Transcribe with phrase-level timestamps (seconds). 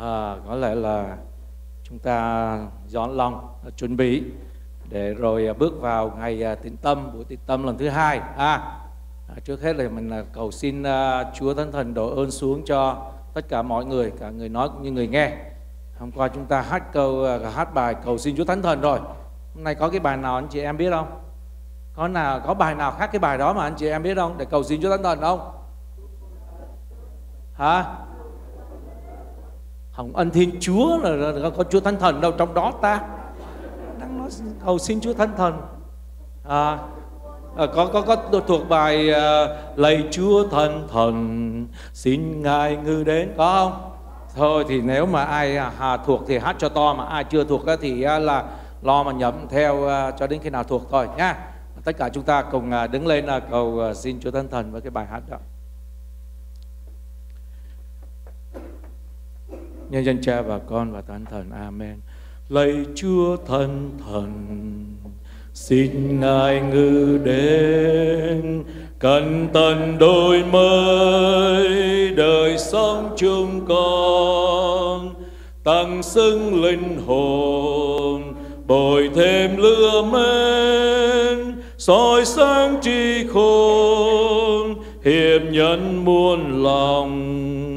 [0.00, 1.16] à, có lẽ là
[1.82, 4.22] chúng ta dọn lòng chuẩn bị
[4.88, 8.18] để rồi à, bước vào ngày à, tĩnh tâm buổi tĩnh tâm lần thứ hai.
[8.36, 8.78] À,
[9.28, 10.86] à trước hết là mình à, cầu xin uh,
[11.34, 14.82] Chúa Thánh Thần đổ ơn xuống cho tất cả mọi người cả người nói cũng
[14.82, 15.36] như người nghe.
[15.98, 18.98] Hôm qua chúng ta hát câu uh, hát bài cầu xin Chúa Thánh Thần rồi.
[19.54, 21.20] Hôm nay có cái bài nào anh chị em biết không?
[21.94, 24.38] Có nào có bài nào khác cái bài đó mà anh chị em biết không?
[24.38, 25.52] Để cầu xin Chúa Thánh Thần không?
[27.52, 27.84] Hả?
[30.00, 33.00] Không ân thiên Chúa là, là có Chúa Thánh Thần đâu trong đó ta.
[34.00, 34.28] Đang nói
[34.64, 35.60] cầu xin Chúa Thánh Thần.
[36.48, 36.78] À,
[37.56, 39.46] à có có có thuộc bài à,
[39.76, 43.90] lạy Chúa Thánh Thần xin ngài ngư đến có không?
[44.36, 47.62] Thôi thì nếu mà ai à, thuộc thì hát cho to mà ai chưa thuộc
[47.80, 48.44] thì à, là
[48.82, 51.36] lo mà nhậm theo à, cho đến khi nào thuộc thôi nha.
[51.84, 54.72] Tất cả chúng ta cùng à, đứng lên à, cầu à, xin Chúa Thánh Thần
[54.72, 55.36] với cái bài hát đó.
[59.90, 62.00] Nhân danh cha và con và thánh thần, amen.
[62.48, 64.32] Lạy chúa thân thần,
[65.54, 68.64] xin ngài ngự đến
[68.98, 71.68] cần tần đôi mới,
[72.16, 75.14] đời sống chúng con,
[75.64, 78.34] tăng xưng linh hồn,
[78.66, 87.69] bồi thêm lửa men, soi sáng tri khôn, hiệp nhân muôn lòng.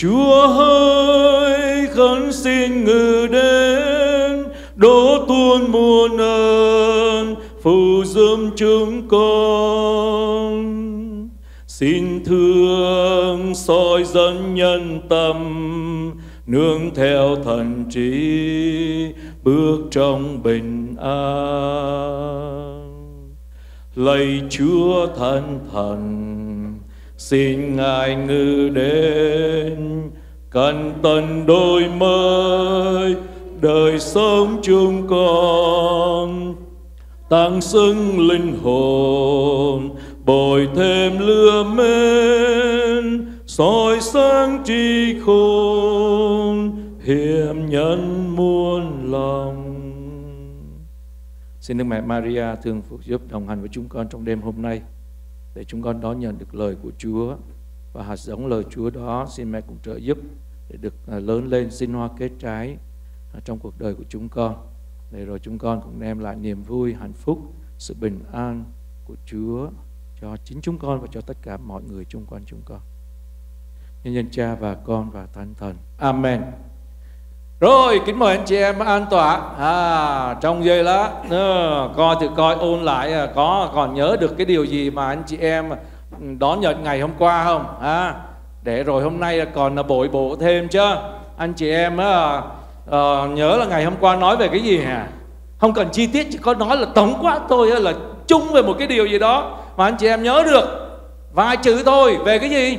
[0.00, 10.60] Chúa hỡi khấn xin ngự đến đổ tuôn muôn ơn, phù dâm chúng con.
[11.66, 15.36] Xin thương soi dẫn nhân tâm,
[16.46, 18.12] nương theo thần trí,
[19.42, 22.40] bước trong bình an.
[23.94, 26.49] Lạy chúa thân thần
[27.20, 30.10] xin ngài ngự đến
[30.50, 33.16] cần tần đôi mới,
[33.60, 36.54] đời sống chúng con
[37.28, 49.12] tăng xưng linh hồn, bồi thêm lửa men, soi sáng tri khôn, hiểm nhân muôn
[49.12, 49.66] lòng.
[51.60, 54.62] Xin đức mẹ Maria thương phục giúp đồng hành với chúng con trong đêm hôm
[54.62, 54.80] nay
[55.54, 57.36] để chúng con đón nhận được lời của Chúa.
[57.92, 60.18] Và hạt giống lời Chúa đó xin mẹ cũng trợ giúp
[60.68, 62.76] để được à, lớn lên, sinh hoa kết trái
[63.34, 64.66] à, trong cuộc đời của chúng con.
[65.10, 67.38] Để rồi chúng con cũng đem lại niềm vui, hạnh phúc,
[67.78, 68.64] sự bình an
[69.04, 69.70] của Chúa
[70.20, 72.80] cho chính chúng con và cho tất cả mọi người xung quanh chúng con.
[74.04, 75.76] Nhân dân cha và con và thánh thần.
[75.98, 76.42] Amen
[77.60, 82.28] rồi kính mời anh chị em an tọa à, trong giây lá à, coi thử
[82.36, 85.70] coi ôn lại à, có còn nhớ được cái điều gì mà anh chị em
[86.38, 87.64] đón nhận ngày hôm qua không?
[87.82, 88.14] À,
[88.62, 90.80] để rồi hôm nay còn là bội bổ thêm chứ.
[91.36, 92.42] Anh chị em à,
[92.90, 95.06] à, nhớ là ngày hôm qua nói về cái gì hả?
[95.58, 97.92] Không cần chi tiết chỉ có nói là tổng quát thôi là
[98.26, 100.64] chung về một cái điều gì đó mà anh chị em nhớ được.
[101.32, 102.18] Vài chữ thôi.
[102.24, 102.78] Về cái gì?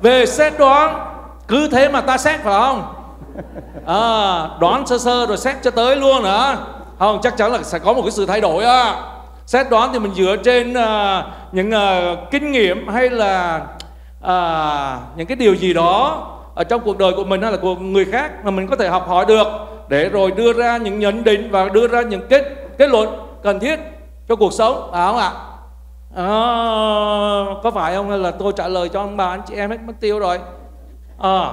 [0.00, 1.10] Về xét đoán.
[1.48, 2.93] Cứ thế mà ta xét phải không?
[3.86, 6.56] à, đoán sơ sơ rồi xét cho tới luôn hả?
[6.98, 8.96] Không chắc chắn là sẽ có một cái sự thay đổi á.
[9.46, 13.60] Xét đoán thì mình dựa trên uh, những uh, kinh nghiệm hay là
[14.24, 17.74] uh, những cái điều gì đó ở trong cuộc đời của mình hay là của
[17.74, 19.46] người khác mà mình có thể học hỏi được
[19.88, 22.44] để rồi đưa ra những nhận định và đưa ra những kết
[22.78, 23.08] kết luận
[23.42, 23.80] cần thiết
[24.28, 25.32] cho cuộc sống à không ạ?
[26.16, 26.26] À,
[27.62, 28.08] có phải không?
[28.08, 30.38] Hay là tôi trả lời cho ông bà anh chị em hết mất tiêu rồi.
[31.18, 31.52] À,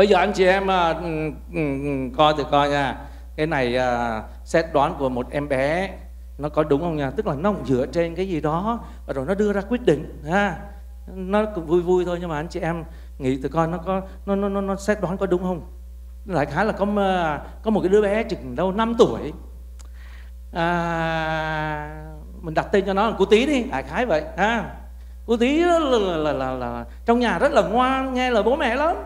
[0.00, 2.96] bây giờ anh chị em à, ừ, ừ, ừ, coi thì coi nha.
[3.36, 5.90] Cái này à, xét đoán của một em bé
[6.38, 7.10] nó có đúng không nha?
[7.10, 10.22] Tức là nó dựa trên cái gì đó và rồi nó đưa ra quyết định
[10.30, 10.56] ha.
[11.06, 12.84] Nó cũng vui vui thôi nhưng mà anh chị em
[13.18, 15.62] nghĩ từ coi nó có nó nó nó, nó xét đoán có đúng không?
[16.24, 19.32] Lại khá là có à, có một cái đứa bé chừng đâu 5 tuổi.
[20.52, 22.04] À,
[22.40, 24.74] mình đặt tên cho nó là cô tí đi đại khái vậy ha.
[25.26, 28.56] Cô tí là, là, là, là, là trong nhà rất là ngoan nghe lời bố
[28.56, 28.96] mẹ lắm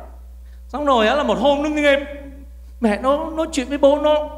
[0.68, 2.00] xong rồi á là một hôm nó nghe
[2.80, 4.28] mẹ nó nói chuyện với bố nó.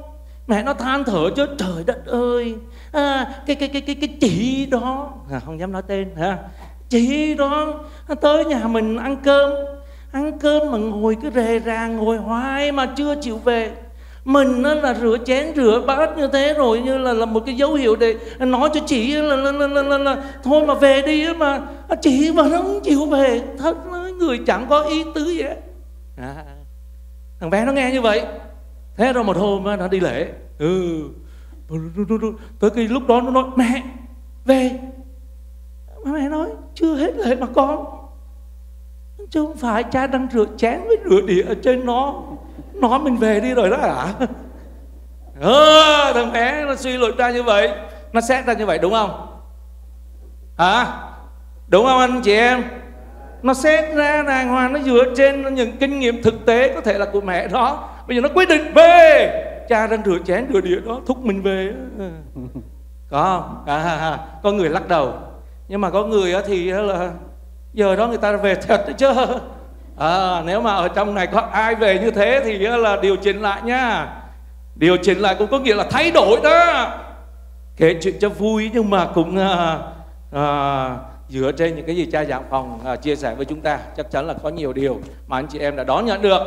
[0.46, 2.54] Mẹ nó than thở chứ trời đất ơi
[2.92, 5.12] à, cái cái cái cái cái chị đó.
[5.32, 6.38] À, không dám nói tên ha
[6.88, 7.74] chị đó
[8.08, 9.50] à, tới nhà mình ăn cơm
[10.12, 13.70] ăn cơm mà ngồi cứ rề ra ngồi hoài mà chưa chịu về.
[14.24, 17.54] Mình nó là rửa chén rửa bát như thế rồi như là là một cái
[17.54, 21.02] dấu hiệu để nói cho chị là là, là, là, là, là thôi mà về
[21.02, 23.42] đi mà à, chị mà nó không chịu về.
[23.58, 23.76] Thật
[24.18, 25.56] người chẳng có ý tứ gì hết
[26.16, 26.44] à,
[27.40, 28.26] thằng bé nó nghe như vậy.
[28.96, 30.32] Thế rồi một hôm nó đi lễ.
[30.58, 31.02] Ừ.
[32.60, 33.82] Tới cái lúc đó nó nói mẹ
[34.44, 34.70] về.
[36.04, 37.86] Mẹ nói chưa hết lễ mà con.
[39.30, 42.22] Chứ không phải cha đang rửa chén với rửa đĩa ở trên nó.
[42.74, 44.14] Nó mình về đi rồi đó hả?
[45.40, 47.70] Ờ, thằng bé nó suy luận ra như vậy.
[48.12, 49.38] Nó xét ra như vậy đúng không?
[50.58, 51.02] Hả?
[51.68, 52.64] Đúng không anh chị em?
[53.42, 56.98] Nó xét ra đàng hoàng nó dựa trên những kinh nghiệm thực tế có thể
[56.98, 57.88] là của mẹ đó.
[58.08, 59.42] Bây giờ nó quyết định về.
[59.68, 61.72] Cha đang rửa chén rửa đĩa đó thúc mình về.
[63.10, 63.64] Có không?
[63.66, 65.14] À, có người lắc đầu.
[65.68, 67.10] Nhưng mà có người thì là
[67.72, 69.12] giờ đó người ta về thật đấy chứ.
[69.98, 73.42] À, nếu mà ở trong này có ai về như thế thì là điều chỉnh
[73.42, 74.06] lại nha.
[74.74, 76.88] Điều chỉnh lại cũng có nghĩa là thay đổi đó.
[77.76, 79.78] Kể chuyện cho vui nhưng mà cũng à,
[80.32, 80.90] à,
[81.28, 83.78] dựa trên những cái gì cha giảng phòng à, chia sẻ với chúng ta.
[83.96, 86.42] Chắc chắn là có nhiều điều mà anh chị em đã đón nhận được.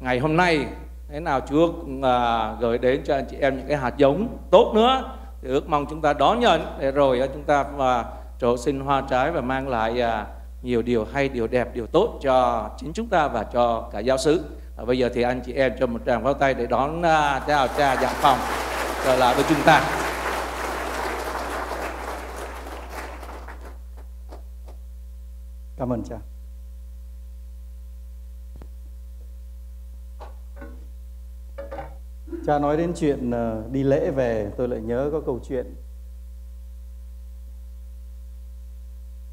[0.00, 0.66] Ngày hôm nay
[1.08, 4.38] thế nào Chúa cũng à, gửi đến cho anh chị em những cái hạt giống
[4.50, 5.02] tốt nữa.
[5.42, 6.66] Thì ước mong chúng ta đón nhận.
[6.80, 8.04] Để rồi à, chúng ta và
[8.40, 10.26] trổ sinh hoa trái và mang lại à,
[10.62, 14.18] nhiều điều hay điều đẹp điều tốt cho chính chúng ta và cho cả giáo
[14.18, 14.44] xứ.
[14.76, 17.40] À, bây giờ thì anh chị em cho một tràng pháo tay để đón à,
[17.46, 18.38] chào cha giảng phòng.
[19.04, 20.07] Trở lại với chúng ta.
[25.78, 26.18] Cảm ơn cha.
[32.46, 35.74] Cha nói đến chuyện ờ, đi lễ về, tôi lại nhớ có câu chuyện.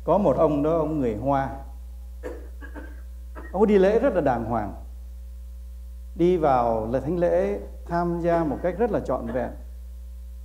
[0.04, 1.50] Có một ông đó, ông người Hoa.
[3.52, 4.74] Ông đi lễ rất là đàng hoàng.
[6.16, 9.52] Đi vào lễ thánh lễ tham gia một cách rất là trọn vẹn.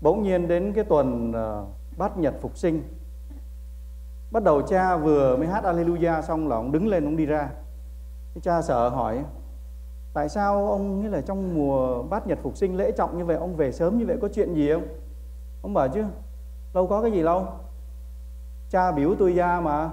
[0.00, 3.00] Bỗng nhiên đến cái tuần ờ, bát nhật phục sinh
[4.31, 7.49] bắt đầu cha vừa mới hát Alleluia xong là ông đứng lên, ông đi ra.
[8.35, 9.25] Cái cha sợ hỏi,
[10.15, 13.37] tại sao ông nghĩa là trong mùa bát nhật phục sinh lễ trọng như vậy,
[13.37, 14.87] ông về sớm như vậy có chuyện gì không?
[15.62, 16.05] Ông bảo, chứ
[16.75, 17.47] đâu có cái gì đâu
[18.71, 19.91] cha biểu tôi ra mà.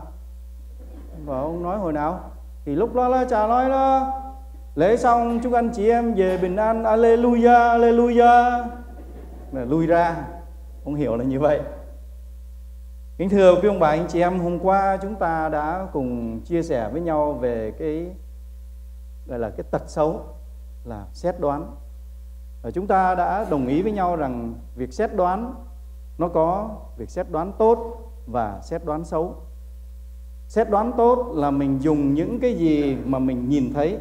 [1.25, 2.19] Và ông nói hồi nào?
[2.65, 4.13] Thì lúc đó là cha nói đó,
[4.75, 6.83] lễ xong, chúc anh chị em về bình an.
[6.83, 8.25] Alleluia Alleluia.
[9.51, 10.15] Là lui ra.
[10.85, 11.61] Ông hiểu là như vậy.
[13.17, 16.63] Kính thưa quý ông bà anh chị em, hôm qua chúng ta đã cùng chia
[16.63, 18.07] sẻ với nhau về cái
[19.25, 20.21] gọi là cái tật xấu
[20.85, 21.75] là xét đoán.
[22.61, 25.53] Và chúng ta đã đồng ý với nhau rằng việc xét đoán
[26.17, 29.35] nó có việc xét đoán tốt và xét đoán xấu.
[30.47, 33.97] Xét đoán tốt là mình dùng những cái gì mà mình nhìn thấy,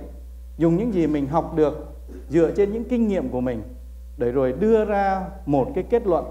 [0.58, 1.96] dùng những gì mình học được
[2.28, 3.62] dựa trên những kinh nghiệm của mình
[4.16, 6.24] để rồi đưa ra một cái kết luận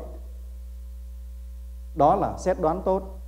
[1.95, 3.19] đó là xét đoán tốt.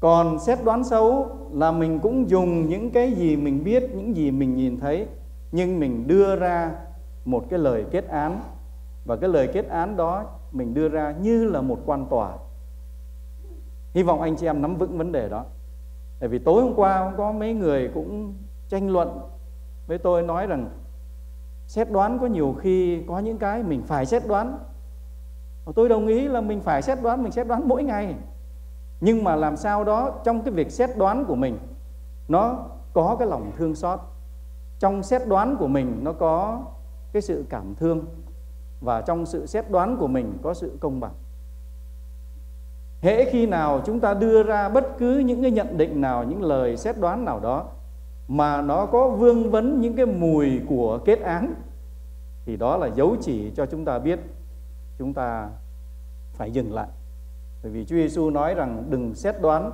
[0.00, 4.30] Còn xét đoán xấu là mình cũng dùng những cái gì mình biết, những gì
[4.30, 5.06] mình nhìn thấy,
[5.52, 6.72] nhưng mình đưa ra
[7.24, 8.40] một cái lời kết án.
[9.04, 12.32] Và cái lời kết án đó mình đưa ra như là một quan tòa.
[13.94, 15.44] Hy vọng anh chị em nắm vững vấn đề đó.
[16.18, 18.34] Tại vì tối hôm qua có mấy người cũng
[18.68, 19.20] tranh luận
[19.86, 20.70] với tôi nói rằng
[21.66, 24.58] xét đoán có nhiều khi có những cái mình phải xét đoán
[25.72, 28.14] tôi đồng ý là mình phải xét đoán, mình xét đoán mỗi ngày.
[29.00, 31.58] Nhưng mà làm sao đó trong cái việc xét đoán của mình,
[32.28, 32.58] nó
[32.92, 34.00] có cái lòng thương xót.
[34.78, 36.62] Trong xét đoán của mình nó có
[37.12, 38.04] cái sự cảm thương.
[38.80, 41.12] Và trong sự xét đoán của mình có sự công bằng.
[43.00, 46.42] Hễ khi nào chúng ta đưa ra bất cứ những cái nhận định nào, những
[46.42, 47.64] lời xét đoán nào đó
[48.28, 51.54] mà nó có vương vấn những cái mùi của kết án,
[52.46, 54.20] thì đó là dấu chỉ cho chúng ta biết
[54.98, 55.50] chúng ta
[56.32, 56.88] phải dừng lại.
[57.62, 59.72] Bởi vì Chúa Giêsu nói rằng đừng xét đoán,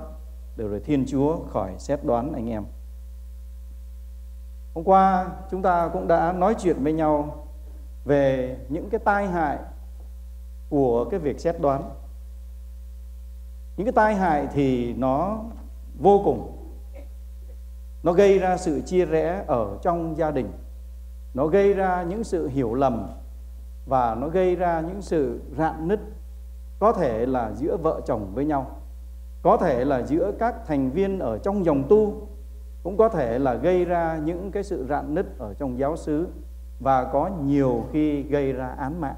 [0.55, 2.65] để rồi Thiên Chúa khỏi xét đoán anh em.
[4.73, 7.47] Hôm qua chúng ta cũng đã nói chuyện với nhau
[8.05, 9.59] về những cái tai hại
[10.69, 11.89] của cái việc xét đoán.
[13.77, 15.43] Những cái tai hại thì nó
[15.99, 16.57] vô cùng.
[18.03, 20.51] Nó gây ra sự chia rẽ ở trong gia đình.
[21.33, 23.07] Nó gây ra những sự hiểu lầm
[23.85, 25.99] và nó gây ra những sự rạn nứt
[26.79, 28.79] có thể là giữa vợ chồng với nhau.
[29.41, 32.27] Có thể là giữa các thành viên ở trong dòng tu,
[32.83, 36.27] cũng có thể là gây ra những cái sự rạn nứt ở trong giáo xứ
[36.79, 39.15] và có nhiều khi gây ra án mạng.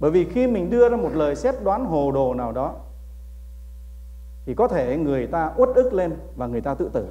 [0.00, 2.74] Bởi vì khi mình đưa ra một lời xét đoán hồ đồ nào đó,
[4.46, 7.06] thì có thể người ta uất ức lên và người ta tự tử.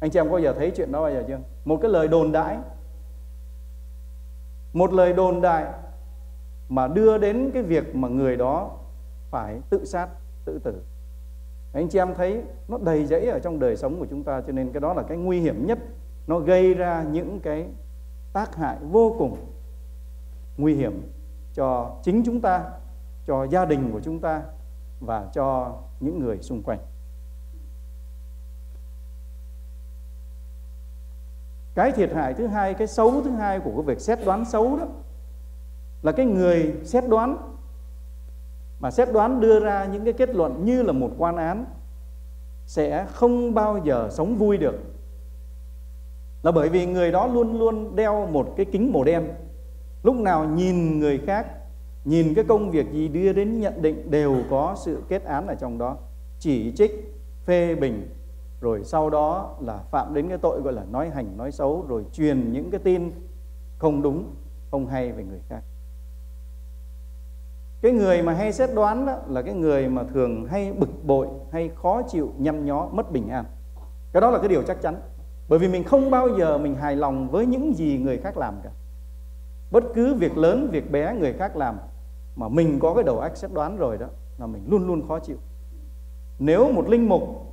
[0.00, 1.38] Anh chị em có bao giờ thấy chuyện đó bao giờ chưa?
[1.64, 2.58] Một cái lời đồn đại
[4.72, 5.72] một lời đồn đại
[6.68, 8.70] mà đưa đến cái việc mà người đó
[9.30, 10.08] phải tự sát,
[10.44, 10.82] tự tử.
[11.72, 14.52] Anh chị em thấy nó đầy rẫy ở trong đời sống của chúng ta, cho
[14.52, 15.78] nên cái đó là cái nguy hiểm nhất.
[16.26, 17.66] Nó gây ra những cái
[18.32, 19.36] tác hại vô cùng
[20.56, 21.12] nguy hiểm
[21.54, 22.70] cho chính chúng ta,
[23.26, 24.42] cho gia đình của chúng ta
[25.00, 26.78] và cho những người xung quanh.
[31.74, 34.76] Cái thiệt hại thứ hai, cái xấu thứ hai của cái việc xét đoán xấu
[34.76, 34.86] đó
[36.02, 37.36] là cái người xét đoán,
[38.80, 41.64] mà xét đoán đưa ra những cái kết luận như là một quan án
[42.66, 44.78] sẽ không bao giờ sống vui được.
[46.42, 49.28] Là bởi vì người đó luôn luôn đeo một cái kính màu đen.
[50.02, 51.46] Lúc nào nhìn người khác,
[52.04, 55.54] nhìn cái công việc gì đưa đến nhận định đều có sự kết án ở
[55.54, 55.96] trong đó.
[56.38, 58.08] Chỉ trích, phê bình
[58.62, 62.04] rồi sau đó là phạm đến cái tội gọi là nói hành, nói xấu, rồi
[62.12, 63.10] truyền những cái tin
[63.78, 64.24] không đúng,
[64.70, 65.62] không hay về người khác.
[67.80, 71.28] Cái người mà hay xét đoán đó là cái người mà thường hay bực bội,
[71.52, 73.44] hay khó chịu nhăm nhó, mất bình an.
[74.12, 74.94] Cái đó là cái điều chắc chắn.
[75.48, 78.54] Bởi vì mình không bao giờ mình hài lòng với những gì người khác làm
[78.64, 78.70] cả.
[79.70, 81.76] Bất cứ việc lớn, việc bé người khác làm
[82.36, 84.06] mà mình có cái đầu óc xét đoán rồi đó,
[84.38, 85.36] là mình luôn luôn khó chịu.
[86.38, 87.51] Nếu một linh mục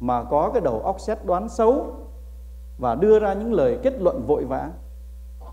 [0.00, 1.86] mà có cái đầu óc xét đoán xấu
[2.78, 4.70] và đưa ra những lời kết luận vội vã,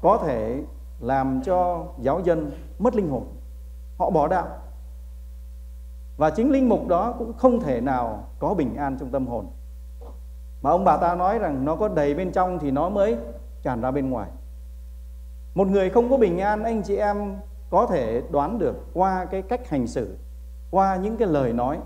[0.02, 0.64] có thể
[1.00, 3.24] làm cho giáo dân mất linh hồn.
[3.98, 4.48] Họ bỏ đạo.
[6.18, 9.48] Và chính linh mục đó cũng không thể nào có bình an trong tâm hồn.
[10.62, 13.18] Mà ông bà ta nói rằng nó có đầy bên trong thì nó mới
[13.62, 14.30] tràn ra bên ngoài.
[15.56, 17.38] Một người không có bình an, anh chị em
[17.70, 20.18] có thể đoán được qua cái cách hành xử,
[20.72, 21.80] qua những cái lời nói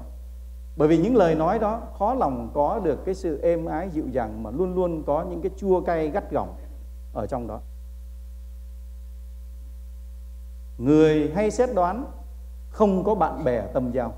[0.78, 4.08] bởi vì những lời nói đó, khó lòng có được cái sự êm ái dịu
[4.12, 6.56] dàng mà luôn luôn có những cái chua cay gắt gỏng
[7.14, 7.60] ở trong đó.
[10.78, 12.06] Người hay xét đoán,
[12.70, 14.14] không có bạn bè tâm giao.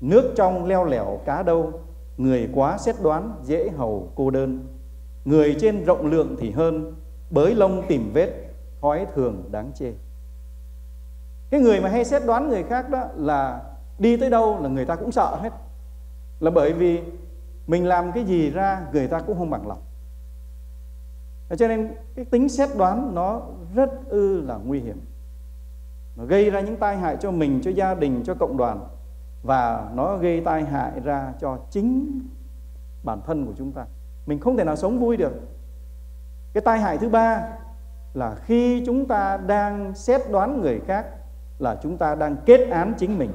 [0.00, 1.72] Nước trong leo lẻo cá đâu,
[2.16, 4.66] người quá xét đoán dễ hầu cô đơn.
[5.24, 6.94] Người trên rộng lượng thì hơn,
[7.30, 8.30] bới lông tìm vết,
[8.80, 9.92] thói thường đáng chê.
[11.50, 13.69] Cái người mà hay xét đoán người khác đó là
[14.00, 15.52] đi tới đâu là người ta cũng sợ hết.
[16.40, 17.00] Là bởi vì
[17.66, 19.82] mình làm cái gì ra, người ta cũng không bằng lòng.
[21.56, 23.42] Cho nên cái tính xét đoán nó
[23.74, 25.00] rất ư là nguy hiểm.
[26.16, 28.86] Nó gây ra những tai hại cho mình, cho gia đình, cho cộng đoàn.
[29.42, 32.20] Và nó gây tai hại ra cho chính
[33.02, 33.84] bản thân của chúng ta.
[34.26, 35.32] Mình không thể nào sống vui được.
[36.52, 37.48] Cái tai hại thứ ba
[38.14, 41.06] là khi chúng ta đang xét đoán người khác
[41.58, 43.30] là chúng ta đang kết án chính mình.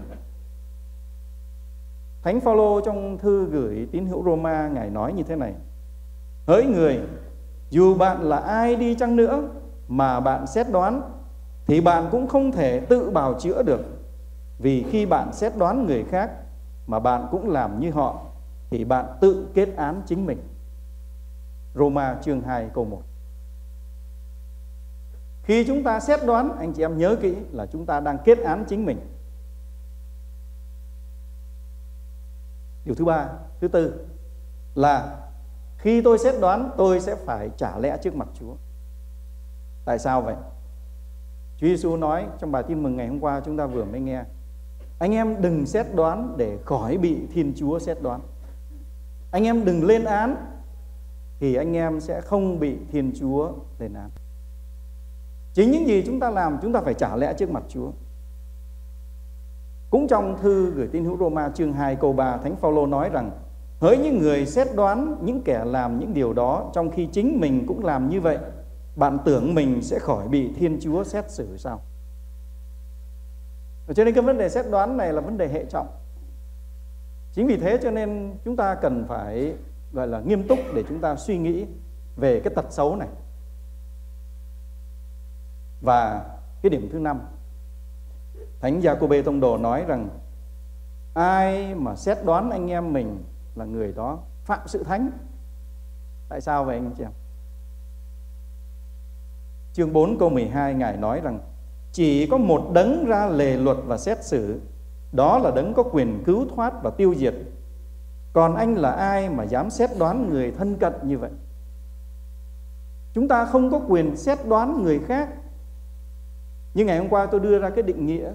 [2.25, 5.53] Thánh Phaolô trong thư gửi tín hữu Roma ngài nói như thế này:
[6.47, 6.99] Hỡi người,
[7.69, 9.49] dù bạn là ai đi chăng nữa
[9.87, 11.01] mà bạn xét đoán
[11.65, 13.81] thì bạn cũng không thể tự bào chữa được.
[14.59, 16.31] Vì khi bạn xét đoán người khác
[16.87, 18.21] mà bạn cũng làm như họ
[18.69, 20.39] thì bạn tự kết án chính mình.
[21.75, 23.01] Roma chương 2 câu 1.
[25.43, 28.39] Khi chúng ta xét đoán, anh chị em nhớ kỹ là chúng ta đang kết
[28.39, 28.97] án chính mình.
[32.85, 33.29] Điều thứ ba,
[33.61, 34.05] thứ tư
[34.75, 35.17] là
[35.77, 38.55] khi tôi xét đoán tôi sẽ phải trả lẽ trước mặt Chúa.
[39.85, 40.35] Tại sao vậy?
[41.57, 44.23] Chúa Giêsu nói trong bài tin mừng ngày hôm qua chúng ta vừa mới nghe.
[44.99, 48.21] Anh em đừng xét đoán để khỏi bị Thiên Chúa xét đoán.
[49.31, 50.35] Anh em đừng lên án
[51.39, 54.09] thì anh em sẽ không bị Thiên Chúa lên án.
[55.53, 57.91] Chính những gì chúng ta làm chúng ta phải trả lẽ trước mặt Chúa.
[59.95, 63.31] Cũng trong thư gửi tín hữu Roma chương 2 câu 3 Thánh Phaolô nói rằng,
[63.79, 67.65] Hỡi những người xét đoán những kẻ làm những điều đó, trong khi chính mình
[67.67, 68.37] cũng làm như vậy,
[68.95, 71.81] bạn tưởng mình sẽ khỏi bị Thiên Chúa xét xử sao?
[73.93, 75.87] Cho nên cái vấn đề xét đoán này là vấn đề hệ trọng.
[77.33, 79.53] Chính vì thế cho nên chúng ta cần phải,
[79.93, 81.65] gọi là, nghiêm túc để chúng ta suy nghĩ
[82.15, 83.09] về cái tật xấu này.
[85.81, 86.25] Và
[86.61, 87.19] cái điểm thứ năm
[88.65, 90.09] Thánh Gia-cô-bê Tông Đồ nói rằng
[91.13, 93.23] ai mà xét đoán anh em mình
[93.55, 95.09] là người đó phạm sự thánh.
[96.29, 97.11] Tại sao vậy anh chị em?
[99.73, 101.39] Chương 4 câu 12 Ngài nói rằng
[101.91, 104.59] chỉ có một đấng ra lề luật và xét xử,
[105.11, 107.35] đó là đấng có quyền cứu thoát và tiêu diệt.
[108.33, 111.31] Còn anh là ai mà dám xét đoán người thân cận như vậy?
[113.13, 115.29] Chúng ta không có quyền xét đoán người khác
[116.73, 118.31] như ngày hôm qua tôi đưa ra cái định nghĩa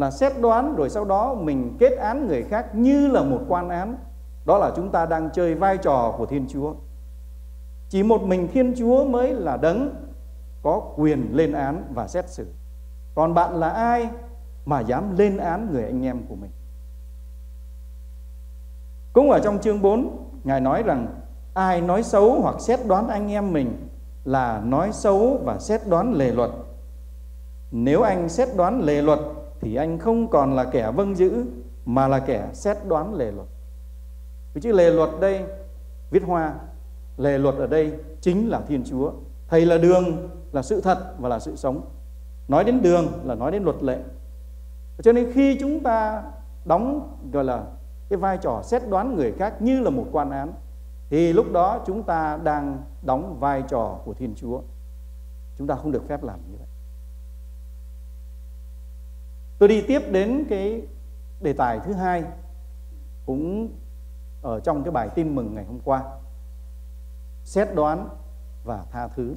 [0.00, 3.68] là xét đoán rồi sau đó mình kết án người khác như là một quan
[3.68, 3.96] án.
[4.44, 6.74] Đó là chúng ta đang chơi vai trò của Thiên Chúa.
[7.88, 9.94] Chỉ một mình Thiên Chúa mới là đấng
[10.62, 12.46] có quyền lên án và xét xử.
[13.14, 14.08] Còn bạn là ai
[14.64, 16.50] mà dám lên án người anh em của mình?
[19.12, 21.06] Cũng ở trong chương 4, Ngài nói rằng
[21.54, 23.88] ai nói xấu hoặc xét đoán anh em mình
[24.24, 26.50] là nói xấu và xét đoán lề luật
[27.70, 29.18] nếu anh xét đoán lề luật
[29.60, 31.44] thì anh không còn là kẻ vâng giữ
[31.84, 33.48] mà là kẻ xét đoán lề luật.
[34.54, 35.44] Vì chữ lề luật đây
[36.10, 36.54] viết hoa
[37.16, 39.12] lề luật ở đây chính là Thiên Chúa.
[39.48, 41.80] Thầy là đường, là sự thật và là sự sống.
[42.48, 43.98] Nói đến đường là nói đến luật lệ.
[45.02, 46.22] Cho nên khi chúng ta
[46.64, 47.64] đóng gọi là
[48.08, 50.52] cái vai trò xét đoán người khác như là một quan án
[51.10, 54.60] thì lúc đó chúng ta đang đóng vai trò của Thiên Chúa.
[55.58, 56.66] Chúng ta không được phép làm như vậy.
[59.60, 60.82] Tôi đi tiếp đến cái
[61.40, 62.24] đề tài thứ hai
[63.26, 63.68] cũng
[64.42, 66.04] ở trong cái bài tin mừng ngày hôm qua.
[67.44, 68.08] Xét đoán
[68.64, 69.34] và tha thứ.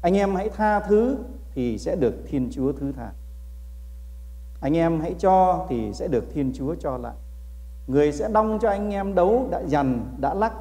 [0.00, 1.18] Anh em hãy tha thứ
[1.54, 3.12] thì sẽ được Thiên Chúa thứ tha.
[4.60, 7.14] Anh em hãy cho thì sẽ được Thiên Chúa cho lại.
[7.86, 10.52] Người sẽ đong cho anh em đấu đã dằn, đã lắc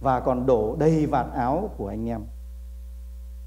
[0.00, 2.24] và còn đổ đầy vạt áo của anh em.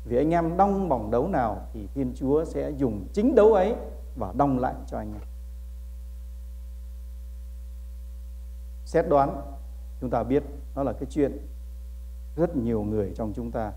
[0.06, 3.76] Vì anh em đong bỏng đấu nào thì Thiên Chúa sẽ dùng chính đấu ấy
[4.18, 5.22] và đong lại cho anh em.
[8.86, 9.42] Xét đoán,
[10.02, 10.44] chúng ta biết
[10.76, 11.38] nó là cái chuyện
[12.36, 13.74] rất nhiều người trong chúng ta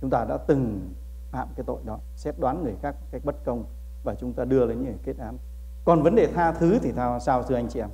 [0.00, 0.94] chúng ta đã từng
[1.30, 3.64] phạm cái tội đó, xét đoán người khác cách bất công
[4.02, 5.38] và chúng ta đưa lên những kết án.
[5.84, 7.90] Còn vấn đề tha thứ thì sao sao, thưa anh chị em?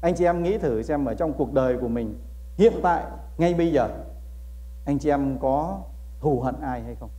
[0.00, 2.18] Anh chị em nghĩ thử xem ở trong cuộc đời của mình,
[2.56, 3.04] hiện tại,
[3.38, 4.04] ngay bây giờ,
[4.84, 5.82] anh chị em có
[6.20, 7.10] thù hận ai hay không?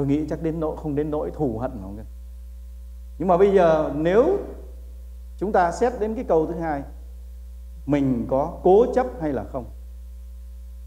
[0.00, 2.04] Tôi nghĩ chắc đến nỗi, không đến nỗi thù hận không
[3.18, 4.38] nhưng mà bây giờ nếu
[5.36, 6.82] chúng ta xét đến cái câu thứ hai,
[7.86, 9.64] mình có cố chấp hay là không?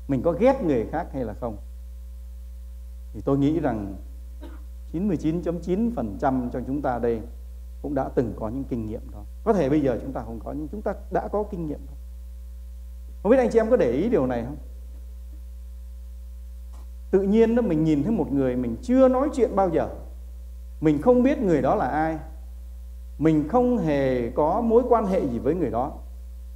[0.08, 1.58] Mình có ghét người khác hay là không?
[3.14, 3.96] Thì tôi nghĩ rằng
[4.94, 7.22] 99.9% trong chúng ta đây
[7.82, 9.24] cũng đã từng có những kinh nghiệm đó.
[9.44, 11.80] Có thể bây giờ chúng ta không có, nhưng chúng ta đã có kinh nghiệm
[11.88, 11.94] đó.
[13.24, 14.58] Không biết anh chị em có để ý điều này không?
[17.14, 19.90] Tự nhiên đó, mình nhìn thấy một người mình chưa nói chuyện bao giờ.
[20.82, 22.20] Mình không biết người đó là ai.
[23.18, 25.92] Mình không hề có mối quan hệ gì với người đó.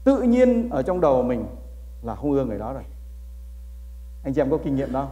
[0.04, 1.46] Tự nhiên ở trong đầu mình
[2.02, 2.84] là không ưa người đó rồi.
[4.24, 5.10] Anh chị em có kinh nghiệm đó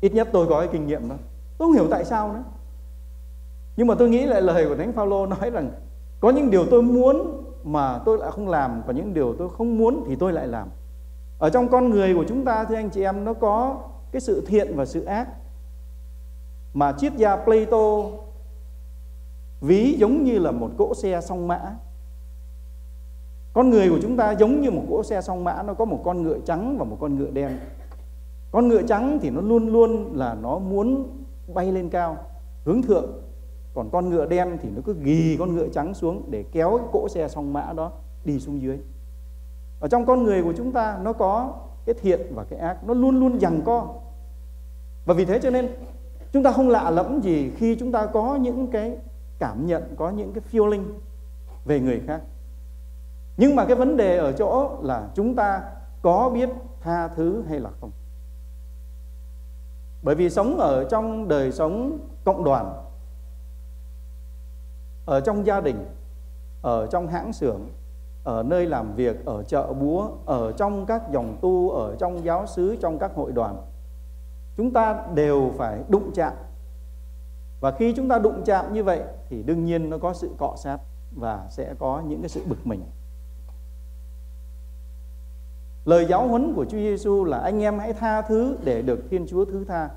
[0.00, 1.16] ít nhất tôi có cái kinh nghiệm đó.
[1.58, 2.44] Tôi không hiểu tại sao nữa.
[3.76, 5.70] Nhưng mà tôi nghĩ lại lời của thánh phaolô nói rằng,
[6.20, 9.78] có những điều tôi muốn mà tôi lại không làm và những điều tôi không
[9.78, 10.68] muốn thì tôi lại làm
[11.38, 14.44] ở trong con người của chúng ta, thưa anh chị em, nó có cái sự
[14.46, 15.28] thiện và sự ác.
[16.74, 18.02] Mà triết gia Plato
[19.60, 21.76] ví giống như là một cỗ xe song mã.
[23.52, 26.00] Con người của chúng ta giống như một cỗ xe song mã, nó có một
[26.04, 27.58] con ngựa trắng và một con ngựa đen.
[28.50, 31.08] Con ngựa trắng thì nó luôn luôn là nó muốn
[31.54, 32.16] bay lên cao,
[32.64, 33.22] hướng thượng.
[33.74, 36.86] Còn con ngựa đen thì nó cứ ghi con ngựa trắng xuống để kéo cái
[36.92, 37.92] cỗ xe song mã đó
[38.24, 38.78] đi xuống dưới
[39.84, 41.52] ở trong con người của chúng ta nó có
[41.84, 43.94] cái thiện và cái ác, nó luôn luôn giằng co.
[45.04, 45.68] Và vì thế cho nên,
[46.32, 48.96] chúng ta không lạ lẫm gì khi chúng ta có những cái
[49.38, 50.84] cảm nhận, có những cái feeling
[51.64, 52.20] về người khác.
[53.36, 55.62] Nhưng mà cái vấn đề ở chỗ là chúng ta
[56.02, 56.48] có biết
[56.80, 57.90] tha thứ hay là không.
[60.02, 62.82] Bởi vì sống ở trong đời sống cộng đoàn,
[65.06, 65.86] ở trong gia đình,
[66.62, 67.60] ở trong hãng xưởng
[68.24, 72.46] ở nơi làm việc, ở chợ búa, ở trong các dòng tu, ở trong giáo
[72.46, 73.56] xứ, trong các hội đoàn.
[74.56, 76.32] Chúng ta đều phải đụng chạm.
[77.60, 80.54] Và khi chúng ta đụng chạm như vậy thì đương nhiên nó có sự cọ
[80.56, 80.78] sát
[81.10, 82.82] và sẽ có những cái sự bực mình.
[85.84, 89.26] Lời giáo huấn của Chúa Giêsu là anh em hãy tha thứ để được Thiên
[89.26, 89.90] Chúa thứ tha.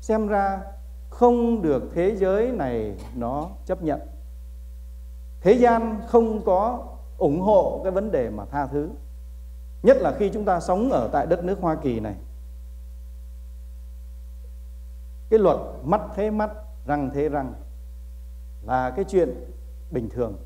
[0.00, 0.60] Xem ra
[1.10, 4.00] không được thế giới này nó chấp nhận.
[5.40, 6.87] Thế gian không có
[7.18, 8.90] ủng hộ cái vấn đề mà tha thứ.
[9.82, 12.14] Nhất là khi chúng ta sống ở tại đất nước Hoa Kỳ này.
[15.30, 16.50] Cái luật mắt thế mắt,
[16.86, 17.52] răng thế răng
[18.62, 19.34] là cái chuyện
[19.90, 20.36] bình thường.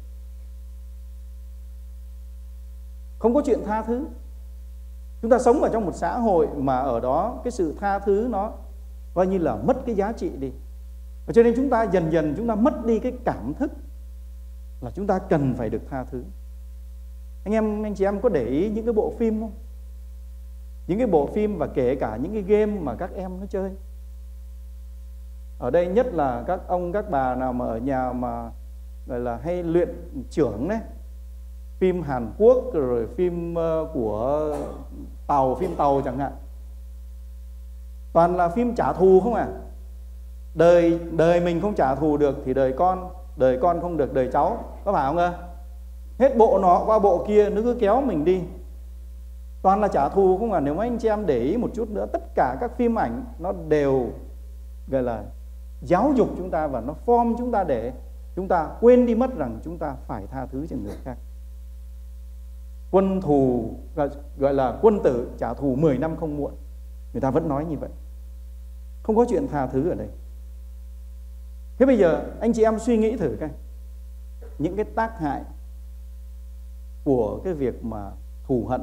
[3.19, 4.07] Không có chuyện tha thứ.
[5.23, 8.27] Chúng ta sống ở trong một xã hội mà ở đó cái sự tha thứ
[8.31, 8.53] nó
[9.15, 10.53] coi như là mất cái giá trị đi.
[11.27, 13.73] Và cho nên chúng ta dần dần chúng ta mất đi cái cảm thức
[14.81, 16.25] là chúng ta cần phải được tha thứ
[17.45, 19.53] anh em, anh chị em có để ý những cái bộ phim không?
[20.87, 23.71] Những cái bộ phim và kể cả những cái game mà các em nó chơi.
[25.59, 28.51] Ở đây nhất là các ông, các bà nào mà ở nhà mà,
[29.07, 29.89] gọi là, hay luyện
[30.31, 30.81] trưởng đấy.
[31.79, 34.57] Phim Hàn Quốc, rồi phim ờ, của
[35.27, 36.33] tàu, phim tàu chẳng hạn.
[38.13, 39.49] Toàn là phim trả thù không à
[40.55, 44.29] đời đời mình không trả thù được thì đời con đời con không được đời
[44.33, 44.65] cháu.
[44.85, 45.33] Có phải không ạ?
[46.23, 48.43] Hết bộ nó qua bộ kia, nó cứ kéo mình đi.
[49.63, 51.91] Toàn là trả thù không à nếu mà anh chị em để ý một chút
[51.91, 54.11] nữa, tất cả các phim ảnh nó đều,
[54.89, 55.25] gọi là,
[55.81, 57.93] giáo dục chúng ta và nó form chúng ta để
[58.37, 61.17] chúng ta quên đi mất rằng chúng ta phải tha thứ cho người khác.
[62.91, 63.71] Quân thù,
[64.39, 66.53] gọi là quân tử trả thù 10 năm không muộn.
[67.13, 67.91] Người ta vẫn nói như vậy.
[69.03, 70.09] Không có chuyện tha thứ ở đây.
[71.79, 73.51] Thế bây giờ anh chị em suy nghĩ thử coi
[74.59, 75.43] những cái tác hại
[77.05, 78.11] của cái việc mà
[78.45, 78.83] thù hận,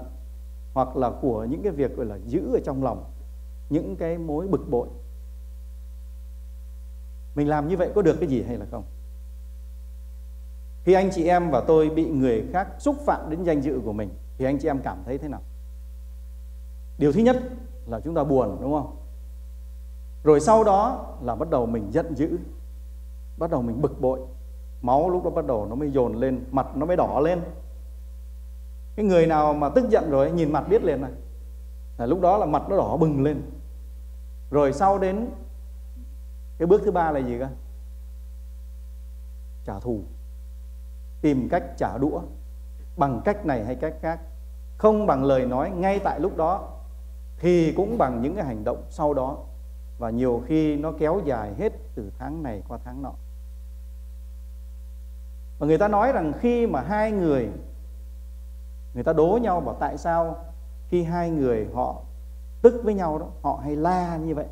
[0.73, 3.03] hoặc là của những cái việc, gọi là, giữ ở trong lòng
[3.69, 4.87] những cái mối bực bội.
[7.35, 8.83] Mình làm như vậy có được cái gì hay là không?
[10.83, 13.93] Khi anh chị em và tôi bị người khác xúc phạm đến danh dự của
[13.93, 15.41] mình, thì anh chị em cảm thấy thế nào?
[16.97, 17.37] Điều thứ nhất
[17.87, 18.95] là chúng ta buồn, đúng không?
[20.23, 22.37] Rồi sau đó là bắt đầu mình giận dữ,
[23.37, 24.19] bắt đầu mình bực bội.
[24.81, 27.41] Máu lúc đó bắt đầu nó mới dồn lên, mặt nó mới đỏ lên
[28.99, 31.11] cái người nào mà tức giận rồi nhìn mặt biết liền này.
[31.97, 33.41] Là lúc đó là mặt nó đỏ bừng lên.
[34.51, 35.29] Rồi sau đến
[36.57, 37.47] cái bước thứ ba là gì cơ?
[39.65, 40.01] Trả thù.
[41.21, 42.21] Tìm cách trả đũa.
[42.97, 44.19] Bằng cách này hay cách khác.
[44.77, 46.69] Không bằng lời nói ngay tại lúc đó,
[47.37, 49.37] thì cũng bằng những cái hành động sau đó.
[49.97, 53.13] Và nhiều khi nó kéo dài hết từ tháng này qua tháng nọ.
[55.59, 57.49] Và người ta nói rằng khi mà hai người
[58.99, 60.37] người ta đố nhau bảo tại sao
[60.87, 62.01] khi hai người họ
[62.61, 64.45] tức với nhau đó, họ hay la như vậy.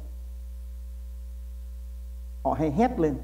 [2.44, 3.18] Họ hay hét lên.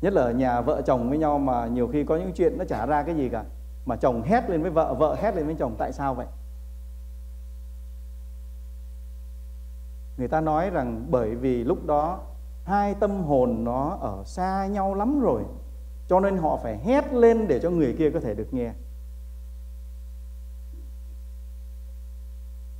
[0.00, 2.64] Nhất là ở nhà vợ chồng với nhau mà nhiều khi có những chuyện nó
[2.64, 3.44] chả ra cái gì cả,
[3.86, 6.26] mà chồng hét lên với vợ vợ hét lên với chồng, tại sao vậy?
[10.16, 12.20] Người ta nói rằng bởi vì lúc đó
[12.64, 15.42] hai tâm hồn nó ở xa nhau lắm rồi,
[16.08, 18.72] cho nên họ phải hét lên để cho người kia có thể được nghe.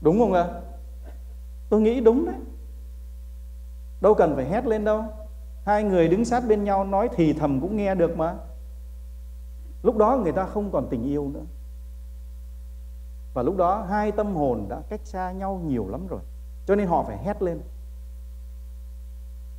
[0.00, 0.48] Đúng không ạ?
[1.68, 2.34] Tôi nghĩ đúng đấy.
[4.00, 5.04] Đâu cần phải hét lên đâu.
[5.64, 8.36] Hai người đứng sát bên nhau nói thì thầm cũng nghe được mà.
[9.82, 11.44] Lúc đó người ta không còn tình yêu nữa.
[13.34, 16.20] Và lúc đó hai tâm hồn đã cách xa nhau nhiều lắm rồi,
[16.66, 17.60] cho nên họ phải hét lên.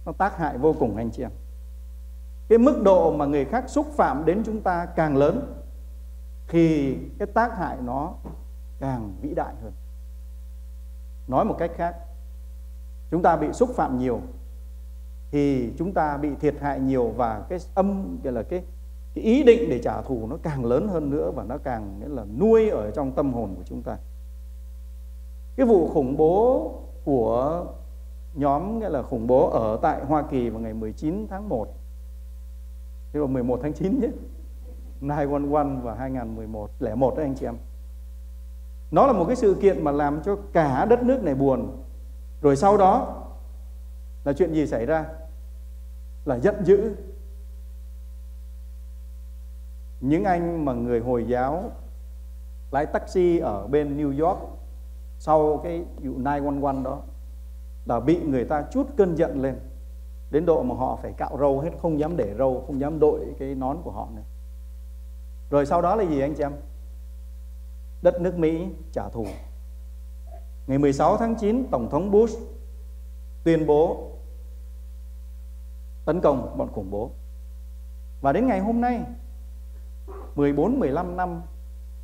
[0.06, 1.32] Nó tác hại vô cùng anh chị em.
[2.50, 5.64] Cái mức độ mà người khác xúc phạm đến chúng ta càng lớn,
[6.48, 8.14] thì cái tác hại nó
[8.80, 9.74] càng vĩ đại hơn
[11.30, 11.96] nói một cách khác,
[13.12, 14.22] chúng ta bị xúc phạm nhiều
[15.32, 18.64] thì chúng ta bị thiệt hại nhiều và cái âm, gọi là cái
[19.14, 22.08] cái ý định để trả thù nó càng lớn hơn nữa và nó càng, nghĩa
[22.08, 23.98] là nuôi ở trong tâm hồn của chúng ta.
[25.56, 26.72] Cái vụ khủng bố
[27.04, 27.66] của
[28.34, 31.68] nhóm, nghĩa là khủng bố ở tại Hoa Kỳ vào ngày 19 tháng 1
[33.14, 34.08] Thế là 11 tháng 9 nhé
[35.02, 37.56] 911 và 2011 01 đấy anh chị em.
[38.92, 41.84] Nó là một cái sự kiện mà làm cho cả đất nước này buồn.
[42.42, 43.24] Rồi sau đó
[44.24, 45.06] là chuyện gì xảy ra?
[46.26, 46.96] Là giận dữ.
[50.00, 51.72] Những anh mà người Hồi giáo
[52.72, 54.40] lái taxi ở bên New York
[55.20, 57.02] sau cái vụ 911 đó
[57.86, 59.60] là bị người ta chút cơn giận lên,
[60.32, 63.26] đến độ mà họ phải cạo râu hết, không dám để râu, không dám đội
[63.40, 64.22] cái nón của họ nữa.
[65.50, 66.52] Rồi sau đó là gì anh chị em?
[68.02, 69.26] Đất nước Mỹ trả thù.
[70.68, 72.40] Ngày 16 tháng 9 tổng thống Bush
[73.44, 74.12] tuyên bố
[76.06, 77.12] tấn công bọn khủng bố.
[78.22, 79.04] Và đến ngày hôm nay
[80.36, 81.42] 14 15 năm,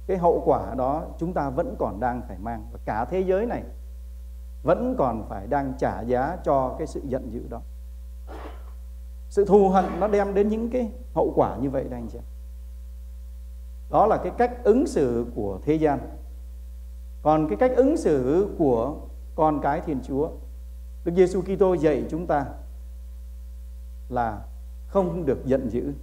[0.08, 2.68] cái hậu quả đó chúng ta vẫn còn đang phải mang.
[2.72, 3.64] Và cả thế giới này
[4.64, 7.62] vẫn còn phải đang trả giá cho cái sự giận dữ đó.
[9.30, 12.20] Sự thù hận nó đem đến những cái hậu quả như vậy đây anh chị
[13.90, 16.00] đó là cái cách ứng xử của thế gian.
[17.22, 18.96] Còn cái cách ứng xử của
[19.36, 20.30] con cái thiên chúa,
[21.04, 22.46] đức giêsu kitô dạy chúng ta
[24.10, 24.42] là
[24.88, 25.94] không được giận dữ.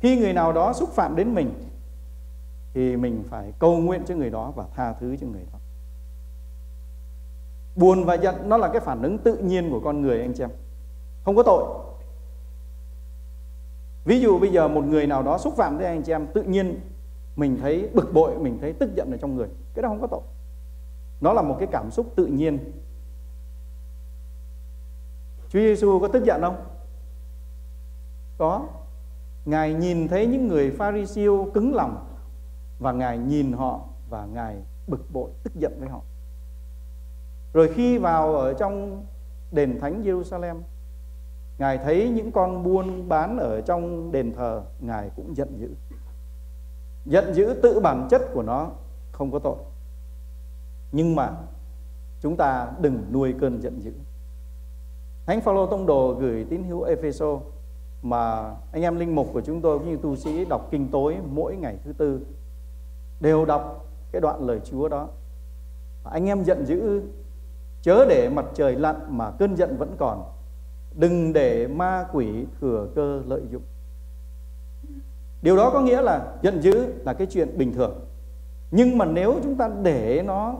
[0.00, 1.54] Khi người nào đó xúc phạm đến mình,
[2.74, 5.58] thì mình phải cầu nguyện cho người đó và tha thứ cho người đó.
[7.76, 10.44] Buồn và giận, nó là cái phản ứng tự nhiên của con người, anh chị
[10.44, 10.50] em.
[11.24, 11.93] Không có tội
[14.04, 16.42] ví dụ bây giờ một người nào đó xúc phạm tới anh chị em, tự
[16.42, 16.80] nhiên
[17.36, 20.06] mình thấy bực bội, mình thấy tức giận ở trong người, cái đó không có
[20.06, 20.20] tội.
[21.20, 22.58] Nó là một cái cảm xúc tự nhiên.
[25.48, 26.56] Chúa Giêsu có tức giận không?
[28.38, 28.66] Có.
[29.44, 32.06] Ngài nhìn thấy những người pha ri siêu cứng lòng
[32.78, 36.00] và ngài nhìn họ và ngài bực bội, tức giận với họ.
[37.52, 39.06] Rồi khi vào ở trong
[39.50, 40.56] đền thánh Jerusalem
[41.58, 45.68] Ngài thấy những con buôn bán ở trong đền thờ, Ngài cũng giận dữ
[47.04, 48.70] Giận dữ tự bản chất của nó
[49.12, 49.56] không có tội
[50.92, 51.30] Nhưng mà
[52.20, 53.92] chúng ta đừng nuôi cơn giận dữ
[55.26, 57.38] Thánh Phaolô tông đồ gửi tín hữu Epheso
[58.02, 61.16] mà anh em linh mục của chúng tôi cũng như tu sĩ đọc kinh tối
[61.26, 62.20] mỗi ngày thứ tư
[63.20, 65.08] đều đọc cái đoạn lời Chúa đó.
[66.04, 67.02] Anh em giận dữ,
[67.82, 70.33] chớ để mặt trời lặn mà cơn giận vẫn còn.
[70.94, 73.62] Đừng để ma quỷ thừa cơ lợi dụng.
[75.42, 78.00] Điều đó có nghĩa là giận dữ là cái chuyện bình thường.
[78.70, 80.54] Nhưng mà nếu chúng ta để nó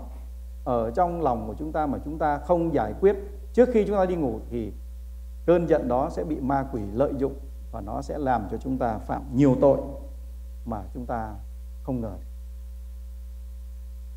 [0.64, 3.16] ở trong lòng của chúng ta mà chúng ta không giải quyết
[3.52, 4.72] trước khi chúng ta đi ngủ thì
[5.46, 7.34] cơn giận đó sẽ bị ma quỷ lợi dụng
[7.72, 9.78] và nó sẽ làm cho chúng ta phạm nhiều tội
[10.64, 11.34] mà chúng ta
[11.82, 12.12] không ngờ.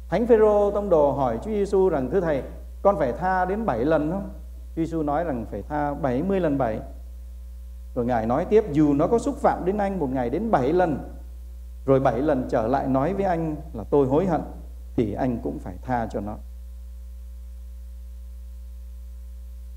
[0.10, 2.44] Thánh Phêrô tông đồ hỏi Chúa Giêsu rằng thưa thầy,
[2.82, 4.30] con phải tha đến 7 lần không?
[4.78, 6.80] Chúa Giêsu nói rằng phải tha 70 lần 7.
[7.96, 10.74] Rồi Ngài nói tiếp, dù nó có xúc phạm đến anh một ngày đến 7
[10.74, 11.16] lần,
[11.86, 14.42] rồi 7 lần trở lại nói với anh là tôi hối hận,
[14.96, 16.38] thì anh cũng phải tha cho nó.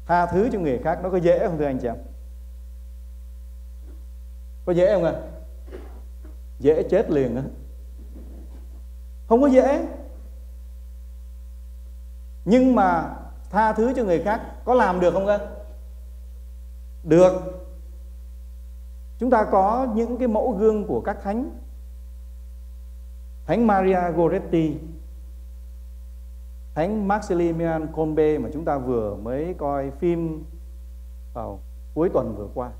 [0.06, 1.96] Tha thứ cho người khác nó có dễ không thưa anh chị em?
[4.64, 5.12] Có dễ không ạ?
[5.12, 5.22] À?
[6.58, 7.42] Dễ chết liền á.
[9.28, 9.88] Không có dễ.
[12.44, 13.16] Nhưng mà
[13.50, 15.38] tha thứ cho người khác có làm được không cơ?
[17.02, 17.32] Được.
[19.18, 21.50] Chúng ta có những cái mẫu gương của các thánh.
[23.46, 24.78] Thánh Maria Goretti,
[26.74, 30.44] Thánh Maximilian Kolbe mà chúng ta vừa mới coi phim
[31.32, 31.60] vào
[31.94, 32.70] cuối tuần vừa qua.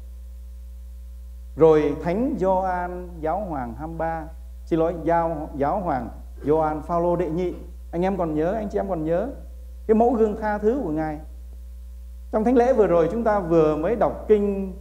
[1.57, 4.29] Rồi Thánh Gioan Giáo Hoàng 23,
[4.65, 6.09] xin lỗi Giáo Giáo Hoàng
[6.45, 7.55] Gioan Phaolô đệ nhị.
[7.91, 9.31] Anh em còn nhớ, anh chị em còn nhớ
[9.87, 11.21] cái mẫu gương tha thứ của ngài.
[12.33, 14.73] Trong thánh lễ vừa rồi chúng ta vừa mới đọc kinh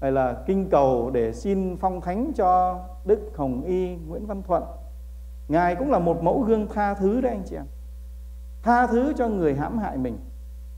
[0.00, 4.62] hay là kinh cầu để xin phong thánh cho đức hồng y nguyễn văn thuận.
[5.48, 7.66] Ngài cũng là một mẫu gương tha thứ đấy anh chị em
[8.64, 10.18] tha thứ cho người hãm hại mình,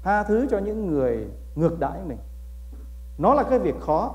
[0.03, 2.19] tha thứ cho những người ngược đãi mình.
[3.19, 4.15] Nó là cái việc khó,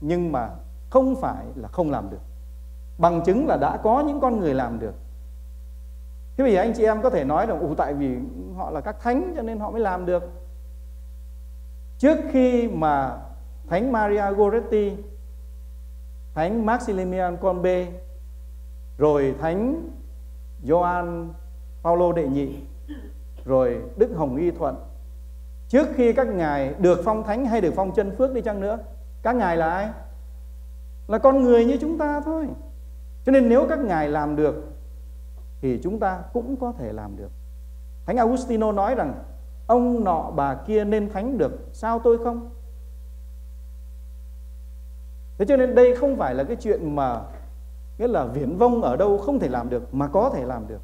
[0.00, 0.50] nhưng mà
[0.90, 2.20] không phải là không làm được.
[2.98, 4.94] Bằng chứng là đã có những con người làm được
[6.38, 8.16] thế bây giờ anh chị em có thể nói rằng ủ tại vì
[8.56, 10.22] họ là các thánh cho nên họ mới làm được.
[11.98, 13.18] Trước khi mà
[13.68, 14.92] thánh Maria Goretti,
[16.34, 17.86] thánh Maximilian Kolbe,
[18.98, 19.90] rồi thánh
[20.62, 21.32] Gioan
[21.82, 22.56] Paulo đệ nhị,
[23.44, 24.76] rồi Đức Hồng Y Thuận,
[25.68, 28.78] trước khi các ngài được phong thánh hay được phong chân phước đi chăng nữa,
[29.22, 29.88] các ngài là ai?
[31.08, 32.46] Là con người như chúng ta thôi.
[33.26, 34.67] Cho nên nếu các ngài làm được
[35.60, 37.30] thì chúng ta cũng có thể làm được.
[38.06, 39.24] Thánh Augustino nói rằng
[39.66, 42.50] ông nọ bà kia nên thánh được, sao tôi không?
[45.38, 47.20] Thế cho nên đây không phải là cái chuyện mà
[47.98, 50.80] nghĩa là viễn vông ở đâu không thể làm được mà có thể làm được.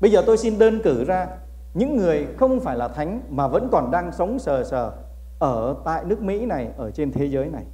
[0.00, 1.28] Bây giờ tôi xin đơn cử ra
[1.74, 4.92] những người không phải là thánh mà vẫn còn đang sống sờ sờ
[5.38, 7.64] ở tại nước Mỹ này, ở trên thế giới này.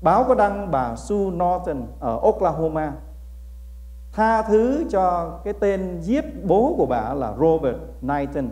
[0.00, 2.92] Báo có đăng bà Sue Norton ở Oklahoma
[4.16, 8.48] tha thứ cho cái tên giết bố của bà là Robert Knighton.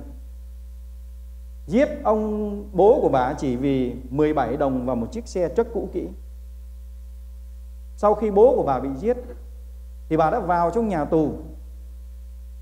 [1.66, 5.88] Giết ông bố của bà chỉ vì 17 đồng và một chiếc xe chất cũ
[5.92, 6.09] kỹ.
[7.96, 9.16] Sau khi bố của bà bị giết,
[10.09, 11.33] thì bà đã vào trong nhà tù,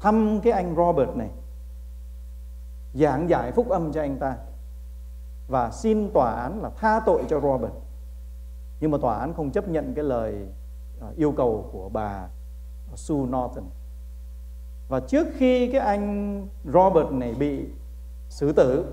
[0.01, 1.31] thăm cái anh Robert này,
[2.95, 4.37] giảng giải phúc âm cho anh ta,
[5.49, 7.73] và xin tòa án là tha tội cho Robert.
[8.81, 10.49] Nhưng mà tòa án không chấp nhận cái lời
[11.01, 12.29] à, yêu cầu của bà
[12.95, 13.65] Sue Norton.
[14.89, 17.67] Và trước khi cái anh Robert này bị
[18.29, 18.85] xử tử,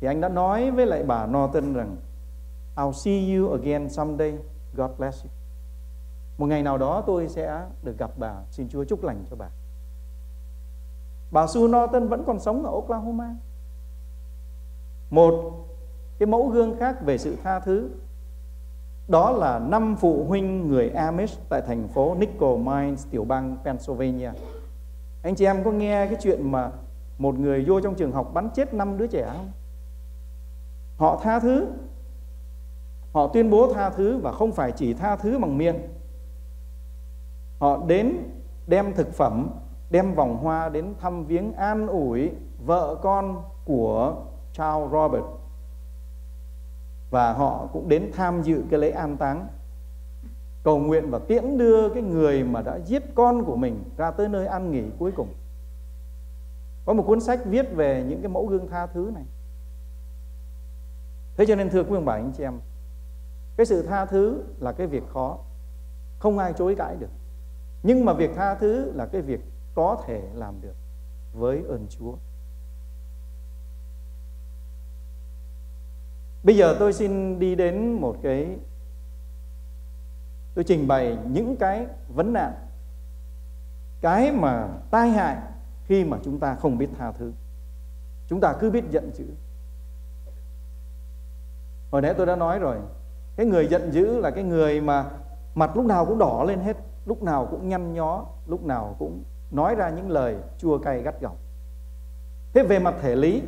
[0.00, 1.96] thì anh đã nói với lại bà Norton rằng,
[2.76, 4.38] I'll see you again someday.
[4.74, 5.30] God bless you.
[6.38, 8.34] Một ngày nào đó tôi sẽ được gặp bà.
[8.50, 9.48] Xin Chúa chúc lành cho bà.
[11.30, 13.36] Bà Sue Norton vẫn còn sống ở Oklahoma.
[15.10, 15.64] Một
[16.18, 17.90] cái mẫu gương khác về sự tha thứ
[19.08, 24.30] đó là năm phụ huynh người Amish tại thành phố Nickel Mines, tiểu bang Pennsylvania.
[25.22, 26.70] Anh chị em có nghe cái chuyện mà
[27.18, 29.52] một người vô trong trường học bắn chết năm đứa trẻ không?
[30.96, 31.66] Họ tha thứ.
[33.12, 35.78] Họ tuyên bố tha thứ và không phải chỉ tha thứ bằng miệng.
[37.58, 38.16] Họ đến
[38.66, 39.50] đem thực phẩm,
[39.90, 42.30] đem vòng hoa đến thăm viếng an ủi
[42.66, 44.16] vợ con của
[44.52, 45.24] Charles Robert
[47.10, 49.46] và họ cũng đến tham dự cái lễ an táng.
[50.62, 54.28] Cầu nguyện và tiễn đưa cái người mà đã giết con của mình ra tới
[54.28, 55.28] nơi an nghỉ cuối cùng.
[56.84, 59.24] Có một cuốn sách viết về những cái mẫu gương tha thứ này.
[61.36, 62.60] Thế cho nên thưa quý ông bà, anh chị em,
[63.56, 65.38] cái sự tha thứ là cái việc khó.
[66.18, 67.10] Không ai chối cãi được.
[67.82, 69.40] Nhưng mà việc tha thứ là cái việc
[69.74, 70.74] có thể làm được
[71.32, 72.12] với ơn Chúa.
[76.42, 78.56] Bây giờ tôi xin đi đến một cái
[80.54, 82.52] tôi trình bày những cái vấn nạn,
[84.00, 85.36] cái mà tai hại
[85.84, 87.32] khi mà chúng ta không biết tha thứ.
[88.28, 89.24] Chúng ta cứ biết giận dữ.
[91.90, 92.76] Hồi nãy tôi đã nói rồi,
[93.36, 95.10] cái người giận dữ là cái người mà
[95.54, 99.22] mặt lúc nào cũng đỏ lên hết, lúc nào cũng nhăn nhó, lúc nào cũng
[99.50, 101.36] nói ra những lời chua cay gắt gỏng.
[102.54, 103.42] Thế về mặt thể lý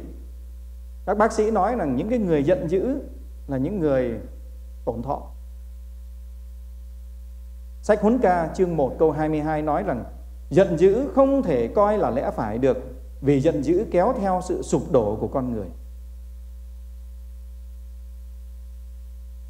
[1.11, 3.01] các bác sĩ nói rằng những cái người giận dữ
[3.49, 4.21] là những người
[4.85, 5.23] tổn thọ.
[7.83, 10.05] Sách huấn ca chương 1 câu 22 nói rằng
[10.51, 12.77] giận dữ không thể coi là lẽ phải được
[13.21, 15.67] vì giận dữ kéo theo sự sụp đổ của con người.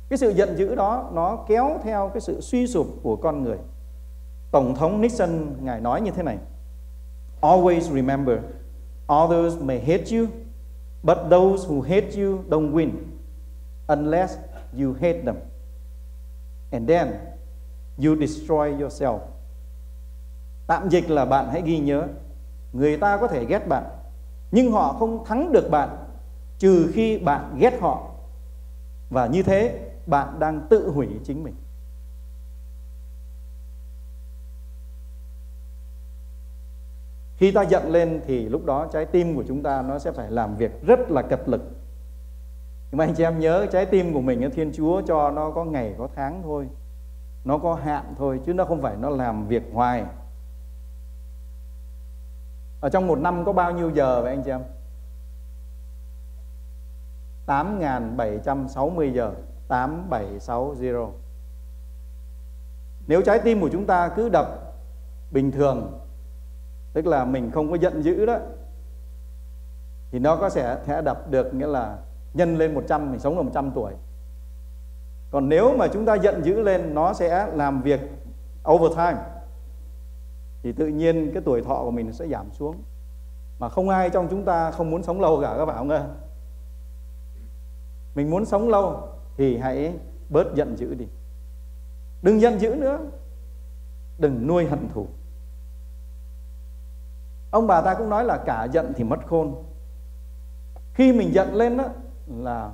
[0.09, 3.59] Cái sự giận dữ đó nó kéo theo cái sự suy sụp của con người.
[4.51, 6.39] Tổng thống nixon ngài nói như thế này,
[7.41, 8.39] always remember,
[9.13, 10.27] others may hate you
[11.03, 12.91] but those who hate you don't win
[13.87, 14.37] unless
[14.79, 15.37] you hate them.
[16.73, 17.09] And then
[17.99, 19.19] you destroy yourself.
[20.67, 22.07] Tạm dịch là bạn hãy ghi nhớ,
[22.73, 23.85] người ta có thể ghét bạn,
[24.51, 25.89] nhưng họ không thắng được bạn
[26.59, 28.11] trừ khi bạn ghét họ.
[29.11, 31.55] Và như thế, bạn đang tự hủy chính mình.
[37.41, 40.31] Khi ta giận lên thì lúc đó trái tim của chúng ta nó sẽ phải
[40.31, 41.61] làm việc rất là cật lực.
[42.91, 45.65] Nhưng mà anh chị em nhớ trái tim của mình, Thiên Chúa cho nó có
[45.65, 46.69] ngày, có tháng thôi.
[47.45, 50.05] Nó có hạn thôi, chứ nó không phải nó làm việc hoài.
[52.81, 54.63] Ở trong một năm có bao nhiêu giờ vậy anh chị em?
[57.47, 59.35] 8.760 giờ
[59.69, 61.07] 8760
[63.07, 64.47] Nếu trái tim của chúng ta cứ đập
[65.31, 66.00] bình thường
[66.93, 68.39] Tức là mình không có giận dữ đó
[70.11, 71.99] Thì nó có sẽ, sẽ đập được nghĩa là
[72.35, 73.93] nhân lên 100 mình sống được 100 tuổi.
[75.31, 78.01] Còn nếu mà chúng ta giận dữ lên nó sẽ làm việc
[78.71, 79.19] overtime
[80.63, 82.83] thì tự nhiên cái tuổi thọ của mình sẽ giảm xuống.
[83.59, 86.09] Mà không ai trong chúng ta không muốn sống lâu cả các bạn không ạ?
[88.15, 89.95] Mình muốn sống lâu thì hãy
[90.29, 91.07] bớt giận dữ đi.
[92.23, 92.99] Đừng giận dữ nữa.
[94.19, 95.07] Đừng nuôi hận thù
[97.51, 99.65] ông bà ta cũng nói là cả giận thì mất khôn.
[100.93, 101.85] Khi mình giận lên đó
[102.27, 102.73] là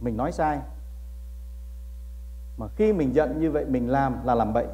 [0.00, 0.60] mình nói sai.
[2.56, 4.66] Mà khi mình giận như vậy, mình làm là làm bậy.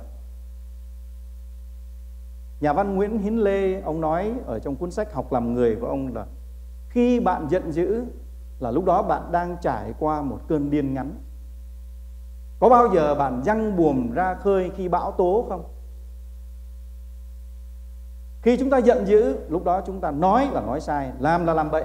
[2.61, 5.87] Nhà văn Nguyễn Hiến Lê, ông nói ở trong cuốn sách học làm người của
[5.87, 6.27] ông là,
[6.89, 8.05] khi bạn giận dữ
[8.59, 11.15] là lúc đó bạn đang trải qua một cơn điên ngắn.
[12.61, 15.65] Có bao giờ bạn răng buồm ra khơi khi bão tố không?
[18.43, 21.55] Khi chúng ta giận dữ lúc đó chúng ta nói là nói sai làm là
[21.55, 21.85] làm bậy.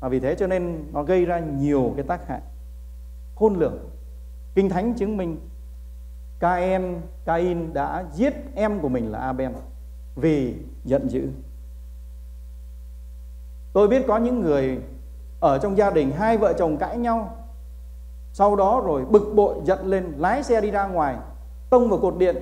[0.00, 2.40] Và vì thế cho nên nó gây ra nhiều cái tác hại.
[3.34, 3.78] Khôn lường.
[4.54, 5.40] Kinh Thánh chứng minh
[6.40, 9.52] Cain, Cain đã giết em của mình là Abel
[10.16, 11.28] vì giận dữ.
[13.72, 14.78] Tôi biết có những người
[15.40, 17.36] ở trong gia đình hai vợ chồng cãi nhau
[18.32, 21.16] sau đó rồi bực bội giận lên lái xe đi ra ngoài
[21.70, 22.36] tông vào cột điện.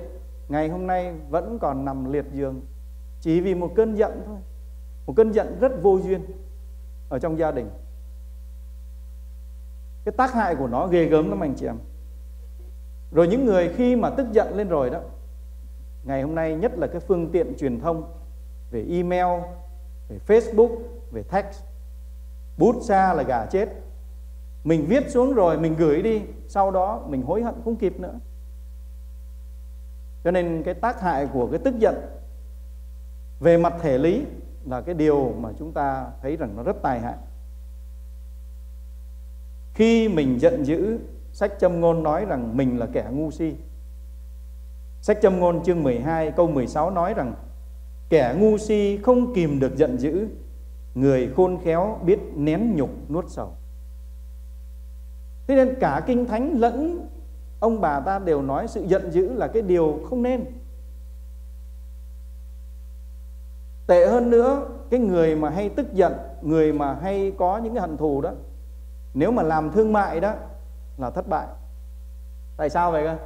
[0.49, 2.61] Ngày hôm nay vẫn còn nằm liệt giường
[3.21, 4.37] chỉ vì một cơn giận thôi.
[5.05, 6.21] Một cơn giận rất vô duyên
[7.09, 7.69] ở trong gia đình.
[10.05, 11.77] Cái tác hại của nó ghê gớm lắm anh chị em.
[13.11, 14.99] Rồi những người khi mà tức giận lên rồi đó,
[16.03, 18.13] ngày hôm nay nhất là cái phương tiện truyền thông
[18.71, 19.41] về email,
[20.09, 20.77] về facebook,
[21.11, 21.63] về text,
[22.57, 23.69] bút xa là gà chết.
[24.63, 28.19] Mình viết xuống rồi mình gửi đi, sau đó mình hối hận không kịp nữa.
[30.23, 31.95] Cho nên cái tác hại của cái tức giận
[33.41, 34.25] về mặt thể lý
[34.65, 37.17] là cái điều mà chúng ta thấy rằng nó rất tai hại
[39.73, 40.99] khi mình giận dữ
[41.33, 43.55] Sách châm ngôn nói rằng mình là kẻ ngu si.
[45.01, 47.33] Sách châm ngôn chương 12 câu 16 nói rằng
[48.09, 50.27] kẻ ngu si không kìm được giận dữ,
[50.95, 53.53] người khôn khéo biết nén nhục nuốt sầu.
[55.47, 57.07] Thế nên cả kinh thánh lẫn
[57.59, 60.45] ông bà ta đều nói sự giận dữ là cái điều không nên.
[63.91, 67.81] Tệ hơn nữa, cái người mà hay tức giận, người mà hay có những cái
[67.81, 68.31] hận thù đó,
[69.13, 70.33] nếu mà làm thương mại đó
[70.97, 71.47] là thất bại.
[72.57, 73.17] Tại sao vậy cơ?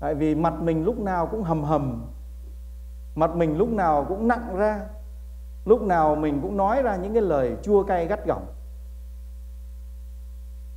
[0.00, 2.06] Tại vì mặt mình lúc nào cũng hầm hầm
[3.14, 4.80] mặt mình lúc nào cũng nặng ra
[5.64, 8.46] lúc nào mình cũng nói ra những cái lời chua cay gắt gỏng.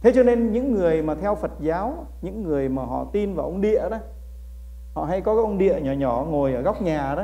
[0.02, 3.46] Thế cho nên những người mà theo phật giáo những người mà họ tin vào
[3.46, 3.98] ông địa đó
[4.94, 7.24] họ hay có cái ông địa nhỏ nhỏ ngồi ở góc nhà đó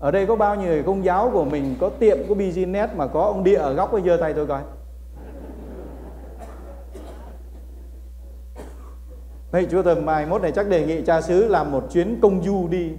[0.00, 3.06] ở đây có bao nhiêu người công giáo của mình, có tiệm, có business mà
[3.06, 4.62] có ông địa ở góc ấy giơ tay tôi coi.
[9.50, 12.42] Vậy chúa tầm mai mốt này chắc đề nghị cha xứ làm một chuyến công
[12.42, 12.92] du đi.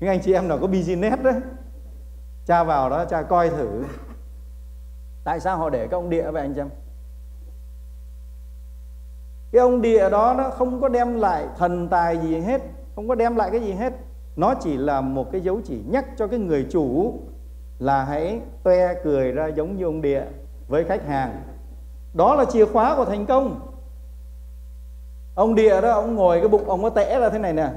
[0.00, 1.34] Những anh chị em nào có business đấy,
[2.46, 3.84] Cha vào đó cha coi thử.
[5.24, 6.68] Tại sao họ để các ông địa vậy anh em
[9.52, 12.62] Cái ông địa đó nó không có đem lại thần tài gì hết,
[12.94, 13.92] Không có đem lại cái gì hết
[14.36, 17.14] nó chỉ là một cái dấu chỉ nhắc cho cái người chủ
[17.78, 20.24] là hãy toe cười ra giống như ông địa
[20.68, 21.42] với khách hàng.
[22.14, 23.60] Đó là chìa khóa của thành công.
[25.34, 27.70] Ông địa đó, ông ngồi cái bụng ông có tẽ ra thế này nè.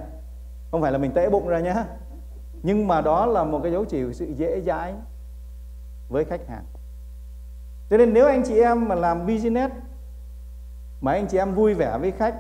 [0.72, 1.86] Không phải là mình tẽ bụng ra nhá.
[2.64, 4.94] Nhưng mà đó là một cái dấu chỉ của sự dễ dãi
[6.10, 6.64] với khách hàng.
[7.90, 9.74] Cho nên nếu anh chị em mà làm business,
[11.02, 12.36] mà anh chị em vui vẻ với khách,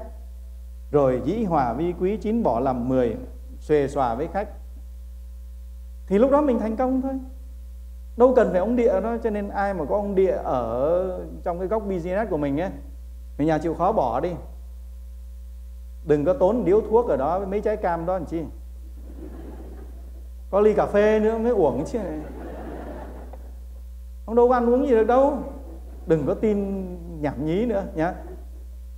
[0.92, 3.16] rồi dĩ hòa vi quý, chín bỏ làm mười
[3.66, 4.50] xuề xòa với khách.
[6.08, 7.20] Thì lúc đó mình thành công thôi.
[8.18, 11.60] Đâu cần phải ông địa đó, cho nên ai mà có ông địa ở trong
[11.60, 12.70] cái góc business của mình ấy,
[13.38, 14.32] mình nhà chịu khó bỏ đi.
[16.06, 18.42] Đừng có tốn điếu thuốc ở đó với mấy trái cam đó làm chi
[20.50, 22.00] có ly cà phê nữa mới uổng chứ.
[24.26, 25.38] Không đâu có ăn uống gì được đâu.
[26.06, 26.86] Đừng có tin
[27.22, 28.14] nhảm nhí nữa nhá.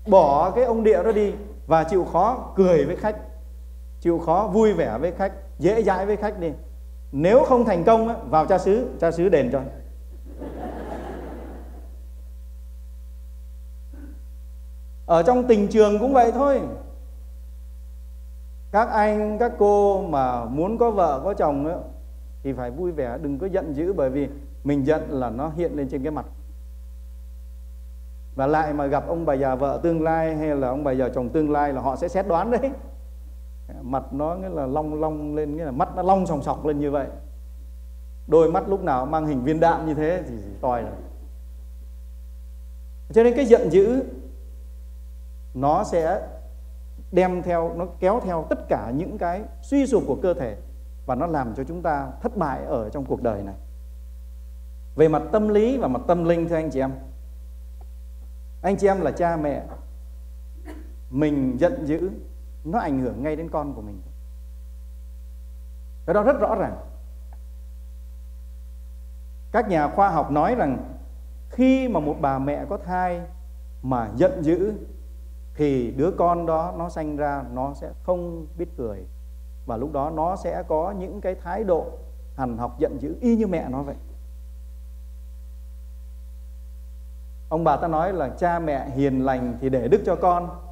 [0.08, 1.34] Bỏ cái ông địa đó đi
[1.68, 3.27] và chịu khó cười với khách
[4.00, 6.52] chịu khó vui vẻ với khách dễ dãi với khách đi.
[7.12, 9.62] Nếu không thành công vào cha xứ cha xứ đền cho.
[15.06, 16.62] Ở trong tình trường cũng vậy thôi.
[18.72, 21.76] Các anh các cô mà muốn có vợ có chồng ấy,
[22.44, 24.28] thì phải vui vẻ đừng có giận dữ bởi vì
[24.64, 26.26] mình giận là nó hiện lên trên cái mặt.
[28.36, 31.10] Và lại mà gặp ông bà già vợ tương lai hay là ông bà già
[31.10, 32.72] chồng tương lai là họ sẽ xét đoán đấy
[33.82, 36.80] mặt nó nghĩa là long long lên, nghĩa là mắt nó long sòng sọc lên
[36.80, 37.08] như vậy.
[38.28, 40.92] Đôi mắt lúc nào mang hình viên đạn như thế thì toi rồi
[43.14, 44.04] cho nên cái giận dữ,
[45.54, 46.28] nó sẽ
[47.12, 50.58] đem theo, nó kéo theo tất cả những cái suy sụp của cơ thể
[51.06, 53.56] và nó làm cho chúng ta thất bại ở trong cuộc đời này.
[54.96, 56.92] Về mặt tâm lý và mặt tâm linh, thưa anh chị em,
[58.62, 59.64] anh chị em là cha mẹ,
[61.10, 62.10] mình giận dữ
[62.72, 64.02] nó ảnh hưởng ngay đến con của mình.
[66.06, 66.78] Cái đó rất rõ ràng.
[69.52, 70.78] Các nhà khoa học nói rằng
[71.50, 73.22] khi mà một bà mẹ có thai
[73.82, 74.74] mà giận dữ,
[75.56, 79.06] thì đứa con đó nó sanh ra, nó sẽ không biết cười.
[79.66, 81.86] Và lúc đó nó sẽ có những cái thái độ
[82.36, 83.96] hằn học giận dữ y như mẹ nó vậy.
[87.50, 90.67] Ông bà ta nói là, cha mẹ hiền lành thì để đức cho con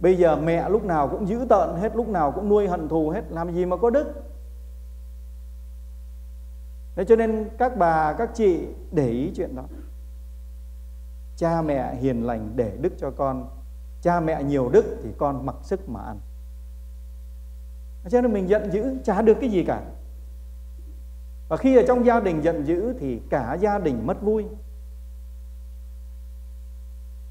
[0.00, 3.10] bây giờ mẹ lúc nào cũng giữ tợn, hết lúc nào cũng nuôi hận thù,
[3.10, 4.12] hết làm gì mà có đức.
[6.96, 9.64] Thế cho nên các bà, các chị để ý chuyện đó.
[11.36, 13.48] Cha mẹ hiền lành để đức cho con.
[14.02, 16.18] Cha mẹ nhiều đức thì con mặc sức mà ăn.
[18.08, 19.82] Cho nên mình giận dữ, chả được cái gì cả.
[21.48, 24.46] Và khi ở trong gia đình giận dữ thì cả gia đình mất vui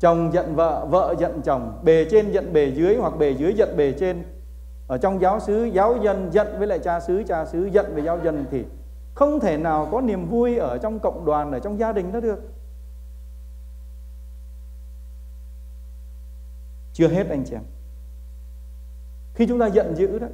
[0.04, 1.80] chồng giận vợ vợ giận chồng.
[1.84, 4.24] Bề trên giận bề dưới hoặc bề dưới giận bề trên.
[4.88, 8.04] Ở trong giáo xứ, giáo dân giận với lại cha xứ cha xứ giận với
[8.04, 8.66] giáo dân thì
[9.14, 12.20] không thể nào có niềm vui ở trong cộng đoàn, ở trong gia đình đó
[12.20, 12.40] được.
[16.94, 17.64] Chưa hết anh chị em.
[19.34, 20.28] Khi chúng ta giận dữ đó,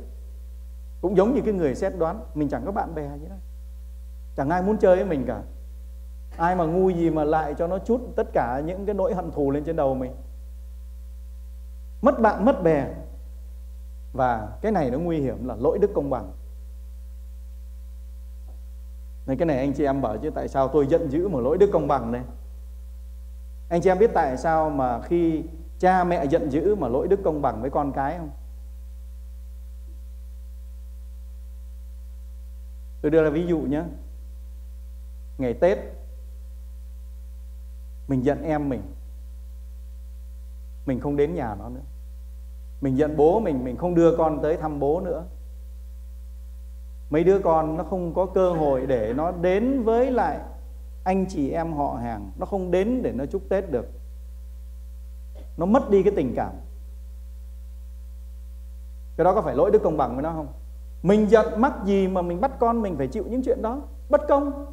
[1.02, 3.36] cũng giống như cái người xét đoán, mình chẳng có bạn bè gì đó
[4.36, 5.42] chẳng ai muốn chơi với mình cả
[6.40, 9.32] ai mà ngu gì mà lại cho nó chút tất cả những cái nỗi hận
[9.32, 10.12] thù lên trên đầu mình?
[12.02, 12.88] Mất bạn, mất bè.
[14.14, 16.32] Và cái này nó nguy hiểm là lỗi đức công bằng.
[19.26, 21.58] Nên cái này anh chị em bảo chứ tại sao tôi giận dữ mà lỗi
[21.58, 22.22] đức công bằng đây?
[23.70, 25.44] Anh chị em biết tại sao mà khi
[25.80, 28.30] cha mẹ giận dữ mà lỗi đức công bằng với con cái không?
[33.02, 33.84] Tôi đưa ra ví dụ nhé
[35.38, 35.78] ngày tết
[38.10, 38.82] mình giận em mình.
[40.86, 41.82] Mình không đến nhà nó nữa.
[42.82, 45.24] Mình giận bố mình mình không đưa con tới thăm bố nữa.
[47.10, 50.40] Mấy đứa con nó không có cơ hội để nó đến với lại
[51.04, 52.32] anh chị em họ hàng.
[52.38, 53.88] Nó không đến để nó chúc tết được.
[55.58, 56.54] Nó mất đi cái tình cảm.
[59.18, 60.48] Cái đó có phải lỗi đức công bằng với nó không?
[61.04, 63.82] Mình giận mắc gì mà mình bắt con mình phải chịu những chuyện đó?
[64.10, 64.66] Bất công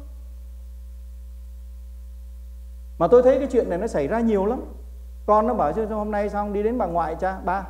[2.97, 4.73] mà tôi thấy cái chuyện này nó xảy ra nhiều lắm.
[5.25, 7.39] Con nó bảo chứ hôm nay xong đi đến bà ngoại cha?
[7.39, 7.67] Ba.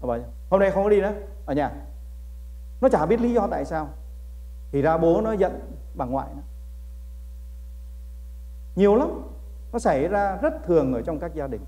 [0.00, 0.18] Nó bảo
[0.50, 1.12] hôm nay không có đi nữa,
[1.46, 1.72] ở nhà.
[2.80, 3.88] Nó chả biết lý do tại sao.
[4.72, 5.60] Thì ra bố nó giận
[5.94, 6.42] bà ngoại nó.
[8.76, 9.22] Nhiều lắm.
[9.72, 11.64] Nó xảy ra rất thường ở trong các gia đình.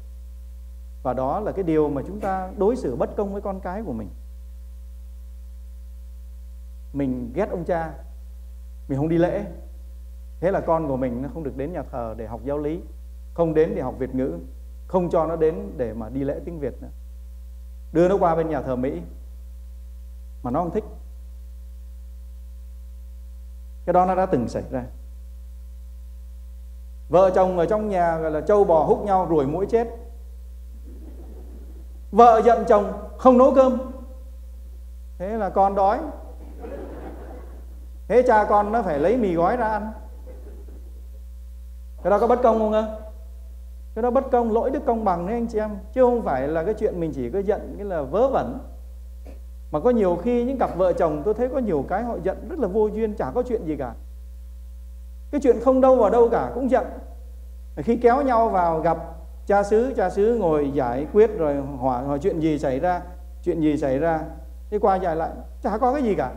[1.03, 3.83] Và đó là cái điều mà chúng ta đối xử bất công với con cái
[3.83, 4.09] của mình.
[6.93, 7.95] Mình ghét ông cha,
[8.89, 9.45] mình không đi lễ
[10.41, 12.81] thế là con của mình nó không được đến nhà thờ để học giáo lý,
[13.35, 14.39] không đến để học việt ngữ,
[14.87, 16.89] không cho nó đến để mà đi lễ tiếng việt nữa.
[17.93, 19.03] Đưa nó qua bên nhà thờ mỹ,
[20.43, 20.85] mà nó không thích.
[23.87, 24.85] Cái đó nó đã từng xảy ra.
[27.09, 29.89] Vợ chồng ở trong nhà, gọi là, trâu bò hút nhau ruồi mũi chết.
[32.11, 33.79] Vợ giận chồng không nấu cơm.
[35.19, 36.01] Thế là con đói.
[38.09, 39.93] Thế cha con nó phải lấy mì gói ra ăn
[42.03, 42.87] cái đó có bất công không ạ
[43.99, 45.71] cái đó bất công lỗi đức công bằng đấy anh chị em.
[45.93, 48.59] Chứ không phải là cái chuyện mình chỉ có giận cái là vớ vẩn.
[49.71, 52.49] Mà có nhiều khi những cặp vợ chồng tôi thấy có nhiều cái họ giận
[52.49, 53.95] rất là vô duyên chả có chuyện gì cả.
[55.31, 56.87] Cái chuyện không đâu vào đâu cả cũng giận.
[57.77, 58.99] Khi kéo nhau vào gặp
[59.47, 63.03] cha xứ cha xứ ngồi giải quyết rồi hỏi, hỏi chuyện gì xảy ra
[63.43, 64.21] chuyện gì xảy ra
[64.71, 65.31] thế qua giải lại
[65.63, 66.33] chả có cái gì cả.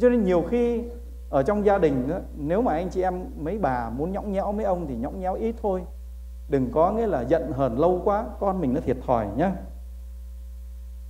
[0.00, 0.84] Cho nên nhiều khi
[1.30, 4.52] ở trong gia đình đó, nếu mà anh chị em mấy bà muốn nhõng nhẽo
[4.52, 5.84] mấy ông thì nhõng nhẽo ít thôi.
[6.48, 9.52] Đừng có nghĩa là giận hờn lâu quá con mình nó thiệt thòi nhá.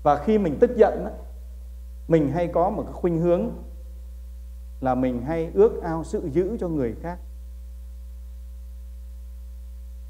[0.03, 1.11] Và khi mình tức giận đó,
[2.09, 3.51] mình hay có một cái khuynh hướng
[4.81, 7.19] là mình hay ước ao sự giữ cho người khác.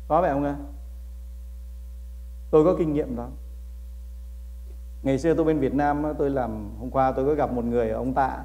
[0.08, 0.56] Có phải không ạ?
[2.50, 3.28] Tôi có kinh nghiệm đó.
[5.02, 7.90] Ngày xưa tôi bên Việt Nam tôi làm hôm qua tôi có gặp một người
[7.90, 8.44] ông tạ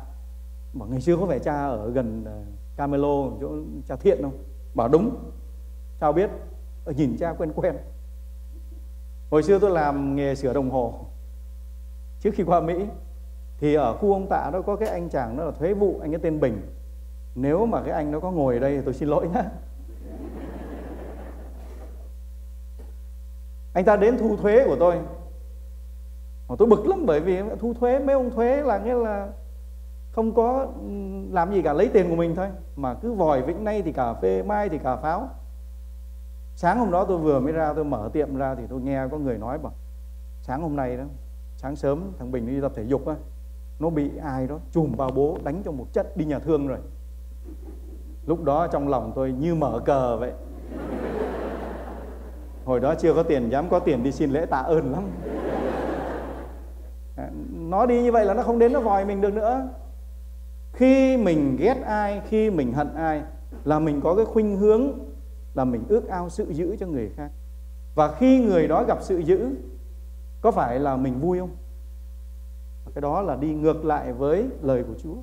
[0.75, 2.41] bảo ngày xưa có phải cha ở gần ờ,
[2.75, 3.49] Camelo, chỗ
[3.87, 4.37] cha thiện không?
[4.73, 5.15] Bảo đúng.
[5.99, 6.29] Sao biết.
[6.85, 7.75] Ở nhìn cha quen quen.
[9.31, 10.93] Hồi xưa tôi làm nghề sửa đồng hồ.
[12.19, 12.85] Trước khi qua Mỹ,
[13.57, 16.13] thì ở khu ông tạ đó có cái anh chàng đó là thuế vụ, anh
[16.13, 16.61] ấy tên Bình.
[17.35, 19.43] Nếu mà cái anh nó có ngồi ở đây thì tôi xin lỗi nhá.
[23.73, 24.95] Anh ta đến thu thuế của tôi.
[26.47, 27.99] Mà tôi bực lắm bởi vì thu thuế.
[27.99, 29.29] Mấy ông thuế là nghĩa là
[30.15, 30.67] không có
[31.31, 32.47] làm gì cả, lấy tiền của mình thôi.
[32.75, 35.29] Mà cứ vòi vĩnh nay thì cà phê, mai thì cà pháo.
[36.55, 39.17] Sáng hôm đó tôi vừa mới ra, tôi mở tiệm ra thì tôi nghe có
[39.17, 39.73] người nói bảo,
[40.41, 41.03] sáng hôm nay đó,
[41.57, 43.15] sáng sớm thằng bình đi tập thể dục á,
[43.79, 46.77] nó bị ai đó chùm vào bố đánh cho một chất đi nhà thương rồi.
[48.25, 50.31] Lúc đó trong lòng tôi như mở cờ vậy.
[52.65, 55.03] Hồi đó chưa có tiền, dám có tiền đi xin lễ tạ ơn lắm.
[57.51, 59.67] Nó đi như vậy là nó không đến nó vòi mình được nữa
[60.75, 63.23] khi mình ghét ai, khi mình hận ai,
[63.63, 64.99] là mình có cái khuynh hướng
[65.53, 67.31] là mình ước ao sự giữ cho người khác.
[67.95, 69.49] Và khi người đó gặp sự giữ,
[70.41, 71.55] có phải là mình vui không?
[72.95, 75.15] Cái đó là đi ngược lại với lời của Chúa.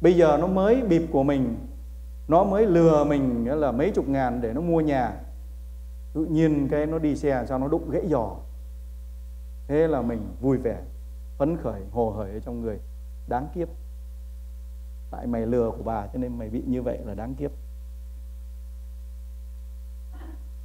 [0.00, 1.56] Bây giờ nó mới bịp của mình,
[2.28, 5.20] nó mới lừa mình là mấy chục ngàn để nó mua nhà.
[6.12, 8.36] Tự nhiên cái nó đi xe sao nó đụng gãy giò.
[9.68, 10.78] Thế là mình vui vẻ,
[11.38, 12.78] phấn khởi, hồ hởi ở trong người
[13.32, 13.68] đáng kiếp.
[15.10, 17.50] Tại mày lừa của bà cho nên mày bị như vậy là đáng kiếp.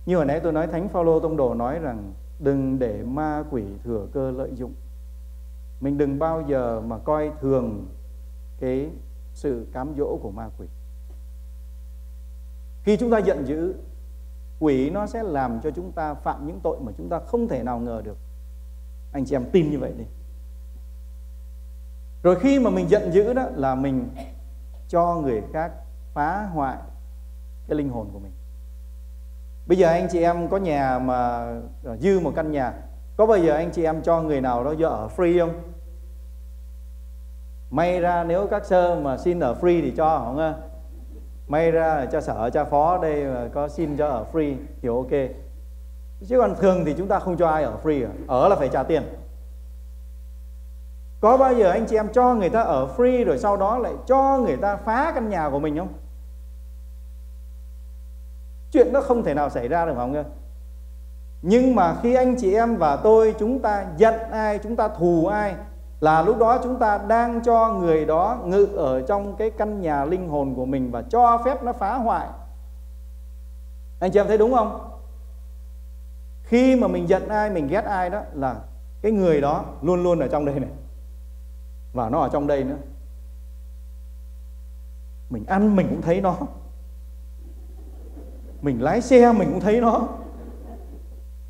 [0.05, 3.63] Như hồi nãy tôi nói, thánh phaolô tông đồ nói rằng, đừng để ma quỷ
[3.83, 4.73] thừa cơ lợi dụng.
[5.81, 7.87] Mình đừng bao giờ mà coi thường
[8.59, 8.91] cái
[9.33, 10.67] sự cám dỗ của ma quỷ.
[12.83, 13.75] Khi chúng ta giận dữ,
[14.59, 17.63] quỷ nó sẽ làm cho chúng ta phạm những tội mà chúng ta không thể
[17.63, 18.17] nào ngờ được.
[19.11, 20.05] Anh chị em tin như vậy đi
[22.27, 24.09] rồi khi mà mình giận dữ đó là mình
[24.87, 25.71] cho người khác
[26.13, 26.77] phá hoại
[27.67, 28.31] cái linh hồn của mình.
[29.65, 31.17] Bây giờ anh chị em có nhà mà
[31.83, 32.73] ờ, dư một căn nhà,
[33.17, 35.53] có bao giờ anh chị em cho người nào đó cho ở free không?
[37.69, 40.53] May ra nếu các sơ mà xin ở free thì cho, không
[41.47, 45.31] may ra cho sở cha phó đây mà có xin cho ở free thì ok.
[46.27, 48.83] Chứ còn thường thì chúng ta không cho ai ở free ở là phải trả
[48.83, 49.03] tiền
[51.19, 53.93] có bao giờ anh chị em cho người ta ở free rồi sau đó lại
[54.05, 55.93] cho người ta phá căn nhà của mình không?
[58.71, 60.23] Chuyện đó không thể nào xảy ra được không ạ?
[61.41, 65.25] Nhưng mà khi anh chị em và tôi chúng ta giận ai, chúng ta thù
[65.25, 65.55] ai,
[65.99, 70.05] là lúc đó chúng ta đang cho người đó ngự ở trong cái căn nhà
[70.05, 72.27] linh hồn của mình và cho phép nó phá hoại.
[73.99, 74.89] Anh chị em thấy đúng không?
[76.43, 78.55] Khi mà mình giận ai, mình ghét ai đó là
[79.01, 80.69] cái người đó luôn luôn ở trong đây này
[81.97, 82.77] và nó ở trong đây nữa.
[85.29, 86.37] Mình ăn mình cũng thấy nó.
[88.61, 90.07] Mình lái xe mình cũng thấy nó.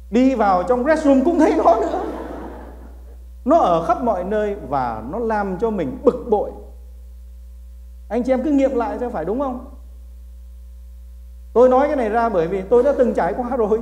[0.09, 2.03] Đi vào trong restroom cũng thấy nó nữa.
[3.45, 6.51] Nó ở khắp mọi nơi và nó làm cho mình bực bội.
[8.07, 9.65] Anh chị em cứ nghiệm lại cho phải đúng không?
[11.53, 13.81] Tôi nói cái này ra bởi vì tôi đã từng trải qua rồi.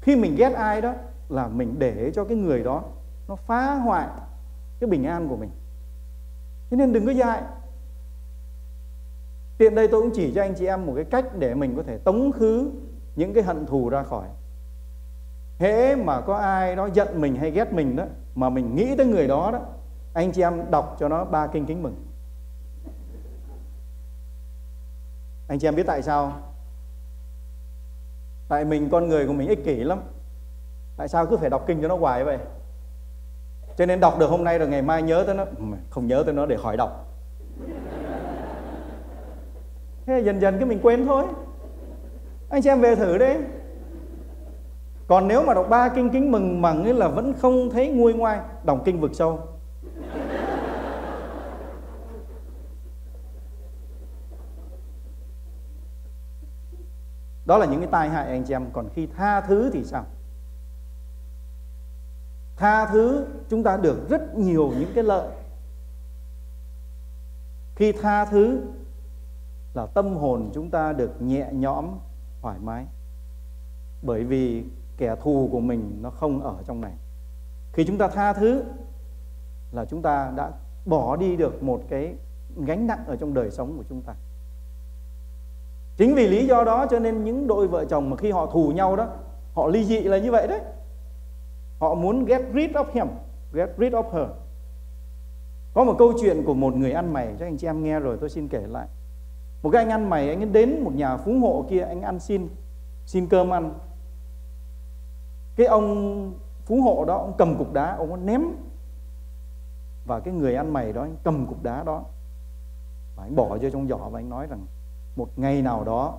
[0.00, 0.94] Khi mình ghét ai đó
[1.28, 2.82] là mình để cho cái người đó
[3.28, 4.08] nó phá hoại
[4.80, 5.50] cái bình an của mình.
[6.70, 7.42] Thế nên đừng có dại.
[9.58, 11.82] Tiện đây tôi cũng chỉ cho anh chị em một cái cách để mình có
[11.82, 12.70] thể tống khứ
[13.16, 14.28] những cái hận thù ra khỏi.
[15.58, 18.04] Hễ mà có ai đó giận mình hay ghét mình đó,
[18.34, 19.60] mà mình nghĩ tới người đó đó,
[20.12, 22.04] anh chị em đọc cho nó ba kinh kính mừng.
[25.48, 26.32] Anh chị em biết tại sao
[28.48, 30.00] tại mình, con người của mình ích kỷ lắm.
[30.96, 32.38] Tại sao cứ phải đọc kinh cho nó hoài vậy?
[33.76, 35.44] Cho nên đọc được hôm nay rồi ngày mai nhớ tới nó.
[35.90, 37.06] Không nhớ tới nó để khỏi đọc.
[40.06, 41.24] Thế dần dần cái mình quên thôi.
[42.48, 43.38] Anh chị em về thử đấy
[45.06, 48.14] còn nếu mà đọc ba kinh kính mừng mà nghĩa là vẫn không thấy nguôi
[48.14, 49.40] ngoai, đọc kinh vực sâu.
[57.44, 58.66] Đó là những cái tai hại anh chị em.
[58.72, 60.06] Còn khi tha thứ thì sao?
[62.56, 65.28] Tha thứ, chúng ta được rất nhiều những cái lợi.
[67.74, 68.60] Khi tha thứ
[69.74, 71.86] là tâm hồn chúng ta được nhẹ nhõm,
[72.42, 72.86] thoải mái.
[74.02, 74.64] Bởi vì
[74.96, 76.92] kẻ thù của mình nó không ở trong này.
[77.72, 78.64] Khi chúng ta tha thứ
[79.72, 80.50] là chúng ta đã
[80.84, 82.14] bỏ đi được một cái
[82.56, 84.14] gánh nặng ở trong đời sống của chúng ta.
[85.96, 88.72] Chính vì lý do đó cho nên những đôi vợ chồng mà khi họ thù
[88.72, 89.08] nhau đó,
[89.54, 90.60] họ ly dị là như vậy đấy
[91.78, 93.06] họ muốn get rid of him,
[93.52, 94.28] get rid of her.
[95.74, 98.16] Có một câu chuyện của một người ăn mày cho anh chị em nghe rồi,
[98.20, 98.88] tôi xin kể lại.
[99.62, 102.20] Một cái anh ăn mày, anh ấy đến một nhà phú hộ kia, anh ăn
[102.20, 102.48] xin
[103.06, 103.74] xin cơm ăn.
[105.56, 106.32] Cái ông
[106.64, 108.42] phú hộ đó, ông cầm cục đá, ông ném.
[110.04, 112.04] Và cái người ăn mày đó, anh cầm cục đá đó.
[113.16, 114.66] Và anh bỏ vô trong giỏ và anh nói rằng,
[115.16, 116.18] một ngày nào đó,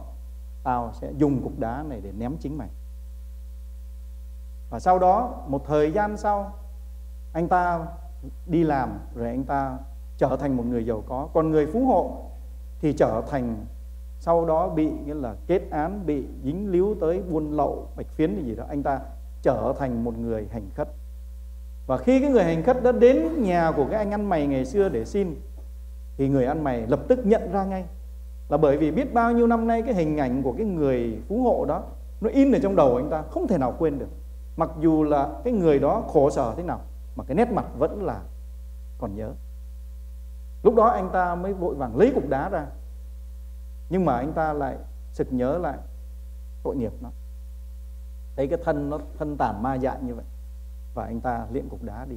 [0.63, 2.69] tao sẽ dùng cục đá này để ném chính mày
[4.69, 6.53] và sau đó, một thời gian sau,
[7.33, 7.87] anh ta
[8.45, 9.77] đi làm, rồi anh ta
[10.17, 11.29] trở thành một người giàu có.
[11.33, 12.11] Còn người phú hộ
[12.81, 13.65] thì trở thành,
[14.19, 18.45] sau đó bị, nghĩa là kết án, bị dính líu tới buôn lậu, bạch phiến
[18.45, 18.99] gì đó, anh ta
[19.41, 20.89] trở thành một người hành khất.
[21.87, 24.65] Và khi cái người hành khất đã đến nhà của cái anh ăn mày ngày
[24.65, 25.35] xưa để xin,
[26.17, 27.85] thì người ăn mày lập tức nhận ra ngay.
[28.49, 31.43] Là bởi vì biết bao nhiêu năm nay cái hình ảnh của cái người phú
[31.43, 31.83] hộ đó,
[32.21, 34.09] nó in ở trong đầu anh ta, không thể nào quên được
[34.57, 36.81] mặc dù là cái người đó khổ sở thế nào,
[37.15, 38.21] mà cái nét mặt vẫn là
[38.97, 39.33] còn nhớ.
[40.63, 42.67] Lúc đó anh ta mới vội vàng lấy cục đá ra,
[43.89, 44.77] nhưng mà anh ta lại
[45.11, 45.77] sực nhớ lại
[46.63, 47.09] tội nghiệp nó.
[48.35, 50.25] Thấy cái thân nó, thân tàn ma dại như vậy,
[50.93, 52.15] và anh ta liệm cục đá đi.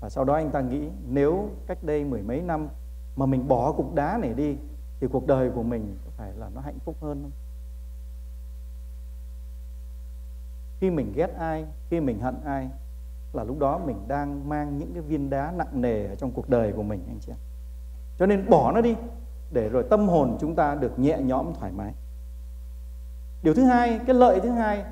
[0.00, 2.68] Và sau đó anh ta nghĩ nếu cách đây mười mấy năm
[3.16, 4.56] mà mình bỏ cục đá này đi,
[5.00, 7.32] thì cuộc đời của mình phải là nó hạnh phúc hơn không?
[10.84, 12.68] Khi mình ghét ai, khi mình hận ai,
[13.32, 16.48] là lúc đó mình đang mang những cái viên đá nặng nề ở trong cuộc
[16.48, 17.38] đời của mình, anh chị em
[18.18, 18.96] cho nên bỏ nó đi,
[19.50, 21.94] để rồi tâm hồn chúng ta được nhẹ nhõm, thoải mái.
[23.42, 24.84] Điều thứ hai, cái lợi thứ hai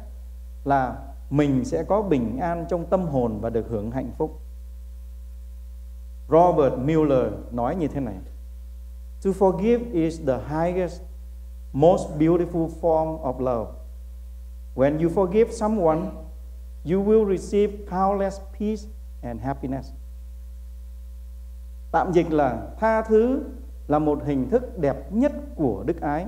[0.65, 0.97] là
[1.31, 4.41] mình sẽ có bình an trong tâm hồn và được hưởng hạnh phúc.
[6.29, 8.17] Robert Mueller nói như thế này,
[9.25, 11.03] To forgive is the highest,
[11.73, 13.82] most beautiful form of love.
[14.75, 16.01] When you forgive someone,
[16.85, 18.83] you will receive countless peace
[19.23, 19.93] and happiness.
[21.91, 23.43] Tạm dịch là tha thứ
[23.89, 26.27] là một hình thức đẹp nhất của đức ái.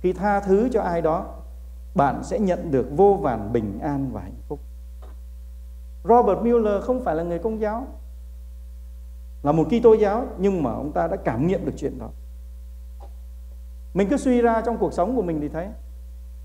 [0.00, 1.34] Khi tha thứ cho ai đó,
[1.94, 4.60] bạn sẽ nhận được vô vàn bình an và hạnh phúc.
[6.04, 7.86] Robert Mueller không phải là người công giáo,
[9.42, 12.10] là một Kitô giáo, nhưng mà ông ta đã cảm nghiệm được chuyện đó.
[13.94, 15.68] Mình cứ suy ra trong cuộc sống của mình thì thấy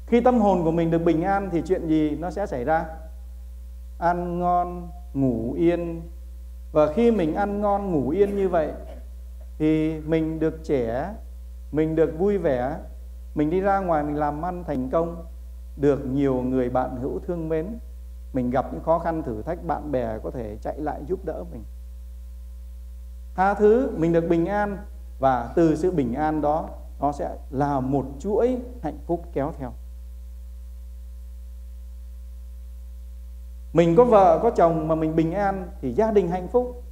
[0.08, 2.86] khi tâm hồn của mình được bình an thì chuyện gì nó sẽ xảy ra?
[3.98, 6.02] Ăn ngon, ngủ yên.
[6.72, 8.72] Và khi mình ăn ngon, ngủ yên như vậy,
[9.58, 11.14] thì mình được trẻ,
[11.72, 12.78] mình được vui vẻ.
[13.36, 15.26] Mình đi ra ngoài, mình làm ăn thành công,
[15.76, 17.80] được nhiều người bạn hữu thương mến.
[18.34, 21.44] Mình gặp những khó khăn thử thách, bạn bè có thể chạy lại giúp đỡ
[21.52, 21.64] mình.
[23.36, 24.78] Tha thứ, mình được bình an.
[25.20, 29.74] Và từ sự bình an đó, nó sẽ là một chuỗi hạnh phúc kéo theo.
[33.74, 36.84] Mình có vợ, có chồng mà mình bình an thì gia đình hạnh phúc.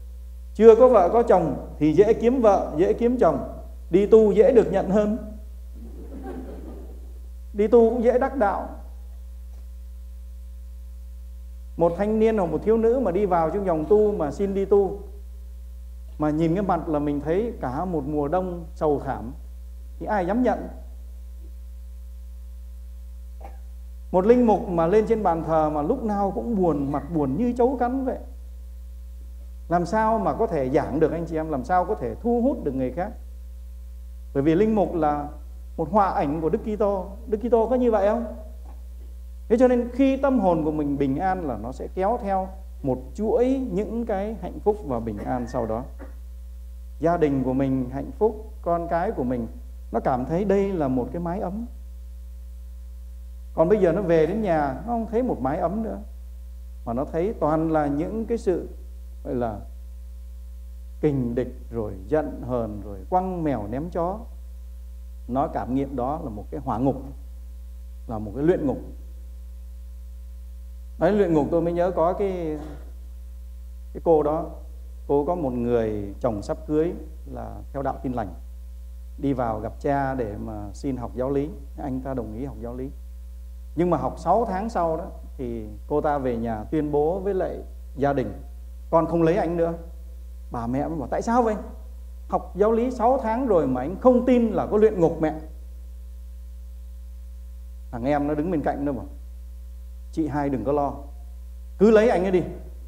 [0.53, 3.39] Chưa có vợ, có chồng thì dễ kiếm vợ, dễ kiếm chồng.
[3.89, 5.17] Đi tu dễ được nhận hơn.
[7.53, 8.69] Đi tu cũng dễ đắc đạo.
[11.78, 14.53] Một thanh niên hoặc một thiếu nữ mà đi vào trong dòng tu mà xin
[14.53, 14.99] đi tu,
[16.17, 19.34] mà nhìn cái mặt là mình thấy cả một mùa đông sầu thảm
[19.99, 20.67] thì ai dám nhận?
[24.16, 27.38] Một linh mục mà lên trên bàn thờ mà lúc nào cũng buồn, mặt buồn
[27.38, 28.18] như chấu cắn vậy.
[29.70, 31.49] Làm sao mà có thể giảng được, anh chị em?
[31.49, 33.11] Làm sao có thể thu hút được người khác?
[34.34, 35.28] Bởi vì linh mục là
[35.78, 37.05] một họa ảnh của Đức Kitô.
[37.28, 38.26] Đức Kitô có như vậy không?
[39.49, 42.49] Thế cho nên khi tâm hồn của mình bình an là nó sẽ kéo theo
[42.84, 45.84] một chuỗi những cái hạnh phúc và bình an sau đó.
[46.99, 49.47] Gia đình của mình, hạnh phúc, con cái của mình,
[49.91, 51.66] nó cảm thấy đây là một cái mái ấm
[53.56, 55.99] còn bây giờ nó về đến nhà, nó không thấy một mái ấm nữa.
[56.86, 58.70] Mà nó thấy toàn là những cái sự,
[59.24, 59.60] gọi là,
[61.01, 64.20] kình địch rồi giận hờn rồi quăng mèo ném chó.
[65.28, 66.95] Nó cảm nghiệm đó là một cái hỏa ngục,
[68.08, 68.78] là một cái luyện ngục.
[70.97, 72.60] Nói luyện ngục tôi mới nhớ có cái
[73.93, 74.49] cái cô đó.
[75.08, 76.93] Cô có một người chồng sắp cưới
[77.26, 78.34] là theo đạo tin lành.
[79.18, 81.49] Đi vào gặp cha để mà xin học giáo lý.
[81.78, 82.91] Anh ta đồng ý học giáo lý
[83.76, 85.05] nhưng mà học 6 tháng sau đó
[85.38, 87.57] thì cô ta về nhà tuyên bố với lại
[87.95, 88.34] gia đình,
[88.89, 89.73] con không lấy anh nữa.
[90.51, 91.55] Bà mẹ mới bảo, tại sao vậy?
[92.28, 95.36] Học giáo lý 6 tháng rồi mà anh không tin là có luyện ngục mẹ.
[97.91, 99.05] Thằng em nó đứng bên cạnh nó bảo,
[100.11, 100.93] chị hai đừng có lo,
[101.78, 102.43] cứ lấy anh ấy đi,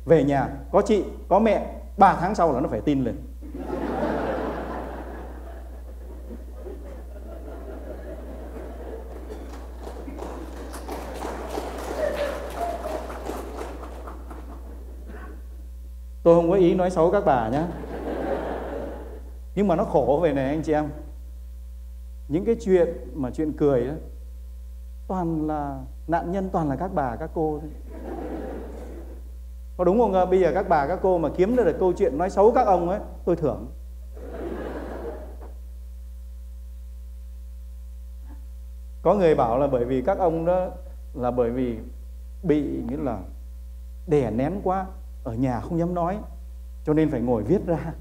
[0.05, 3.26] về nhà có chị, có mẹ 3 tháng sau là nó phải tin lên.
[16.27, 17.63] Tôi không có ý nói xấu các bà nhé
[19.55, 20.89] nhưng mà nó khổ về này, anh chị em.
[22.27, 23.93] Những cái chuyện mà chuyện cười đó
[25.07, 27.69] toàn là nạn nhân, toàn là các bà, các cô thôi.
[29.77, 32.29] Có đúng không bây giờ các bà, các cô mà kiếm được câu chuyện nói
[32.29, 33.67] xấu các ông ấy, tôi thưởng.
[39.01, 40.67] Có người bảo là bởi vì các ông đó
[41.13, 41.77] là bởi vì
[42.43, 43.19] bị, nghĩa là
[44.07, 44.85] đè nén quá
[45.27, 46.19] ở nhà không dám nói,
[46.85, 47.93] cho nên phải ngồi viết ra.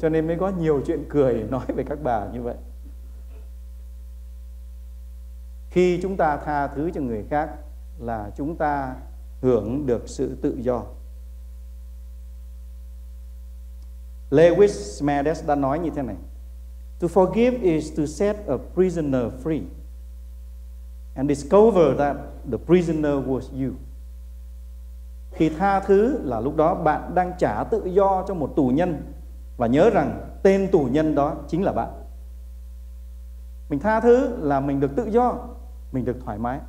[0.00, 2.56] Cho nên mới có nhiều chuyện cười nói về các bà như vậy.
[5.70, 7.50] Khi chúng ta tha thứ cho người khác
[7.98, 8.96] là chúng ta
[9.40, 10.84] hưởng được sự tự do.
[14.30, 16.16] Lewis Smedes đã nói như thế này,
[17.00, 19.62] To forgive is to set a prisoner free
[21.14, 22.16] and discover that
[22.50, 23.74] the prisoner was you
[25.40, 29.02] khi tha thứ là lúc đó bạn đang trả tự do cho một tù nhân.
[29.56, 31.88] Và nhớ rằng tên tù nhân đó chính là bạn.
[33.68, 35.34] Mình tha thứ là mình được tự do,
[35.92, 36.60] mình được thoải mái.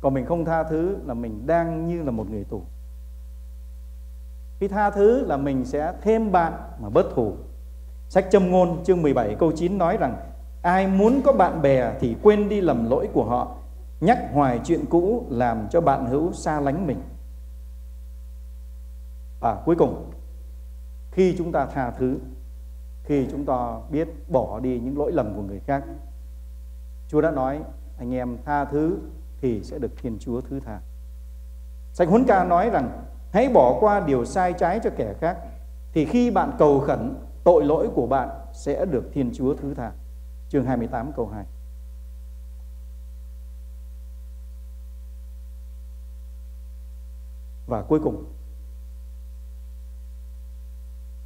[0.00, 2.62] Còn mình không tha thứ là mình đang như là một người tù.
[4.60, 7.34] Khi tha thứ là mình sẽ thêm bạn mà bớt thù.
[8.08, 10.16] Sách châm ngôn chương 17 câu 9 nói rằng,
[10.62, 13.56] ai muốn có bạn bè thì quên đi lầm lỗi của họ,
[14.00, 17.00] nhắc hoài chuyện cũ làm cho bạn hữu xa lánh mình
[19.42, 20.10] và cuối cùng,
[21.10, 22.18] khi chúng ta tha thứ,
[23.04, 25.84] khi chúng ta biết bỏ đi những lỗi lầm của người khác,
[27.08, 27.60] Chúa đã nói,
[27.98, 28.98] anh em tha thứ
[29.40, 30.80] thì sẽ được Thiên Chúa thứ tha.
[31.92, 35.38] Sách Huấn Ca nói rằng, hãy bỏ qua điều sai trái cho kẻ khác,
[35.92, 37.14] thì khi bạn cầu khẩn,
[37.44, 39.92] tội lỗi của bạn sẽ được Thiên Chúa thứ tha.
[40.48, 41.44] Chương 28 câu 2
[47.66, 48.31] Và cuối cùng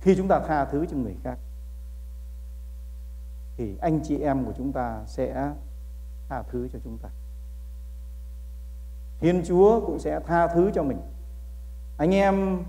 [0.06, 1.38] khi chúng ta tha thứ cho người khác,
[3.56, 5.52] thì anh chị em của chúng ta sẽ
[6.28, 7.08] tha thứ cho chúng ta.
[9.20, 10.98] Thiên chúa cũng sẽ tha thứ cho mình.
[11.96, 12.64] Anh em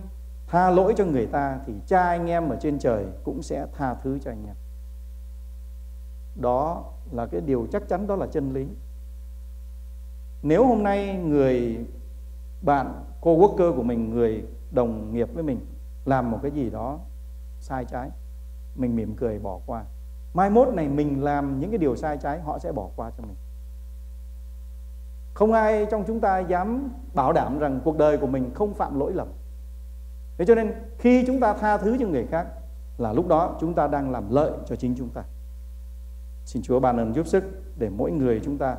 [0.48, 3.94] tha lỗi cho người ta thì cha anh em ở trên trời cũng sẽ tha
[3.94, 4.56] thứ cho anh em.
[6.36, 8.68] Đó là cái điều chắc chắn, đó là chân lý.
[10.42, 11.86] Nếu hôm nay người
[12.62, 15.60] bạn cô worker của mình, người đồng nghiệp với mình
[16.06, 17.00] làm một cái gì đó
[17.68, 18.10] sai trái,
[18.76, 19.86] mình mỉm cười bỏ qua.
[20.34, 23.24] Mai mốt này mình làm những cái điều sai trái, họ sẽ bỏ qua cho
[23.24, 23.36] mình.
[25.34, 29.00] Không ai trong chúng ta dám bảo đảm rằng cuộc đời của mình không phạm
[29.00, 29.28] lỗi lầm.
[30.38, 32.48] Thế cho nên khi chúng ta tha thứ cho người khác
[32.98, 35.24] là lúc đó chúng ta đang làm lợi cho chính chúng ta.
[36.46, 37.44] Xin chúa ban ơn giúp sức
[37.78, 38.78] để mỗi người chúng ta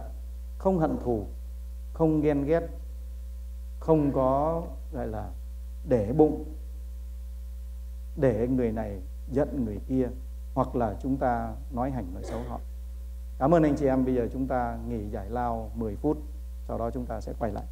[0.59, 1.27] không hận thù,
[1.93, 2.69] không ghen ghét,
[3.81, 4.63] không có,
[4.93, 5.31] gọi là,
[5.89, 6.45] để bụng
[8.21, 9.01] để người này
[9.31, 10.09] giận người kia
[10.55, 12.61] hoặc là chúng ta nói hành nói xấu họ.
[13.39, 14.05] Cảm ơn anh chị em.
[14.05, 16.19] Bây giờ chúng ta nghỉ giải lao 10 phút,
[16.69, 17.65] sau đó chúng ta sẽ quay lại.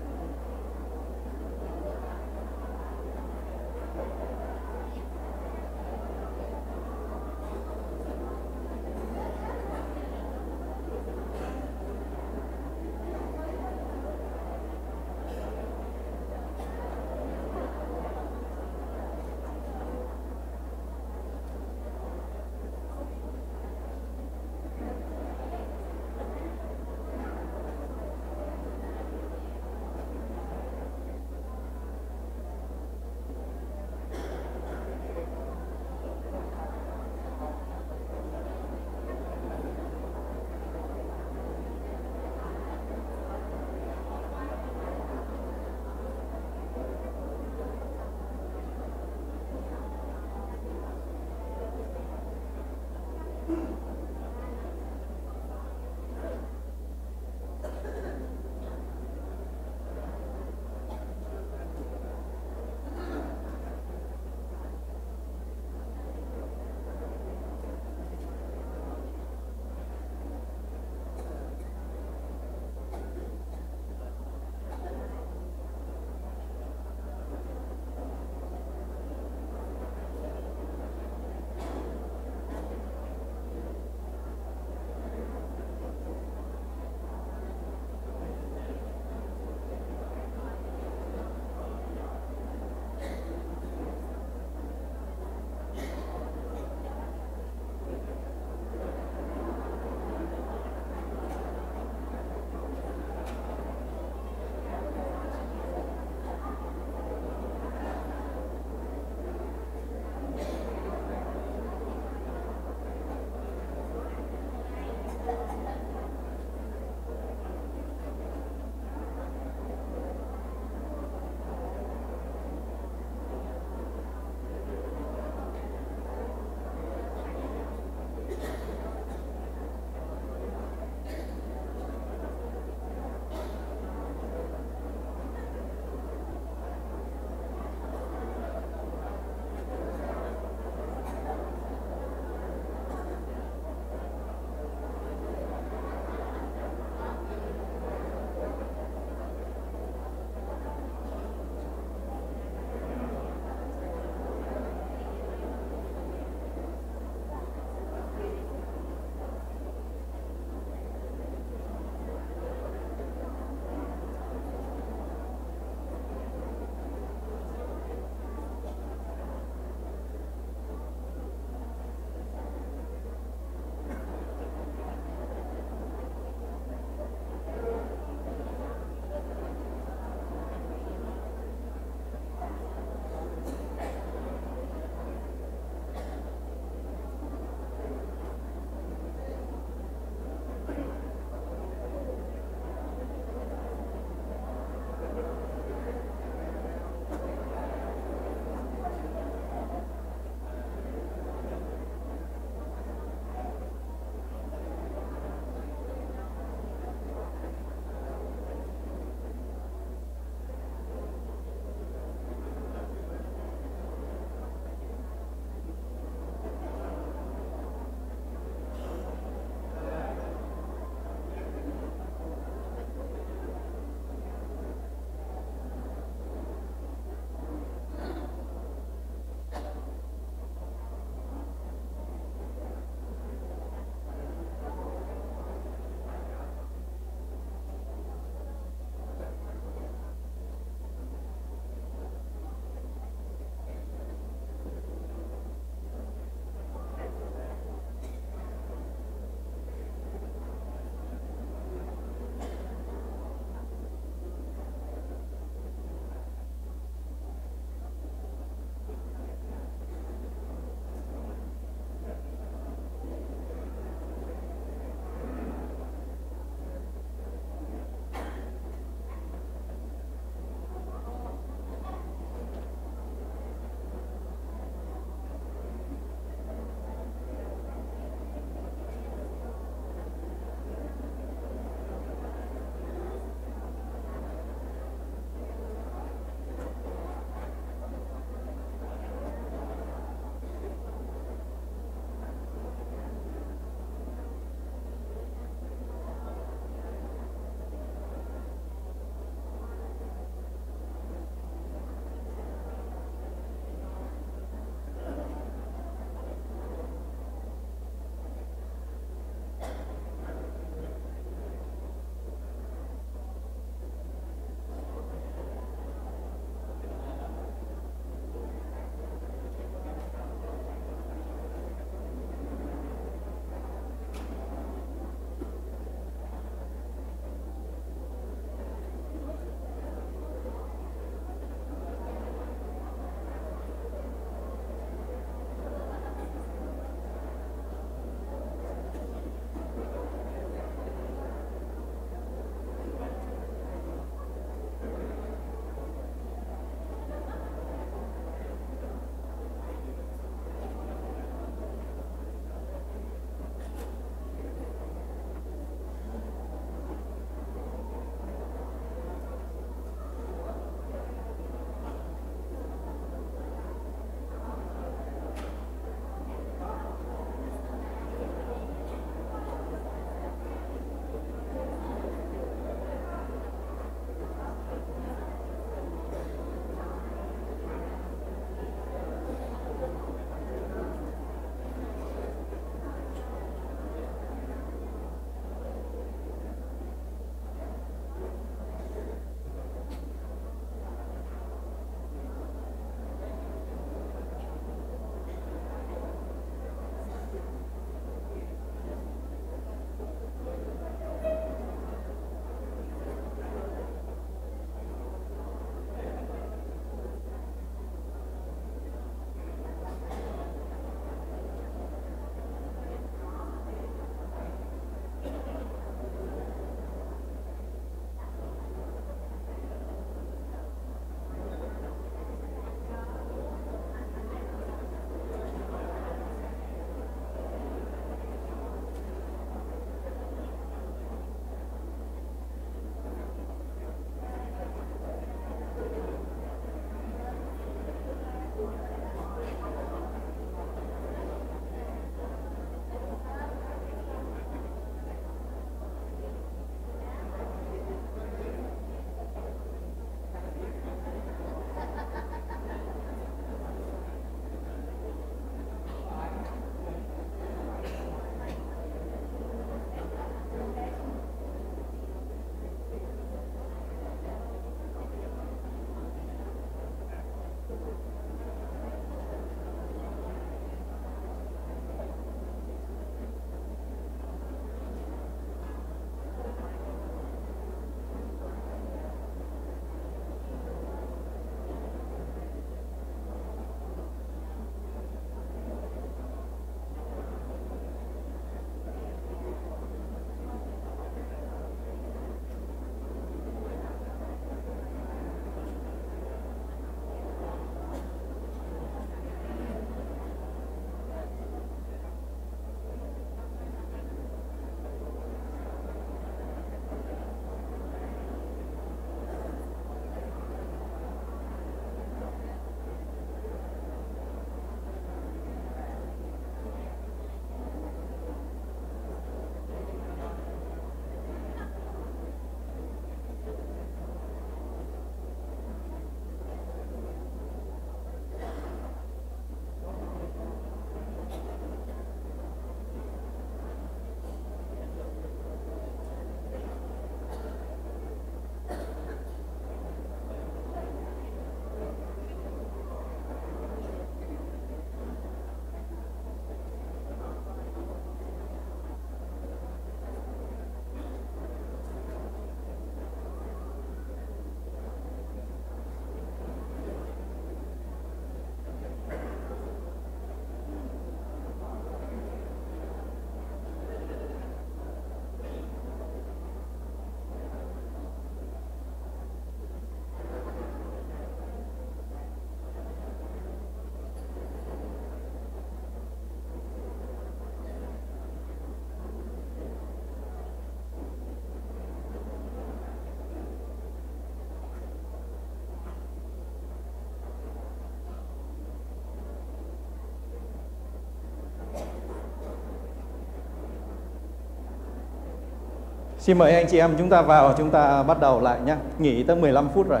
[596.20, 598.76] Xin mời anh chị em chúng ta vào, chúng ta bắt đầu lại nhé.
[598.98, 600.00] Nghỉ tới 15 phút rồi.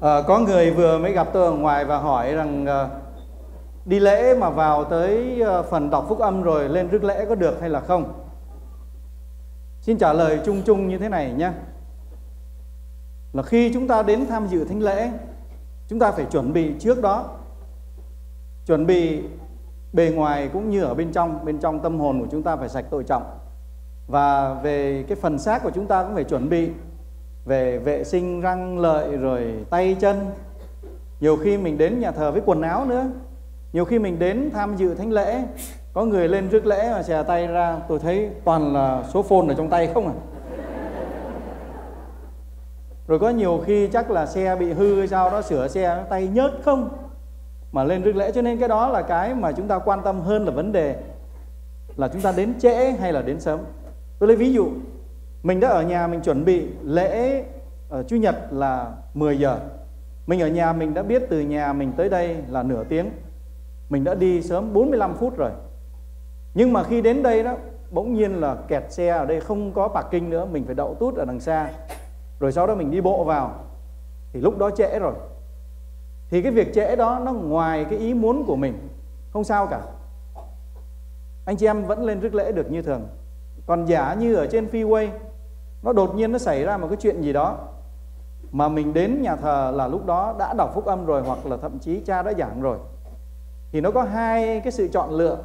[0.00, 2.88] À, có người vừa mới gặp tôi ở ngoài và hỏi rằng à,
[3.84, 7.34] đi lễ mà vào tới à, phần đọc phúc âm rồi lên rước lễ có
[7.34, 8.12] được hay là không?
[9.80, 11.50] Xin trả lời chung chung như thế này nhé.
[13.34, 15.10] Là khi chúng ta đến tham dự thánh lễ,
[15.88, 17.30] chúng ta phải chuẩn bị trước đó.
[18.66, 19.22] Chuẩn bị
[19.92, 22.68] bề ngoài cũng như ở bên trong, bên trong tâm hồn của chúng ta phải
[22.68, 23.22] sạch tội trọng.
[24.06, 26.70] Và về cái phần xác của chúng ta cũng phải chuẩn bị
[27.44, 30.16] về vệ sinh răng lợi rồi tay chân
[31.20, 33.06] nhiều khi mình đến nhà thờ với quần áo nữa
[33.72, 35.42] nhiều khi mình đến tham dự thánh lễ
[35.92, 39.48] có người lên rước lễ mà xè tay ra tôi thấy toàn là số phone
[39.48, 40.14] ở trong tay không à
[43.06, 46.28] rồi có nhiều khi chắc là xe bị hư hay sao đó sửa xe tay
[46.28, 46.88] nhớt không
[47.72, 50.20] mà lên rước lễ cho nên cái đó là cái mà chúng ta quan tâm
[50.20, 50.96] hơn là vấn đề
[51.96, 53.60] là chúng ta đến trễ hay là đến sớm
[54.18, 54.68] tôi lấy ví dụ
[55.42, 57.44] mình đã ở nhà mình chuẩn bị lễ
[57.88, 59.58] ở Chủ nhật là 10 giờ.
[60.26, 63.10] Mình ở nhà mình đã biết từ nhà mình tới đây là nửa tiếng.
[63.88, 65.50] Mình đã đi sớm 45 phút rồi.
[66.54, 67.54] Nhưng mà khi đến đây đó,
[67.90, 71.16] bỗng nhiên là kẹt xe ở đây không có parking nữa, mình phải đậu tút
[71.16, 71.70] ở đằng xa.
[72.40, 73.54] Rồi sau đó mình đi bộ vào.
[74.32, 75.14] Thì lúc đó trễ rồi.
[76.30, 78.88] Thì cái việc trễ đó nó ngoài cái ý muốn của mình.
[79.32, 79.80] Không sao cả.
[81.44, 83.08] Anh chị em vẫn lên rước lễ được như thường.
[83.66, 85.08] Còn giả như ở trên freeway,
[85.82, 87.58] nó đột nhiên nó xảy ra một cái chuyện gì đó
[88.50, 91.56] mà mình đến nhà thờ là lúc đó đã đọc phúc âm rồi hoặc là
[91.56, 92.78] thậm chí cha đã giảng rồi
[93.72, 95.38] thì nó có hai cái sự chọn lựa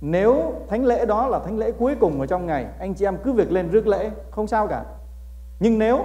[0.00, 3.16] nếu thánh lễ đó là thánh lễ cuối cùng ở trong ngày, anh chị em
[3.24, 4.84] cứ việc lên rước lễ, không sao cả
[5.64, 6.04] nhưng nếu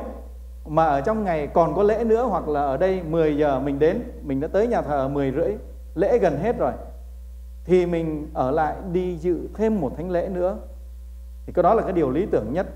[0.65, 3.80] mà ở trong ngày còn có lễ nữa hoặc là ở đây 10 giờ mình
[3.80, 5.53] đến mình đã tới nhà thờ 10 rưỡi
[5.95, 6.72] lễ gần hết rồi
[7.65, 10.57] thì mình ở lại đi dự thêm một thánh lễ nữa.
[11.45, 12.68] Thì cái đó là cái điều lý tưởng nhất.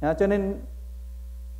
[0.00, 0.60] À, cho nên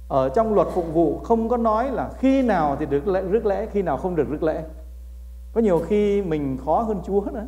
[0.09, 3.47] ở trong luật phục vụ không có nói là khi nào thì được lễ, rước
[3.47, 4.65] lễ khi nào không được rước lễ.
[5.53, 7.47] Có nhiều khi mình khó hơn Chúa nữa.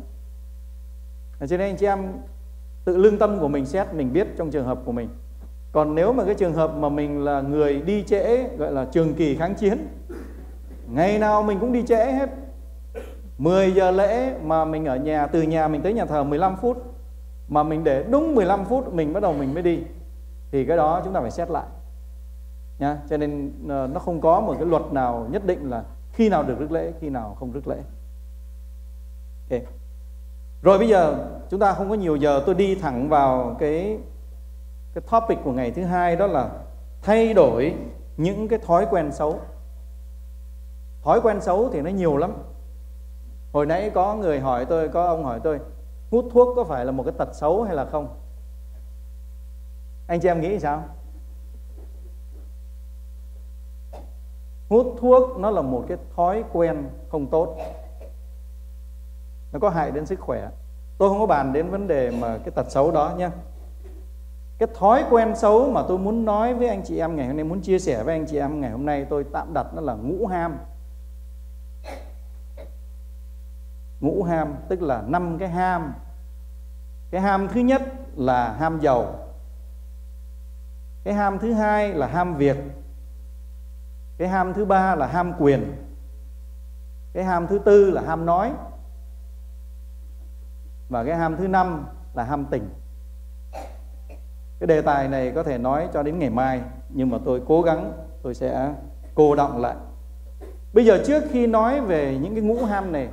[1.39, 2.13] À, cho nên anh chị em
[2.83, 5.09] tự lương tâm của mình xét mình biết trong trường hợp của mình
[5.71, 9.13] còn nếu mà cái trường hợp mà mình là người đi trễ, gọi là trường
[9.13, 9.87] kỳ kháng chiến,
[10.87, 12.29] ngày nào mình cũng đi trễ hết.
[13.37, 16.95] 10 giờ lễ mà mình ở nhà, từ nhà mình tới nhà thờ 15 phút,
[17.47, 19.79] mà mình để đúng 15 phút mình bắt đầu mình mới đi,
[20.51, 21.65] thì cái đó chúng ta phải xét lại
[22.79, 26.29] nha cho nên ờ, nó không có một cái luật nào nhất định là khi
[26.29, 27.77] nào được rước lễ, khi nào không rước lễ.
[29.49, 29.65] Okay.
[30.61, 33.97] rồi bây giờ chúng ta không có nhiều giờ, tôi đi thẳng vào cái
[34.93, 36.49] cái topic của ngày thứ hai đó là
[37.01, 37.75] thay đổi
[38.17, 39.39] những cái thói quen xấu.
[41.03, 42.33] Thói quen xấu thì nó nhiều lắm.
[43.53, 45.59] Hồi nãy có người hỏi tôi, có ông hỏi tôi,
[46.11, 48.07] hút thuốc có phải là một cái tật xấu hay là không?
[50.07, 50.83] Anh chị em nghĩ sao?
[54.69, 57.57] Hút thuốc nó là một cái thói quen không tốt.
[59.51, 60.49] Nó có hại đến sức khỏe.
[60.97, 63.29] Tôi không có bàn đến vấn đề mà cái tật xấu đó nhé
[64.59, 67.43] cái thói quen xấu mà tôi muốn nói với anh chị em ngày hôm nay,
[67.43, 69.93] muốn chia sẻ với anh chị em ngày hôm nay, tôi tạm đặt nó là
[69.93, 70.57] ngũ ham.
[73.99, 75.93] Ngũ ham tức là năm cái ham.
[77.11, 77.81] Cái ham thứ nhất
[78.15, 79.15] là ham giàu.
[81.03, 82.57] Cái ham thứ hai là ham việc.
[84.17, 85.85] Cái ham thứ ba là ham quyền.
[87.13, 88.53] Cái ham thứ tư là ham nói.
[90.89, 92.69] Và cái ham thứ năm là ham tình
[94.59, 97.61] cái đề tài này có thể nói cho đến ngày mai, nhưng mà tôi cố
[97.61, 98.73] gắng, tôi sẽ
[99.15, 99.75] cô động lại.
[100.73, 103.09] Bây giờ trước khi nói về những cái ngũ ham này,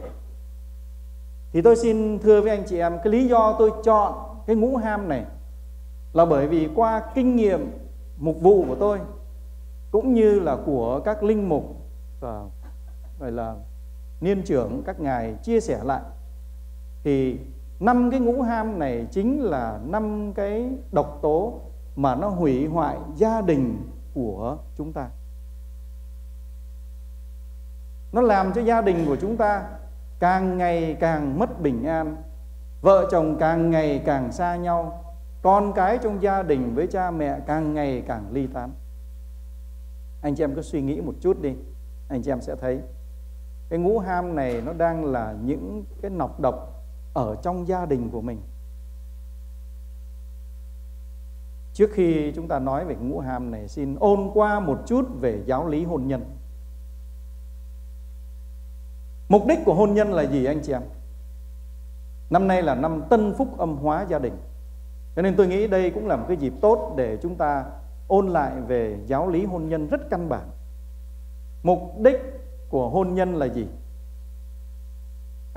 [1.53, 4.15] thì tôi xin thưa với anh chị em, cái lý do tôi chọn
[4.47, 5.25] cái ngũ ham này
[6.13, 7.71] là bởi vì qua kinh nghiệm
[8.17, 8.99] mục vụ của tôi,
[9.91, 11.77] cũng như là của các linh mục
[12.21, 12.45] và
[13.21, 13.55] gọi là
[14.21, 16.01] niên trưởng các ngài chia sẻ lại,
[17.05, 17.39] thì
[17.81, 21.61] năm cái ngũ ham này chính là năm cái độc tố
[21.97, 25.09] mà nó hủy hoại gia đình của chúng ta.
[28.13, 29.69] Nó làm cho gia đình của chúng ta
[30.19, 32.17] càng ngày càng mất bình an,
[32.81, 35.05] vợ chồng càng ngày càng xa nhau,
[35.43, 38.71] con cái trong gia đình với cha mẹ càng ngày càng ly tán.
[40.21, 41.55] Anh chị em cứ suy nghĩ một chút đi,
[42.09, 42.81] anh chị em sẽ thấy
[43.69, 46.76] cái ngũ ham này nó đang là những cái nọc độc
[47.17, 48.41] ở trong gia đình của mình.
[51.73, 55.43] Trước khi chúng ta nói về ngũ hàm này, xin ôn qua một chút về
[55.47, 56.37] giáo lý hôn nhân.
[59.29, 60.83] Mục đích của hôn nhân là gì, anh chị em?
[62.31, 64.37] Năm nay là năm tân phúc âm hóa gia đình.
[65.17, 67.65] Cho nên tôi nghĩ đây cũng là một cái dịp tốt để chúng ta
[68.07, 70.49] ôn lại về giáo lý hôn nhân rất căn bản.
[71.63, 72.21] Mục đích
[72.69, 73.67] của hôn nhân là gì?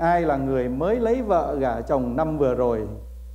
[0.00, 2.88] Ai là người mới lấy vợ gả chồng năm vừa rồi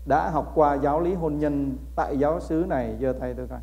[0.05, 3.59] đã học qua giáo lý hôn nhân tại giáo xứ này giơ tay tôi coi.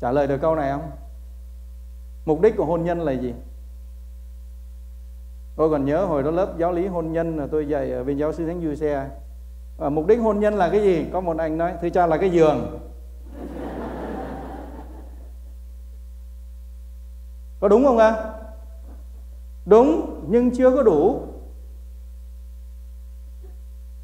[0.00, 0.90] Trả lời được câu này không?
[2.24, 3.34] Mục đích của hôn nhân là gì?
[5.56, 8.16] Tôi còn nhớ hồi đó lớp giáo lý hôn nhân là tôi dạy ở bên
[8.16, 9.08] giáo sư thánh du xe.
[9.78, 11.06] À, mục đích hôn nhân là cái gì?
[11.12, 12.80] Có một anh nói thưa cha là cái giường.
[17.60, 18.37] Có đúng không ạ?
[19.68, 21.20] Đúng nhưng chưa có đủ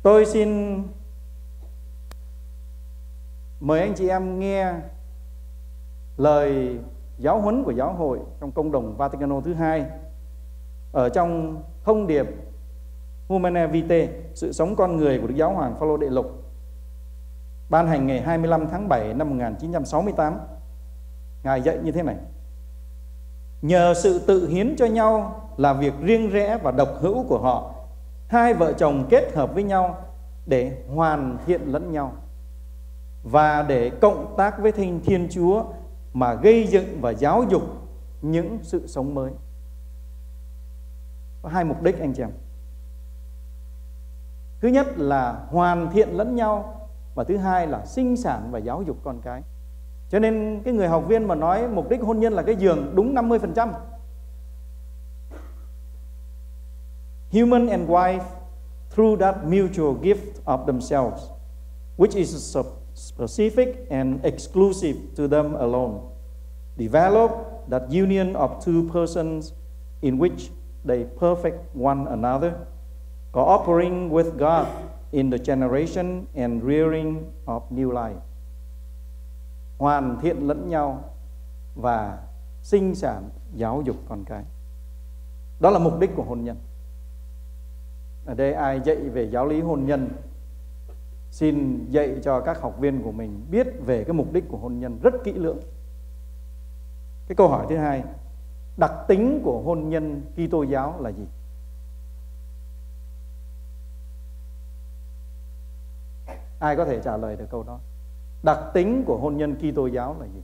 [0.02, 0.82] tôi xin
[3.60, 4.74] mời anh chị em nghe
[6.16, 6.78] lời
[7.18, 9.86] giáo huấn của giáo hội trong công đồng Vaticano thứ hai
[10.92, 12.26] ở trong thông điệp
[13.28, 16.26] Humanae Vitae, sự sống con người của Đức Giáo Hoàng Phaolô Đệ Lục,
[17.68, 20.38] ban hành ngày 25 tháng 7 năm 1968.
[21.42, 22.16] Ngài dạy như thế này:
[23.62, 27.74] Nhờ sự tự hiến cho nhau là việc riêng rẽ và độc hữu của họ,
[28.26, 29.98] hai vợ chồng kết hợp với nhau
[30.46, 32.12] để hoàn thiện lẫn nhau
[33.22, 35.64] và để cộng tác với Thánh Thiên Chúa
[36.12, 37.62] mà gây dựng và giáo dục
[38.22, 39.32] những sự sống mới.
[41.42, 42.30] Có hai mục đích anh chị em.
[44.60, 46.80] Thứ nhất là hoàn thiện lẫn nhau
[47.14, 49.42] và thứ hai là sinh sản và giáo dục con cái.
[50.08, 52.92] Cho nên cái người học viên mà nói mục đích hôn nhân là cái giường
[52.94, 53.68] đúng 50%.
[57.34, 58.22] Human and wife
[58.90, 61.30] through that mutual gift of themselves,
[61.96, 62.30] which is
[62.94, 66.14] specific and exclusive to them alone.
[66.78, 69.52] Develop that union of two persons
[70.00, 70.50] in which
[70.84, 72.54] they perfect one another,
[73.32, 74.68] cooperating with God
[75.10, 78.22] in the generation and rearing of new life.
[79.78, 81.04] Hoàn thiện lẫn nhau
[81.74, 82.18] và
[82.62, 84.44] sinh sản giáo dục con cái.
[85.60, 86.56] Đó là mục đích của hôn nhân.
[88.24, 90.08] Ở đây ai dạy về giáo lý hôn nhân
[91.30, 94.78] xin dạy cho các học viên của mình biết về cái mục đích của hôn
[94.78, 95.58] nhân rất kỹ lưỡng.
[97.28, 98.04] Cái câu hỏi thứ hai,
[98.76, 101.26] đặc tính của hôn nhân Kitô giáo là gì?
[106.58, 107.80] Ai có thể trả lời được câu đó?
[108.42, 110.42] Đặc tính của hôn nhân Kitô giáo là gì?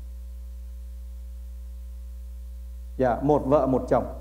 [2.97, 4.20] Dạ, một vợ một chồng.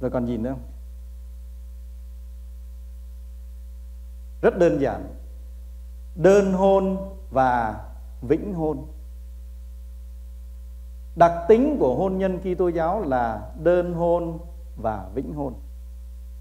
[0.00, 0.71] Rồi còn gì nữa không?
[4.42, 5.06] Rất đơn giản.
[6.14, 6.96] Đơn hôn
[7.30, 7.84] và
[8.22, 8.86] vĩnh hôn.
[11.16, 14.38] Đặc tính của hôn nhân Kitô giáo là đơn hôn
[14.76, 15.54] và vĩnh hôn.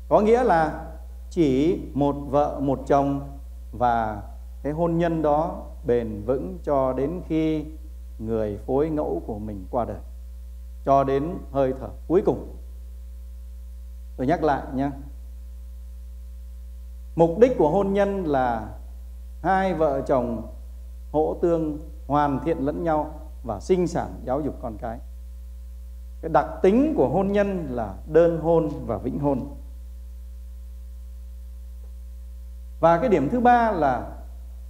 [0.10, 0.86] Có nghĩa là
[1.30, 3.38] chỉ một vợ, một chồng
[3.72, 4.24] và
[4.64, 7.66] cái hôn nhân đó bền vững cho đến khi
[8.20, 9.98] người phối ngẫu của mình qua đời,
[10.86, 12.56] cho đến hơi thở cuối cùng
[14.16, 14.90] tôi nhắc lại nhé
[17.22, 18.70] mục đích của hôn nhân là
[19.42, 20.48] hai vợ chồng
[21.12, 25.00] hỗ tương hoàn thiện lẫn nhau và sinh sản giáo dục con cái.
[26.22, 29.40] Cái đặc tính của hôn nhân là đơn hôn và vĩnh hôn.
[32.80, 34.12] Và cái điểm thứ ba là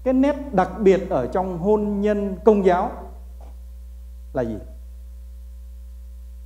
[0.04, 2.92] cái nét đặc biệt ở trong hôn nhân công giáo
[4.34, 4.58] là gì?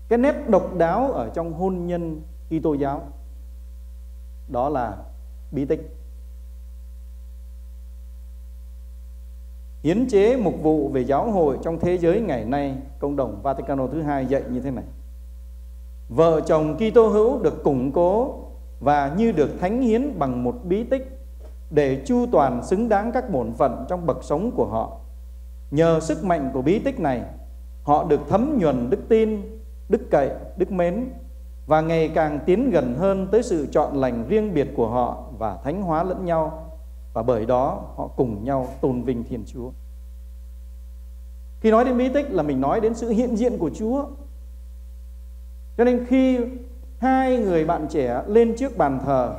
[0.08, 3.02] Cái nét độc đáo ở trong hôn nhân Kitô giáo
[4.48, 4.98] đó là
[5.56, 5.98] bí tích.
[9.84, 13.88] Hiến chế mục vụ về giáo hội trong thế giới ngày nay công đồng Vaticano
[13.88, 14.84] thứ hai dạy như thế này.
[16.10, 18.40] Vợ chồng Kitô hữu được củng cố
[18.80, 21.20] và như được thánh hiến bằng một bí tích
[21.70, 24.98] để chu toàn xứng đáng các bổn phận trong bậc sống của họ.
[25.72, 27.22] Nhờ sức mạnh của bí tích này,
[27.84, 29.42] họ được thấm nhuần đức tin,
[29.90, 31.10] đức cậy, đức mến
[31.66, 35.58] và ngày càng tiến gần hơn tới sự chọn lành riêng biệt của họ và
[35.64, 36.72] thánh hóa lẫn nhau
[37.14, 39.72] và bởi đó, họ cùng nhau tôn vinh Thiên Chúa.
[41.62, 44.06] Khi nói đến bí tích là mình nói đến sự hiện diện của Chúa.
[45.78, 46.40] Cho nên khi
[46.98, 49.36] hai người bạn trẻ lên trước bàn thờ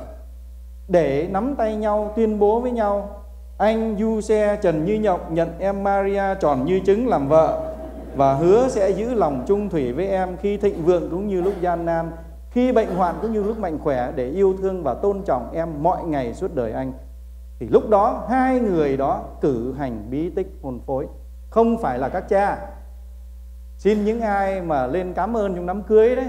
[0.87, 3.23] để nắm tay nhau, tuyên bố với nhau,
[3.57, 7.76] anh Du Xe Trần Như Nhộng nhận em Maria tròn như trứng làm vợ
[8.17, 11.53] và hứa sẽ giữ lòng trung thủy với em khi thịnh vượng cũng như lúc
[11.61, 12.11] gian nan,
[12.51, 15.83] khi bệnh hoạn cũng như lúc mạnh khỏe để yêu thương và tôn trọng em
[15.83, 16.93] mọi ngày suốt đời anh.
[17.59, 21.07] Thì lúc đó, hai người đó cử hành bí tích hôn phối.
[21.49, 22.57] Không phải là các cha.
[23.77, 26.27] Xin những ai mà lên cảm ơn trong đám cưới đấy.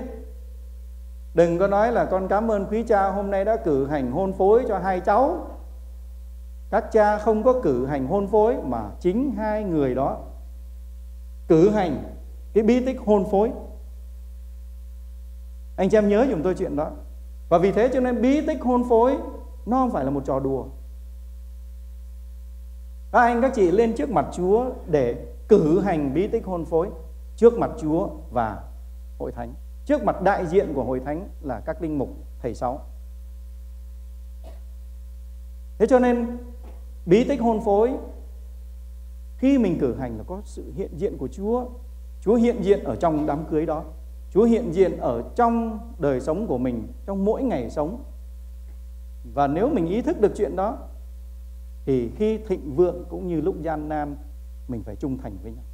[1.34, 4.32] Đừng có nói là con cảm ơn quý cha hôm nay đã cử hành hôn
[4.32, 5.46] phối cho hai cháu.
[6.70, 10.18] Các cha không có cử hành hôn phối mà chính hai người đó
[11.48, 12.04] cử hành
[12.52, 13.52] cái bí tích hôn phối.
[15.76, 16.90] Anh chị em nhớ dùm tôi chuyện đó.
[17.48, 19.16] Và vì thế cho nên bí tích hôn phối
[19.66, 20.64] nó không phải là một trò đùa.
[23.12, 26.90] Các anh, các chị lên trước mặt Chúa để cử hành bí tích hôn phối
[27.36, 28.62] trước mặt Chúa và
[29.18, 29.54] hội thánh.
[29.84, 32.08] Trước mặt đại diện của hội thánh là các linh mục,
[32.42, 32.80] thầy sáu.
[35.78, 36.38] Thế cho nên
[37.06, 37.94] bí tích hôn phối
[39.38, 41.66] khi mình cử hành là có sự hiện diện của Chúa.
[42.20, 43.84] Chúa hiện diện ở trong đám cưới đó.
[44.30, 48.02] Chúa hiện diện ở trong đời sống của mình, trong mỗi ngày sống.
[49.34, 50.78] Và nếu mình ý thức được chuyện đó,
[51.86, 54.16] thì khi thịnh vượng cũng như lúc gian nan,
[54.68, 55.64] mình phải trung thành với nhau.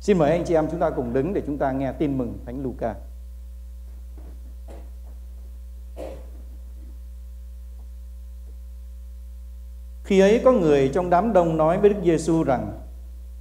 [0.00, 2.38] Xin mời anh chị em chúng ta cùng đứng để chúng ta nghe tin mừng
[2.46, 2.94] Thánh Luca.
[10.04, 12.72] Khi ấy có người trong đám đông nói với Đức Giêsu rằng: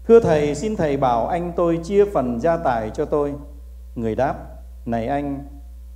[0.08, 3.34] "Thưa thầy, xin thầy bảo anh tôi chia phần gia tài cho tôi."
[3.96, 4.36] Người đáp:
[4.86, 5.48] "Này anh,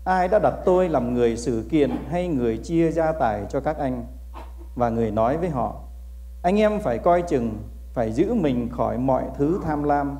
[0.03, 3.77] ai đã đặt tôi làm người xử kiện hay người chia gia tài cho các
[3.77, 4.05] anh?"
[4.75, 5.75] Và người nói với họ:
[6.41, 7.57] "Anh em phải coi chừng,
[7.93, 10.17] phải giữ mình khỏi mọi thứ tham lam."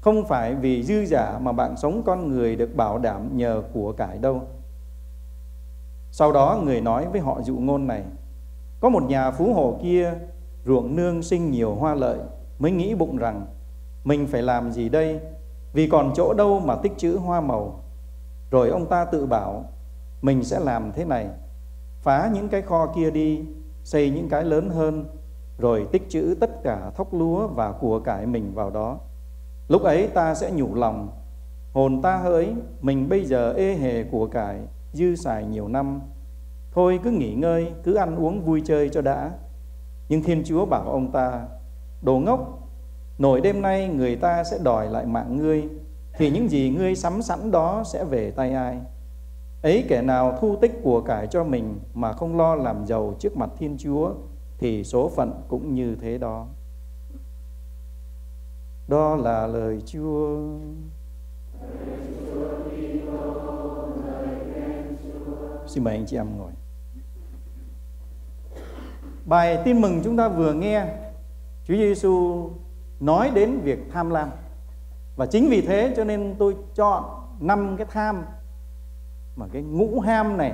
[0.00, 3.92] Không phải vì dư giả mà bạn sống con người được bảo đảm nhờ của
[3.92, 4.42] cải đâu.
[6.10, 8.02] Sau đó người nói với họ dụ ngôn này.
[8.80, 10.14] Có một nhà phú hộ kia,
[10.64, 12.18] ruộng nương sinh nhiều hoa lợi,
[12.58, 13.46] mới nghĩ bụng rằng,
[14.04, 15.20] mình phải làm gì đây?
[15.72, 17.84] Vì còn chỗ đâu mà tích trữ hoa màu.
[18.50, 19.64] Rồi ông ta tự bảo,
[20.22, 21.28] mình sẽ làm thế này.
[22.02, 23.40] Phá những cái kho kia đi,
[23.84, 25.04] xây những cái lớn hơn,
[25.58, 28.98] rồi tích trữ tất cả thóc lúa và của cải mình vào đó.
[29.68, 31.08] Lúc ấy ta sẽ nhủ lòng,
[31.72, 34.60] Hồn ta hỡi, Mình bây giờ ê hề của cải
[34.92, 36.00] Dư xài nhiều năm.
[36.74, 39.32] Thôi cứ nghỉ ngơi, Cứ ăn uống vui chơi cho đã
[40.08, 41.46] Nhưng Thiên Chúa bảo ông ta,
[42.02, 42.68] Đồ ngốc,
[43.18, 45.68] Nổi đêm nay người ta sẽ đòi lại mạng ngươi,
[46.16, 48.78] Thì những gì ngươi sắm sẵn đó Sẽ về tay ai
[49.62, 53.36] Ấy kẻ nào thu tích của cải cho mình Mà không lo làm giàu trước
[53.36, 54.14] mặt Thiên Chúa,
[54.58, 56.46] Thì số phận cũng như thế đó
[58.88, 60.38] đó là lời Chúa.
[65.66, 66.43] Xin mời anh chị em ngồi.
[69.24, 70.86] Bài tin mừng chúng ta vừa nghe
[71.64, 72.50] Chúa Giêsu
[73.00, 74.30] nói đến việc tham lam.
[75.16, 77.04] Và chính vì thế cho nên tôi chọn
[77.40, 78.24] năm cái tham
[79.36, 80.52] mà cái ngũ ham này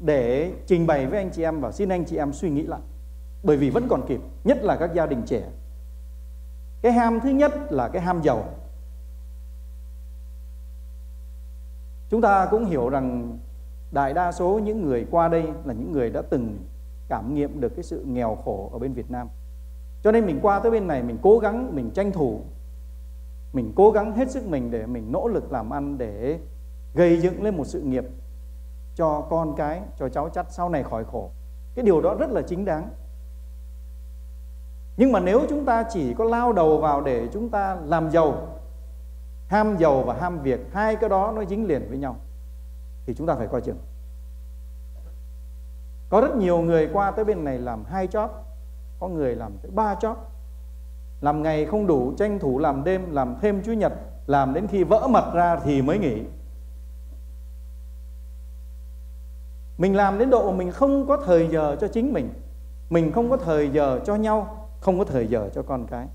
[0.00, 2.80] để trình bày với anh chị em và xin anh chị em suy nghĩ lại.
[3.42, 5.42] Bởi vì vẫn còn kịp, nhất là các gia đình trẻ
[6.82, 8.44] cái ham thứ nhất là cái ham giàu
[12.10, 13.38] chúng ta cũng hiểu rằng
[13.92, 16.58] đại đa số những người qua đây là những người đã từng
[17.08, 19.28] cảm nghiệm được cái sự nghèo khổ ở bên Việt Nam.
[20.02, 22.40] Cho nên mình qua tới bên này, mình cố gắng, mình tranh thủ,
[23.52, 26.38] mình cố gắng hết sức mình để mình nỗ lực làm ăn để
[26.94, 28.04] gây dựng lên một sự nghiệp
[28.94, 31.30] cho con cái, cho cháu chắt sau này khỏi khổ.
[31.74, 32.88] Cái điều đó rất là chính đáng.
[34.96, 38.58] Nhưng mà nếu chúng ta chỉ có lao đầu vào để chúng ta làm giàu,
[39.46, 42.16] ham giàu và ham việc, hai cái đó nó dính liền với nhau
[43.06, 43.78] thì chúng ta phải coi chừng.
[46.08, 48.28] Có rất nhiều người qua tới bên này làm hai job,
[48.98, 50.14] có người làm tới ba job.
[51.20, 53.92] Làm ngày không đủ, tranh thủ làm đêm, làm thêm chủ nhật,
[54.26, 56.22] làm đến khi vỡ mặt ra thì mới nghỉ.
[59.78, 62.30] Mình làm đến độ mình không có thời giờ cho chính mình
[62.92, 66.06] mình không có thời giờ cho nhau, không có thời giờ cho con cái.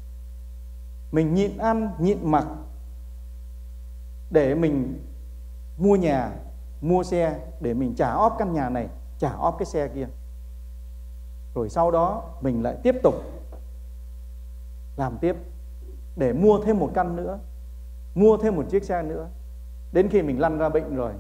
[1.12, 2.48] Mình nhịn ăn, nhịn mặc
[4.30, 5.06] để mình
[5.78, 6.32] mua nhà
[6.82, 10.08] mua xe để mình trả óp căn nhà này, trả óp cái xe kia.
[11.56, 13.16] Rồi sau đó mình lại tiếp tục
[14.98, 15.36] làm tiếp
[16.16, 17.40] để mua thêm một căn nữa,
[18.16, 19.30] mua thêm một chiếc xe nữa.
[19.92, 21.14] Đến khi mình lăn ra bệnh rồi,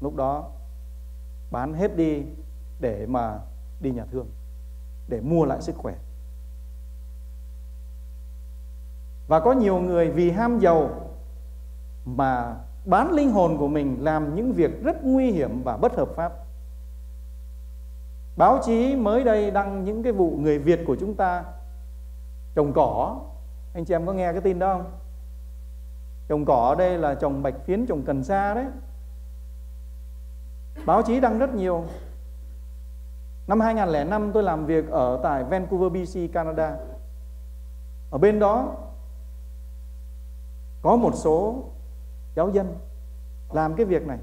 [0.00, 0.50] lúc đó
[1.50, 2.22] bán hết đi
[2.80, 3.40] để mà
[3.80, 4.26] đi nhà thương,
[5.08, 5.94] để mua lại sức khỏe.
[9.26, 10.90] Và có nhiều người vì ham giàu
[12.04, 12.56] mà
[12.86, 16.32] bán linh hồn của mình làm những việc rất nguy hiểm và bất hợp pháp.
[18.36, 21.44] Báo chí mới đây đăng những cái vụ người Việt của chúng ta
[22.54, 23.20] trồng cỏ.
[23.74, 24.92] Anh chị em có nghe cái tin đó không?
[26.28, 28.66] Trồng cỏ ở đây là trồng bạch phiến, trồng cần sa đấy.
[30.86, 31.84] báo chí đăng rất nhiều
[33.46, 36.76] năm 2005 tôi làm việc ở tại Vancouver BC Canada
[38.10, 38.76] ở bên đó
[40.82, 41.64] có một số
[42.36, 42.74] giáo dân
[43.52, 44.18] làm cái việc này.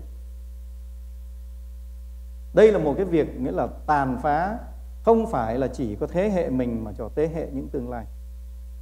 [2.53, 4.57] Đây là một cái việc nghĩa là tàn phá
[5.03, 8.05] không phải là chỉ có thế hệ mình mà cho thế hệ những tương lai.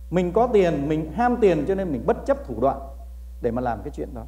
[0.09, 2.79] Mình có tiền mình ham tiền cho nên mình bất chấp thủ đoạn
[3.41, 4.25] để mà làm cái chuyện đó.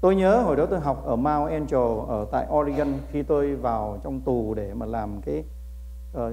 [0.00, 4.00] Tôi nhớ hồi đó tôi học ở Mount Angel ở tại Oregon khi tôi vào
[4.04, 5.44] trong tù để mà làm cái
[6.16, 6.32] uh,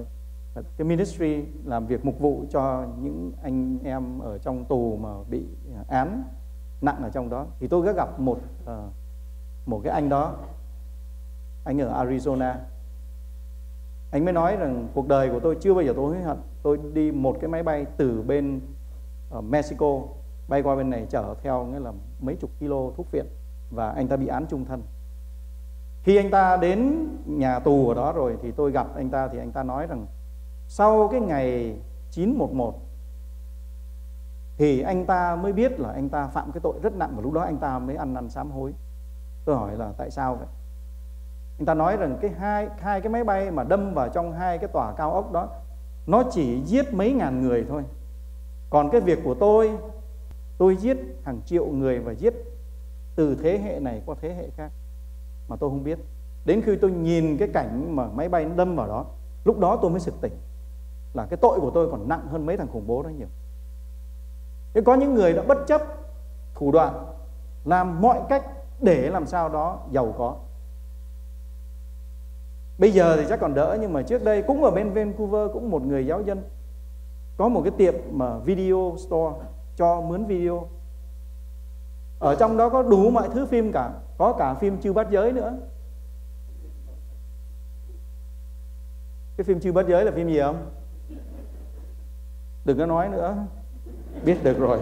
[0.53, 5.47] cái ministry làm việc mục vụ cho những anh em ở trong tù mà bị
[5.87, 6.23] án
[6.83, 7.45] nặng ở trong đó.
[7.59, 8.69] Thì tôi có gặp một uh,
[9.65, 10.35] một cái anh đó.
[11.63, 12.55] Anh ở Arizona.
[14.11, 16.37] Anh mới nói rằng cuộc đời của tôi chưa bao giờ tôi hối hận.
[16.63, 18.61] Tôi đi một cái máy bay từ bên
[19.29, 20.01] ờ, Mexico
[20.47, 23.25] bay qua bên này chở theo nghĩa là mấy chục kilo thuốc viện
[23.71, 24.81] và anh ta bị án trung thân.
[26.03, 29.39] Khi anh ta đến nhà tù ở đó rồi thì tôi gặp anh ta thì
[29.39, 30.05] anh ta nói rằng
[30.67, 31.75] sau cái ngày
[32.11, 32.79] 911
[34.57, 37.33] thì anh ta mới biết là anh ta phạm cái tội rất nặng và lúc
[37.33, 38.73] đó anh ta mới ăn năn sám hối.
[39.45, 40.47] Tôi hỏi là tại sao vậy?
[41.59, 44.57] Anh ta nói rằng cái hai hai cái máy bay mà đâm vào trong hai
[44.57, 45.49] cái tòa cao ốc đó
[46.07, 47.83] nó chỉ giết mấy ngàn người thôi.
[48.69, 49.77] Còn cái việc của tôi
[50.57, 52.33] tôi giết hàng triệu người và giết
[53.15, 54.71] từ thế hệ này qua thế hệ khác
[55.47, 55.99] mà tôi không biết.
[56.45, 59.05] Đến khi tôi nhìn cái cảnh mà máy bay đâm vào đó,
[59.45, 60.33] lúc đó tôi mới sực tỉnh
[61.13, 63.27] là cái tội của tôi còn nặng hơn mấy thằng khủng bố đó nhiều
[64.73, 65.81] thế có những người đã bất chấp
[66.55, 67.05] thủ đoạn,
[67.65, 68.45] làm mọi cách
[68.81, 70.35] để làm sao đó giàu có.
[72.77, 75.71] Bây giờ thì chắc còn đỡ, nhưng mà trước đây cũng ở bên Vancouver cũng
[75.71, 76.43] một người giáo dân,
[77.37, 79.45] có một cái tiệm mà video store,
[79.75, 80.67] cho mướn video.
[82.19, 85.31] Ở trong đó có đủ mọi thứ phim cả, có cả phim chư bắt giới
[85.31, 85.53] nữa.
[89.37, 90.65] Cái phim chư bắt giới là phim gì không?
[92.65, 93.37] Đừng có nói nữa
[94.25, 94.79] biết được rồi.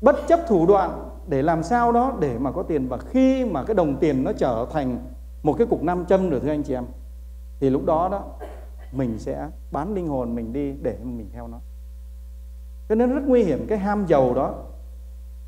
[0.00, 2.88] Bất chấp thủ đoạn để làm sao đó để mà có tiền.
[2.88, 4.98] Và khi mà cái đồng tiền nó trở thành
[5.42, 6.84] một cái cục nam châm rồi, thưa anh chị em,
[7.60, 8.24] thì lúc đó đó,
[8.92, 11.58] mình sẽ bán linh hồn mình đi để mình theo nó.
[12.88, 14.54] Cho nên rất nguy hiểm cái ham giàu đó.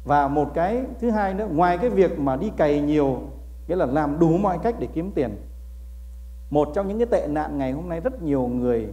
[0.04, 3.20] Và một cái thứ hai nữa, ngoài cái việc mà đi cày nhiều,
[3.68, 5.36] nghĩa là làm đủ mọi cách để kiếm tiền,
[6.50, 8.92] một trong những cái tệ nạn ngày hôm nay rất nhiều người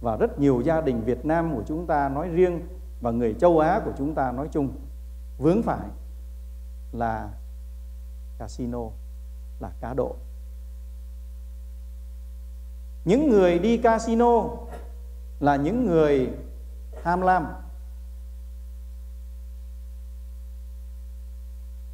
[0.00, 2.60] và rất nhiều gia đình Việt Nam của chúng ta nói riêng
[3.00, 4.70] và người châu Á của chúng ta nói chung
[5.38, 5.88] vướng phải
[6.92, 7.30] là
[8.38, 8.82] casino,
[9.60, 10.16] là cá độ.
[13.04, 14.44] Những người đi casino
[15.40, 16.30] là những người
[17.02, 17.46] tham lam.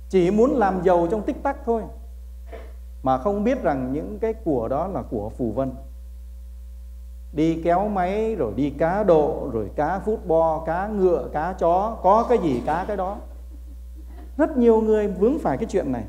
[0.09, 1.83] Chỉ muốn làm giàu trong tích tắc thôi,
[3.03, 5.73] mà không biết rằng những cái của đó là của phù vân
[7.35, 12.27] đi kéo máy, rồi đi cá độ, rồi cá football, cá ngựa, cá chó, có
[12.29, 13.17] cái gì cá cái đó.
[14.37, 16.05] Rất nhiều người vướng phải cái chuyện này.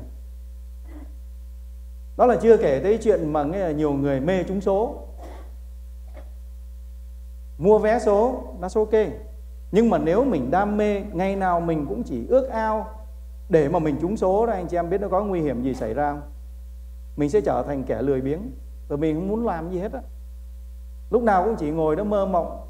[2.16, 5.02] Đó là chưa kể tới chuyện mà nghe là nhiều người mê trúng số.
[7.58, 9.06] Mua vé số là số ok.
[9.72, 12.86] Nhưng mà nếu mình đam mê, ngày nào mình cũng chỉ ước ao
[13.48, 15.74] để mà mình trúng số đó, anh chị em biết nó có nguy hiểm gì
[15.74, 16.22] xảy ra không?
[17.16, 18.50] Mình sẽ trở thành kẻ lười biếng.
[18.88, 20.00] Và mình không muốn làm gì hết á
[21.10, 22.60] lúc nào cũng chỉ ngồi đó mơ mộng.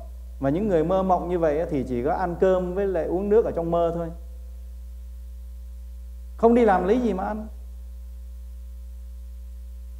[0.40, 3.28] Mà những người mơ mộng như vậy thì chỉ có ăn cơm với lại uống
[3.28, 4.10] nước ở trong mơ thôi.
[6.36, 7.46] Không đi làm lấy gì mà ăn.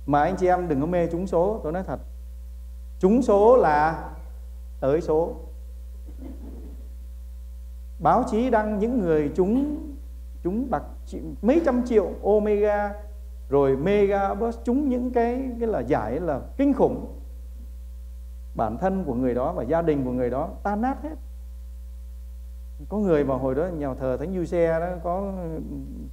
[0.07, 2.01] Mà anh chị em đừng có mê trúng số, tôi nói thật.
[2.99, 4.11] Trúng số là
[4.81, 5.35] tới số.
[7.99, 9.83] Báo chí đăng những người trúng
[10.43, 10.83] trúng bạc
[11.43, 12.95] mấy trăm triệu omega,
[13.49, 17.16] rồi mega bus trúng những cái cái là giải là kinh khủng
[18.57, 21.15] bản thân của người đó và gia đình của người đó tan nát hết.
[22.89, 25.33] Có người mà hồi đó nhà thờ thánh du xe đó, có,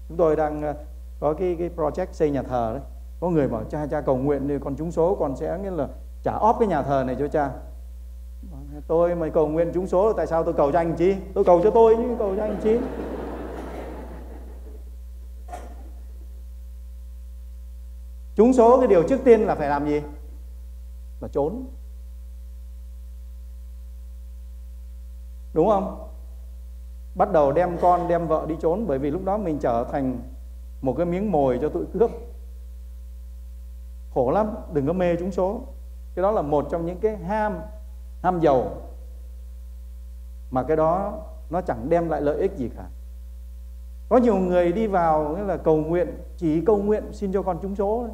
[0.07, 0.74] chúng tôi đang ờ,
[1.20, 2.84] có cái cái project xây nhà thờ đấy.
[3.20, 5.88] Có người bảo, cha cha cầu nguyện đi con trúng số con sẽ, nghĩa là
[6.24, 7.52] trả óp cái nhà thờ này cho cha.
[8.88, 11.15] Tôi mà cầu nguyện trúng số, tại sao tôi cầu cho anh chi?
[11.34, 12.80] Tôi cầu cho tôi chứ, cầu cho anh chi.
[18.36, 20.02] Trúng số cái điều trước tiên là phải làm gì?
[21.20, 21.65] Là trốn.
[25.54, 26.10] Đúng không?
[27.16, 30.20] Bắt đầu đem con, đem vợ đi trốn, bởi vì lúc đó mình trở thành
[30.82, 32.12] một cái miếng mồi cho tụi cướp
[34.14, 35.62] khổ lắm, đừng có mê trúng số.
[36.16, 37.60] Cái đó là một trong những cái ham
[38.22, 38.72] ham giàu.
[40.52, 42.86] Mà cái đó nó chẳng đem lại lợi ích gì cả.
[44.10, 46.08] Có nhiều người đi vào, nghĩa là cầu nguyện,
[46.38, 48.10] chỉ cầu nguyện xin cho con trúng số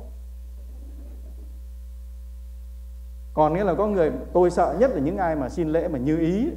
[3.34, 6.00] còn nghĩa là có người, tôi sợ nhất là những ai mà xin lễ mà
[6.00, 6.52] như ý.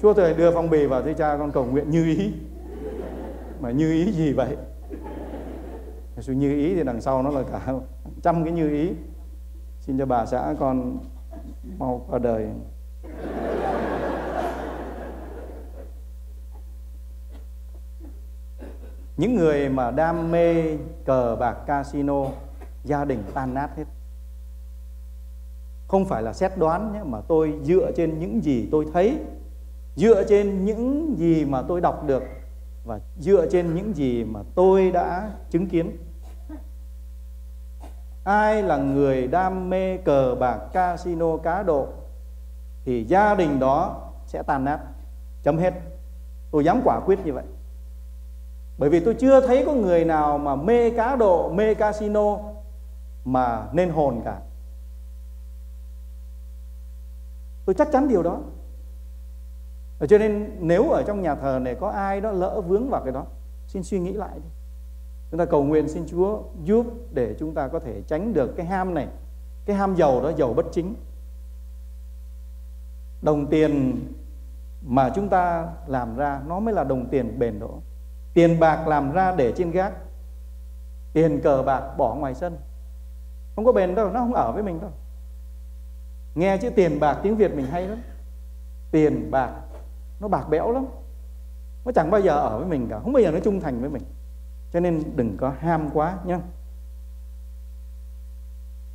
[0.00, 2.32] Chúa thầy đưa phong bì vào thế cha con cầu nguyện như ý.
[3.60, 4.56] Mà như ý gì vậy?
[6.18, 7.74] Sự như ý thì đằng sau nó là cả
[8.22, 8.92] trăm cái như ý.
[9.80, 10.98] Xin cho bà xã con
[11.78, 12.48] mau qua đời.
[19.16, 22.24] Những người mà đam mê cờ bạc casino,
[22.84, 23.84] gia đình tan nát hết
[25.88, 29.18] không phải là xét đoán nhé, mà tôi dựa trên những gì tôi thấy,
[29.96, 32.22] dựa trên những gì mà tôi đọc được,
[32.84, 35.96] và dựa trên những gì mà tôi đã chứng kiến.
[38.24, 41.86] Ai là người đam mê cờ bạc, casino, cá độ,
[42.84, 44.80] thì gia đình đó sẽ tan nát.
[45.42, 45.74] Chấm hết.
[46.50, 47.44] Tôi dám quả quyết như vậy.
[48.78, 52.38] Bởi vì tôi chưa thấy có người nào mà mê cá độ, mê casino
[53.24, 54.40] mà nên hồn cả.
[57.68, 58.40] Tôi chắc chắn điều đó.
[59.98, 63.02] Ờ, cho nên nếu ở trong nhà thờ này có ai đó lỡ vướng vào
[63.04, 63.26] cái đó,
[63.66, 64.48] xin suy nghĩ lại đi.
[65.30, 68.66] Chúng ta cầu nguyện xin Chúa giúp để chúng ta có thể tránh được cái
[68.66, 69.08] ham này,
[69.64, 70.94] cái ham giàu đó, giàu bất chính.
[73.22, 74.02] Đồng tiền
[74.82, 77.70] mà chúng ta làm ra, nó mới là đồng tiền bền đỗ.
[78.34, 79.92] tiền bạc làm ra để trên gác,
[81.12, 82.56] tiền cờ bạc bỏ ngoài sân.
[83.56, 84.90] Không có bền đâu, nó không ở với mình đâu
[86.34, 87.98] nghe chữ tiền bạc tiếng việt mình hay lắm.
[88.90, 89.52] Tiền bạc,
[90.20, 90.86] nó bạc bẽo lắm.
[91.84, 93.90] Nó chẳng bao giờ ở với mình cả, không bao giờ nó trung thành với
[93.90, 94.02] mình.
[94.72, 96.38] Cho nên đừng có ham quá nhé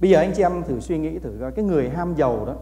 [0.03, 2.55] bây giờ anh chị em thử suy nghĩ thử coi, cái người ham giàu đó,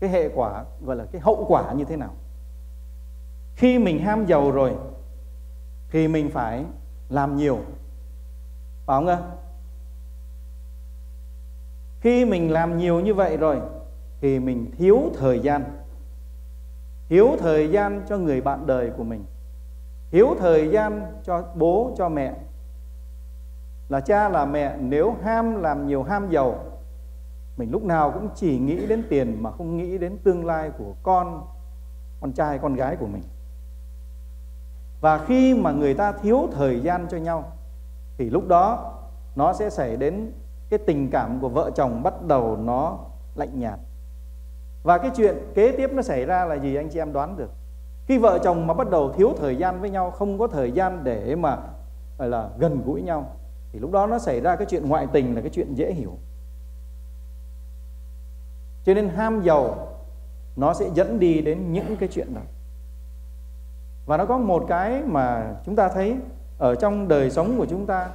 [0.00, 2.14] cái hệ quả, gọi là cái hậu quả như thế nào?
[3.54, 4.74] Khi mình ham giàu rồi,
[5.90, 6.64] thì mình phải
[7.08, 7.58] làm nhiều.
[8.86, 9.18] Phải không ạ?
[12.00, 13.60] Khi mình làm nhiều như vậy rồi,
[14.20, 15.64] thì mình thiếu thời gian.
[17.08, 19.24] Thiếu thời gian cho người bạn đời của mình.
[20.10, 22.34] Thiếu thời gian cho bố, cho mẹ.
[23.88, 26.64] Là cha, là mẹ, nếu ham làm nhiều ham giàu,
[27.56, 30.94] mình lúc nào cũng chỉ nghĩ đến tiền mà không nghĩ đến tương lai của
[31.02, 31.46] con
[32.20, 33.22] con trai, con gái của mình.
[35.00, 37.52] Và khi mà người ta thiếu thời gian cho nhau,
[38.18, 38.94] thì lúc đó
[39.36, 40.32] nó sẽ xảy đến
[40.70, 42.98] cái tình cảm của vợ chồng bắt đầu nó
[43.34, 43.78] lạnh nhạt.
[44.82, 47.50] Và cái chuyện kế tiếp nó xảy ra là gì anh chị em đoán được.
[48.06, 51.04] Khi vợ chồng mà bắt đầu thiếu thời gian với nhau, không có thời gian
[51.04, 51.58] để mà,
[52.18, 53.36] gọi là, gần gũi nhau,
[53.72, 56.12] thì lúc đó nó xảy ra cái chuyện ngoại tình là cái chuyện dễ hiểu.
[58.84, 59.88] Cho nên ham giàu,
[60.56, 62.40] nó sẽ dẫn đi đến những cái chuyện đó.
[64.06, 66.16] Và nó có một cái mà chúng ta thấy
[66.58, 68.10] ở trong đời sống của chúng ta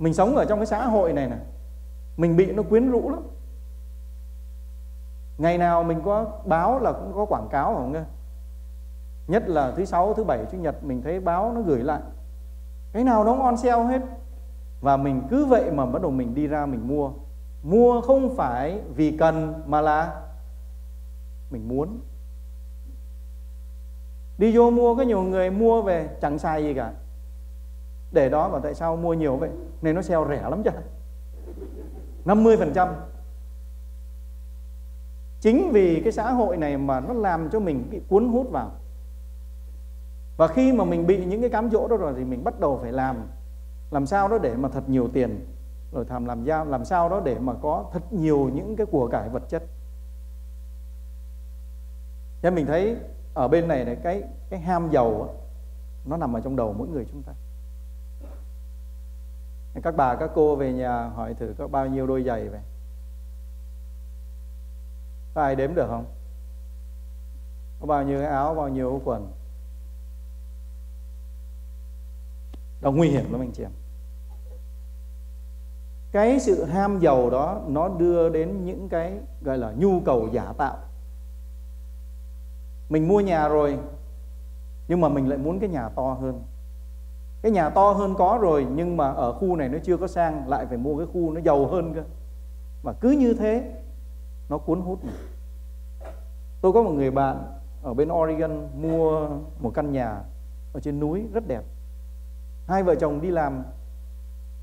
[0.00, 1.38] mình sống ở trong cái xã hội này này
[2.16, 3.20] mình bị nó quyến rũ lắm.
[5.38, 8.02] Ngày nào mình có báo là cũng có quảng cáo không nghe.
[9.28, 12.00] Nhất là thứ sáu, thứ bảy, chủ nhật mình thấy báo nó gửi lại.
[12.92, 14.02] Cái nào nó on sale hết.
[14.80, 17.10] Và mình cứ vậy mà bắt đầu mình đi ra mình mua.
[17.62, 20.22] Mua không phải vì cần mà là
[21.50, 22.00] mình muốn.
[24.38, 26.92] Đi vô mua, có nhiều người mua về chẳng xài gì cả
[28.12, 29.50] để đó mà tại sao mua nhiều vậy?
[29.82, 30.70] Này, nó sale rẻ lắm chứ.
[32.24, 32.88] 50 phần trăm.
[35.40, 38.70] Chính vì cái xã hội này mà nó làm cho mình bị cuốn hút vào.
[40.36, 42.78] Và khi mà mình bị những cái cám dỗ đó rồi thì mình bắt đầu
[42.82, 43.16] phải làm.
[43.90, 45.46] Làm sao đó để mà thật nhiều tiền,
[45.92, 49.08] rồi tham làm giao, làm sao đó để mà có thật nhiều những cái của
[49.08, 49.62] cải vật chất.
[52.42, 52.96] Nên mình thấy
[53.34, 55.34] ở bên này này, cái cái ham giàu
[56.04, 57.32] nó nằm ở trong đầu mỗi người chúng ta
[59.82, 62.60] các bà, các cô về nhà hỏi thử có bao nhiêu đôi giày vậy?
[65.34, 66.04] Có ai đếm được không?
[67.80, 69.32] Có bao nhiêu cái áo, bao nhiêu cái quần?
[72.80, 73.72] Đó, nguy hiểm lắm anh chị em.
[76.12, 80.52] Cái sự ham giàu đó, nó đưa đến những cái, gọi là, nhu cầu giả
[80.58, 80.76] tạo.
[82.88, 83.78] Mình mua nhà rồi,
[84.88, 86.42] nhưng mà mình lại muốn cái nhà to hơn
[87.42, 90.48] cái nhà to hơn có rồi, nhưng mà ở khu này nó chưa có sang,
[90.48, 92.02] lại phải mua cái khu nó giàu hơn cơ.
[92.82, 93.72] Và cứ như thế,
[94.48, 95.14] nó cuốn hút mình.
[96.60, 97.42] Tôi có một người bạn
[97.82, 100.22] ở bên Oregon mua một căn nhà
[100.72, 101.62] ở trên núi rất đẹp.
[102.66, 103.64] Hai vợ chồng đi làm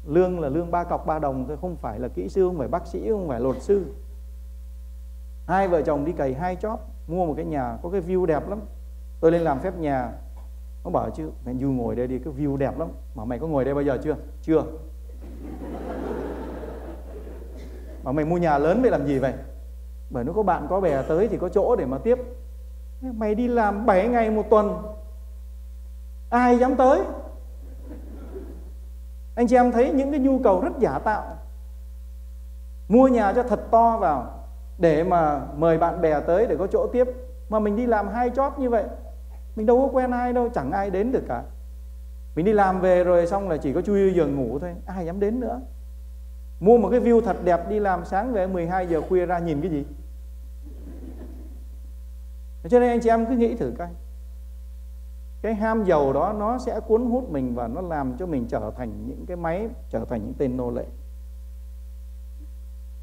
[0.06, 2.68] lương là lương ba cọc ba đồng thôi, không phải là kỹ sư, không phải
[2.68, 3.86] bác sĩ, không phải luật sư.
[5.48, 8.50] Hai vợ chồng đi cày hai chóp mua một cái nhà có cái view đẹp
[8.50, 8.62] lắm.
[9.20, 10.14] Tôi lên làm phép nhà
[10.88, 12.88] nó bảo chứ mẹ du ngồi đây đi, cái view đẹp lắm.
[13.16, 14.16] Mà mày có ngồi đây bao giờ chưa?
[14.42, 14.64] Chưa.
[18.04, 19.34] Mà mày mua nhà lớn vậy làm gì vậy?
[20.10, 22.18] Bởi nó có bạn có bè tới thì có chỗ để mà tiếp.
[23.02, 24.84] Mày đi làm 7 ngày một tuần,
[26.30, 27.00] ai dám tới?
[29.36, 31.38] Anh chị em thấy những cái nhu cầu rất giả tạo.
[32.88, 34.44] Mua nhà cho thật to vào
[34.78, 37.08] để mà mời bạn bè tới để có chỗ tiếp.
[37.50, 38.84] Mà mình đi làm hai chót như vậy
[39.58, 41.44] mình đâu có quen ai đâu, chẳng ai đến được cả.
[42.36, 45.20] Mình đi làm về rồi xong là chỉ có chui giường ngủ thôi, ai dám
[45.20, 45.62] đến nữa.
[46.60, 49.62] Mua một cái view thật đẹp đi làm sáng về 12 giờ khuya ra nhìn
[49.62, 49.86] cái gì?
[52.70, 53.88] Cho nên anh chị em cứ nghĩ thử coi.
[55.42, 58.72] Cái ham giàu đó nó sẽ cuốn hút mình và nó làm cho mình trở
[58.78, 60.86] thành những cái máy, trở thành những tên nô lệ.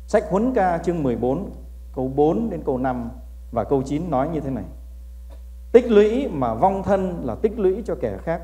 [0.07, 1.51] Sách huấn ca chương 14
[1.95, 3.11] câu 4 đến câu 5
[3.53, 4.65] và câu 9 nói như thế này
[5.75, 8.43] tích lũy mà vong thân là tích lũy cho kẻ khác.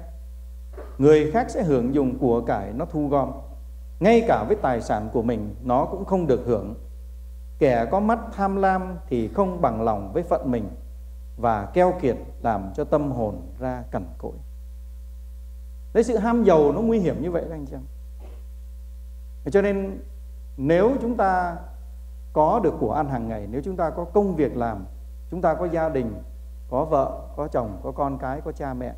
[0.98, 3.32] Người khác sẽ hưởng dùng của cải nó thu gom.
[4.00, 6.74] Ngay cả với tài sản của mình, nó cũng không được hưởng.
[7.58, 10.68] Kẻ có mắt tham lam thì không bằng lòng với phận mình
[11.36, 14.36] và keo kiệt làm cho tâm hồn ra cằn cỗi.
[15.94, 17.82] Đấy, sự ham giàu nó nguy hiểm như vậy anh chị em.
[19.50, 20.00] Cho nên
[20.56, 21.56] nếu chúng ta
[22.32, 24.84] có được của ăn hàng ngày, nếu chúng ta có công việc làm,
[25.30, 26.14] chúng ta có gia đình
[26.70, 28.94] có vợ, có chồng, có con cái, có cha mẹ.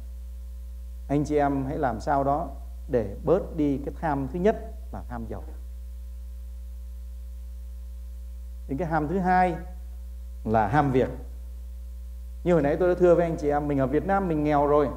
[1.09, 2.49] Anh chị em hãy làm sao đó
[2.89, 4.57] để bớt đi cái tham thứ nhất
[4.93, 5.43] là tham giàu.
[8.69, 9.57] Đến cái ham thứ hai
[10.45, 11.09] là ham việc.
[12.45, 14.45] Như hồi nãy tôi đã thưa với anh chị em, mình ở Việt Nam mình
[14.45, 14.89] nghèo rồi.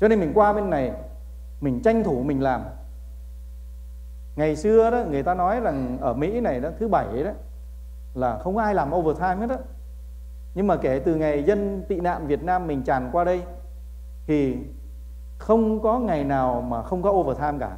[0.00, 0.92] Cho nên mình qua bên này,
[1.60, 2.62] mình tranh thủ mình làm.
[4.36, 7.30] Ngày xưa đó, người ta nói rằng ở Mỹ này đó, thứ bảy đó,
[8.14, 9.56] là không ai làm overtime hết đó
[10.54, 13.42] nhưng mà kể từ ngày dân tị nạn Việt Nam mình tràn qua đây,
[14.26, 14.56] thì
[15.38, 17.76] không có ngày nào mà không có overtime cả.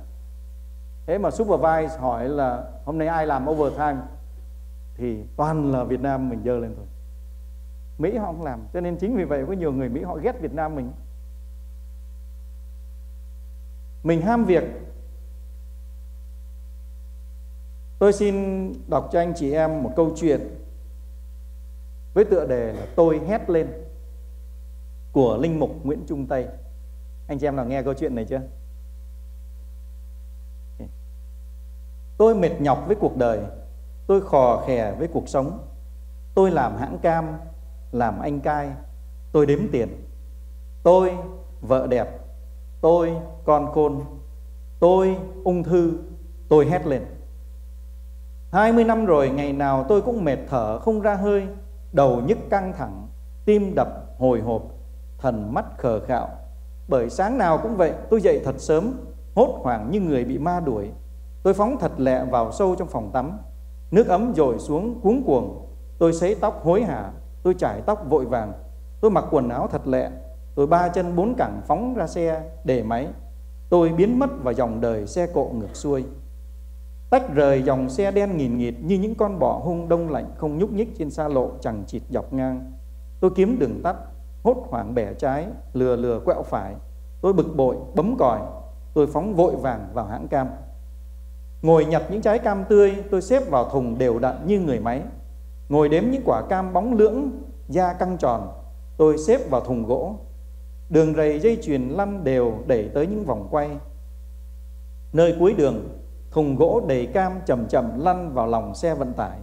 [1.07, 3.97] Thế mà supervise hỏi là, hôm nay ai làm overtime?
[4.95, 6.87] Thì toàn là Việt Nam mình dơ lên thôi.
[7.99, 10.41] Mỹ họ không làm, cho nên chính vì vậy có nhiều người Mỹ họ ghét
[10.41, 10.93] Việt Nam mình.
[14.03, 14.65] Mình ham việc.
[17.99, 20.41] Tôi xin đọc cho anh chị em một câu chuyện
[22.15, 23.73] với tựa đề là tôi hét lên
[25.13, 26.47] của linh mục Nguyễn Trung Tây.
[27.27, 28.41] Anh chị em nào nghe câu chuyện này chưa?
[32.17, 33.41] Tôi mệt nhọc với cuộc đời,
[34.07, 35.59] tôi khò khè với cuộc sống.
[36.35, 37.29] Tôi làm hãng cam,
[37.93, 38.71] làm anh cai,
[39.33, 39.89] tôi đếm tiền.
[40.83, 41.17] Tôi,
[41.61, 42.09] vợ đẹp,
[42.81, 44.05] tôi, con khôn.
[44.79, 45.99] Tôi, ung thư,
[46.49, 47.05] tôi hét lên.
[48.53, 51.47] 20 năm rồi, ngày nào tôi cũng mệt thở không ra hơi
[51.95, 53.09] đầu nhức căng thẳng,
[53.45, 53.89] tim đập
[54.19, 54.63] hồi hộp,
[55.19, 56.29] thần mắt khờ khạo.
[56.89, 58.93] Bởi sáng nào cũng vậy, tôi dậy thật sớm,
[59.35, 60.91] hốt hoảng như người bị ma đuổi.
[61.43, 63.39] Tôi phóng thật lẹ vào sâu trong phòng tắm.
[63.91, 65.67] Nước ấm dội xuống cuống cuồng.
[65.99, 67.13] Tôi sấy tóc hối hả,
[67.43, 68.53] tôi trải tóc vội vàng.
[69.01, 70.11] Tôi mặc quần áo thật lẹ,
[70.55, 73.09] tôi ba chân bốn cẳng phóng ra xe để máy.
[73.69, 76.05] Tôi biến mất vào dòng đời xe cộ ngược xuôi
[77.11, 80.59] tách rời dòng xe đen nghìn nghịt như những con bọ hung đông lạnh không
[80.59, 82.73] nhúc nhích trên xa lộ chẳng chịt dọc ngang.
[83.21, 83.97] Tôi kiếm đường tắt
[84.43, 86.75] hốt hoảng bẻ trái lừa lừa quẹo phải.
[87.21, 88.41] Tôi bực bội bấm còi.
[88.95, 90.49] Tôi phóng vội vàng vào hãng cam.
[91.63, 95.03] Ngồi nhặt những trái cam tươi tôi xếp vào thùng đều đặn như người máy.
[95.69, 97.31] Ngồi đếm những quả cam bóng lưỡng,
[97.69, 98.49] da căng tròn,
[98.97, 100.15] tôi xếp vào thùng gỗ.
[100.89, 103.71] Đường rầy dây chuyền lăn đều đẩy tới những vòng quay.
[105.13, 105.89] Nơi cuối đường,
[106.35, 109.39] thùng gỗ đầy cam chậm chậm lăn vào lòng xe vận tải,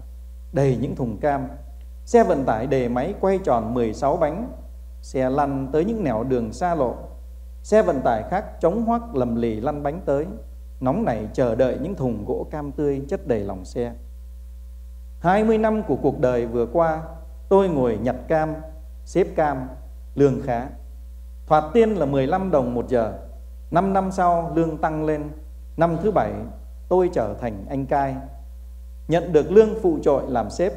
[0.52, 1.48] đầy những thùng cam.
[2.06, 4.52] Xe vận tải đề máy quay tròn 16 bánh,
[5.02, 6.96] xe lăn tới những nẻo đường xa lộ.
[7.64, 10.26] Xe vận tải khác chống hoắc lầm lì lăn bánh tới,
[10.80, 13.94] nóng nảy chờ đợi những thùng gỗ cam tươi chất đầy lòng xe.
[15.20, 17.02] 20 năm của cuộc đời vừa qua,
[17.50, 18.54] tôi ngồi nhặt cam,
[19.06, 19.68] xếp cam,
[20.16, 20.68] lương khá.
[21.48, 23.14] Thoạt tiên là 15 đồng một giờ.
[23.72, 25.30] 5 năm sau lương tăng lên.
[25.78, 26.34] Năm thứ bảy
[26.92, 28.16] tôi trở thành anh cai.
[29.08, 30.74] Nhận được lương phụ trội làm sếp.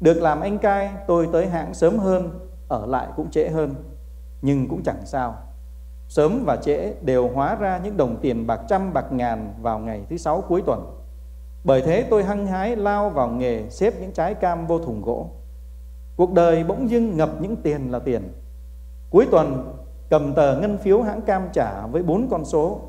[0.00, 3.74] Được làm anh cai tôi tới hãng sớm hơn, ở lại cũng trễ hơn.
[4.42, 5.36] Nhưng cũng chẳng sao.
[6.08, 10.04] Sớm và trễ đều hóa ra những đồng tiền bạc trăm bạc ngàn vào ngày
[10.10, 10.96] thứ sáu cuối tuần
[11.64, 15.30] bởi thế tôi hăng hái lao vào nghề xếp những trái cam vô thùng gỗ.
[16.16, 18.32] Cuộc đời bỗng dưng ngập những tiền là tiền.
[19.10, 19.74] Cuối tuần
[20.08, 22.80] cầm tờ ngân phiếu hãng cam trả với bốn con số,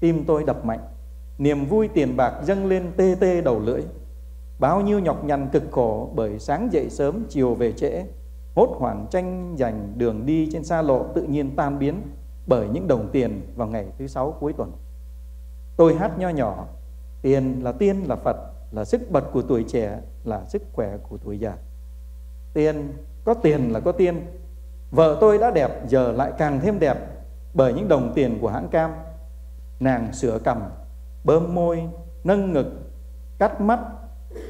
[0.00, 0.80] tim tôi đập mạnh.
[1.38, 3.82] Niềm vui tiền bạc dâng lên tê tê đầu lưỡi.
[4.58, 8.04] Bao nhiêu nhọc nhằn cực khổ bởi sáng dậy sớm chiều về trễ,
[8.54, 12.02] hốt hoảng tranh giành đường đi trên xa lộ tự nhiên tan biến
[12.46, 14.72] bởi những đồng tiền vào ngày thứ sáu cuối tuần.
[15.76, 16.66] Tôi hát nho nhỏ,
[17.22, 18.36] tiền là tiên là Phật,
[18.72, 21.56] là sức bật của tuổi trẻ, là sức khỏe của tuổi già.
[22.54, 22.92] Tiền,
[23.24, 24.26] có tiền là có tiên.
[24.90, 26.98] Vợ tôi đã đẹp, giờ lại càng thêm đẹp
[27.54, 28.90] bởi những đồng tiền của hãng cam.
[29.80, 30.62] Nàng sửa cầm
[31.24, 31.88] bơm môi,
[32.24, 32.66] nâng ngực,
[33.38, 33.80] cắt mắt,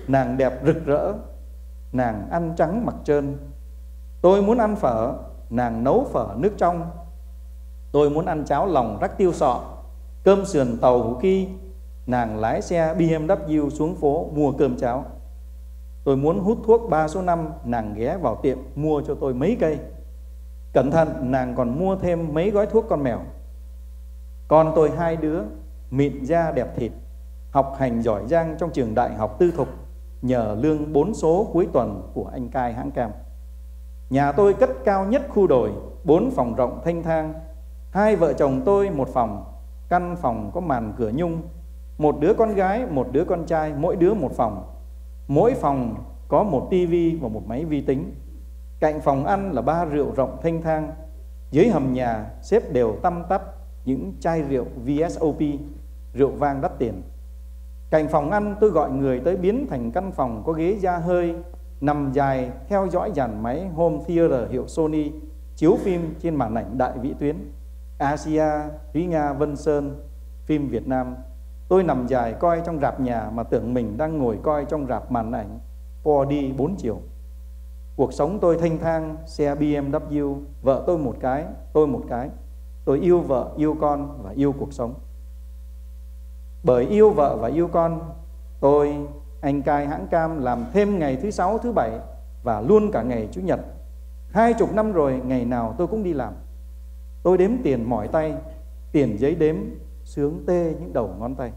[0.09, 1.13] nàng đẹp rực rỡ,
[1.93, 3.37] nàng ăn trắng mặt trơn.
[4.21, 5.15] Tôi muốn ăn phở,
[5.51, 6.91] nàng nấu phở nước trong.
[7.93, 9.61] Tôi muốn ăn cháo lòng rắc tiêu sọ,
[10.23, 11.49] cơm sườn tàu hủ ki,
[12.07, 15.05] nàng lái xe BMW xuống phố mua cơm cháo.
[16.05, 19.57] Tôi muốn hút thuốc ba số năm, nàng ghé vào tiệm mua cho tôi mấy
[19.61, 19.79] cây.
[20.73, 23.21] Cẩn thận, nàng còn mua thêm mấy gói thuốc con mèo.
[24.49, 25.43] Con tôi hai đứa,
[25.91, 26.93] mịn da đẹp thịt,
[27.51, 29.69] học hành giỏi giang trong trường đại học tư thục
[30.23, 33.11] nhờ lương bốn số cuối tuần của anh cai hãng cam.
[34.11, 35.71] Nhà tôi cất cao nhất khu đồi,
[36.05, 37.35] bốn phòng rộng thanh thang.
[37.91, 39.45] Hai vợ chồng tôi một phòng,
[39.89, 41.43] căn phòng có màn cửa nhung.
[41.99, 44.67] Một đứa con gái, một đứa con trai, mỗi đứa một phòng.
[45.29, 45.95] Mỗi phòng
[46.29, 48.15] có một tivi và một máy vi tính.
[48.81, 50.93] Cạnh phòng ăn là ba rượu rộng thanh thang.
[51.51, 53.43] Dưới hầm nhà xếp đều tăm tắp
[53.85, 55.39] những chai rượu VSOP,
[56.15, 57.03] rượu vang đắt tiền.
[57.91, 61.35] Cạnh phòng ăn tôi gọi người tới biến thành căn phòng có ghế da hơi,
[61.81, 65.13] nằm dài theo dõi dàn máy home theater hiệu Sony,
[65.57, 67.37] chiếu phim trên màn ảnh đại vĩ tuyến.
[67.99, 68.45] Asia,
[68.93, 70.01] Thúy Nga, Vân Sơn,
[70.45, 71.15] phim Việt Nam.
[71.69, 75.13] Tôi nằm dài coi trong rạp nhà mà tưởng mình đang ngồi coi trong rạp
[75.13, 75.59] màn ảnh
[76.05, 77.01] 4D 4 chiều.
[77.97, 82.31] Cuộc sống tôi thanh thang, xe BMW, vợ tôi một cái, tôi một cái.
[82.85, 84.95] Tôi yêu vợ, yêu con và yêu cuộc sống.
[86.63, 88.01] Bởi yêu vợ và yêu con,
[88.61, 88.97] tôi,
[89.41, 91.91] anh cai hãng cam làm thêm ngày thứ sáu, thứ bảy
[92.43, 93.61] và luôn cả ngày chủ nhật.
[94.31, 96.33] Hai chục năm rồi, ngày nào tôi cũng đi làm.
[97.23, 98.35] Tôi đếm tiền mỏi tay,
[98.93, 99.57] tiền giấy đếm,
[100.05, 101.53] sướng tê những đầu ngón tay.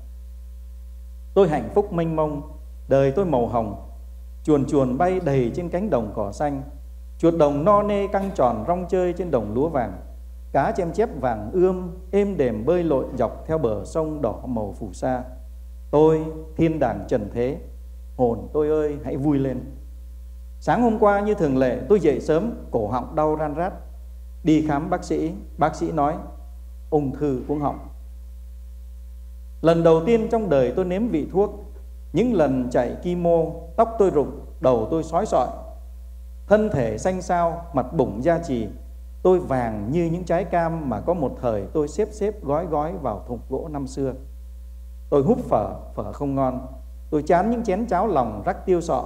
[1.33, 2.41] Tôi hạnh phúc mênh mông,
[2.87, 3.75] đời tôi màu hồng,
[4.43, 6.61] chuồn chuồn bay đầy trên cánh đồng cỏ xanh,
[7.17, 9.93] chuột đồng no nê căng tròn rong chơi trên đồng lúa vàng
[10.53, 14.75] Cá chém chép vàng ươm êm đềm bơi lội dọc theo bờ sông đỏ màu
[14.79, 15.23] phù sa.
[15.91, 16.25] Tôi
[16.57, 17.57] thiên đàng trần thế,
[18.17, 19.59] hồn tôi ơi hãy vui lên.
[20.59, 23.73] Sáng hôm qua như thường lệ tôi dậy sớm, cổ họng đau ran rát.
[24.43, 26.15] Đi khám bác sĩ, bác sĩ nói
[26.89, 27.79] ung thư cuống họng.
[29.61, 31.63] Lần đầu tiên trong đời tôi nếm vị thuốc,
[32.13, 33.43] những lần chạy kimo,
[33.75, 35.47] tóc tôi rụng, đầu tôi sói sọi,
[36.47, 38.67] thân thể xanh xao, mặt bụng da trì,
[39.23, 42.93] Tôi vàng như những trái cam mà có một thời tôi xếp xếp gói gói
[42.97, 44.13] vào thùng gỗ năm xưa.
[45.09, 46.67] Tôi hút phở, phở không ngon.
[47.09, 49.05] Tôi chán những chén cháo lòng rắc tiêu sọ.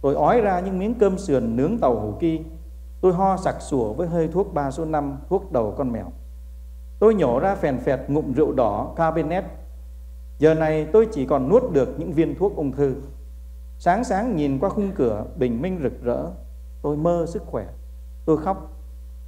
[0.00, 2.40] Tôi ói ra những miếng cơm sườn nướng tàu hủ ki.
[3.00, 6.12] Tôi ho sặc sủa với hơi thuốc ba số năm, thuốc đầu con mèo.
[6.98, 9.44] Tôi nhổ ra phèn phẹt ngụm rượu đỏ Cabernet.
[10.38, 12.94] Giờ này tôi chỉ còn nuốt được những viên thuốc ung thư.
[13.78, 16.30] Sáng sáng nhìn qua khung cửa bình minh rực rỡ,
[16.82, 17.66] tôi mơ sức khỏe.
[18.24, 18.75] Tôi khóc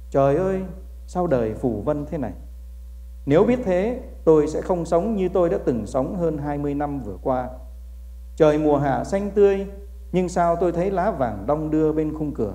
[0.09, 0.61] Trời ơi,
[1.07, 2.33] sao đời phủ vân thế này?
[3.25, 6.99] Nếu biết thế, tôi sẽ không sống như tôi đã từng sống hơn 20 năm
[6.99, 7.49] vừa qua.
[8.35, 9.67] Trời mùa hạ xanh tươi,
[10.11, 12.53] nhưng sao tôi thấy lá vàng đong đưa bên khung cửa?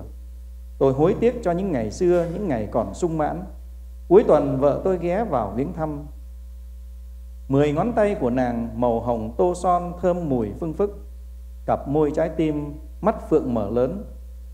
[0.77, 3.43] Tôi hối tiếc cho những ngày xưa, những ngày còn sung mãn.
[4.07, 6.07] Cuối tuần vợ tôi ghé vào viếng thăm.
[7.47, 11.07] Mười ngón tay của nàng màu hồng tô son thơm mùi phương phức.
[11.65, 14.03] Cặp môi trái tim, mắt phượng mở lớn.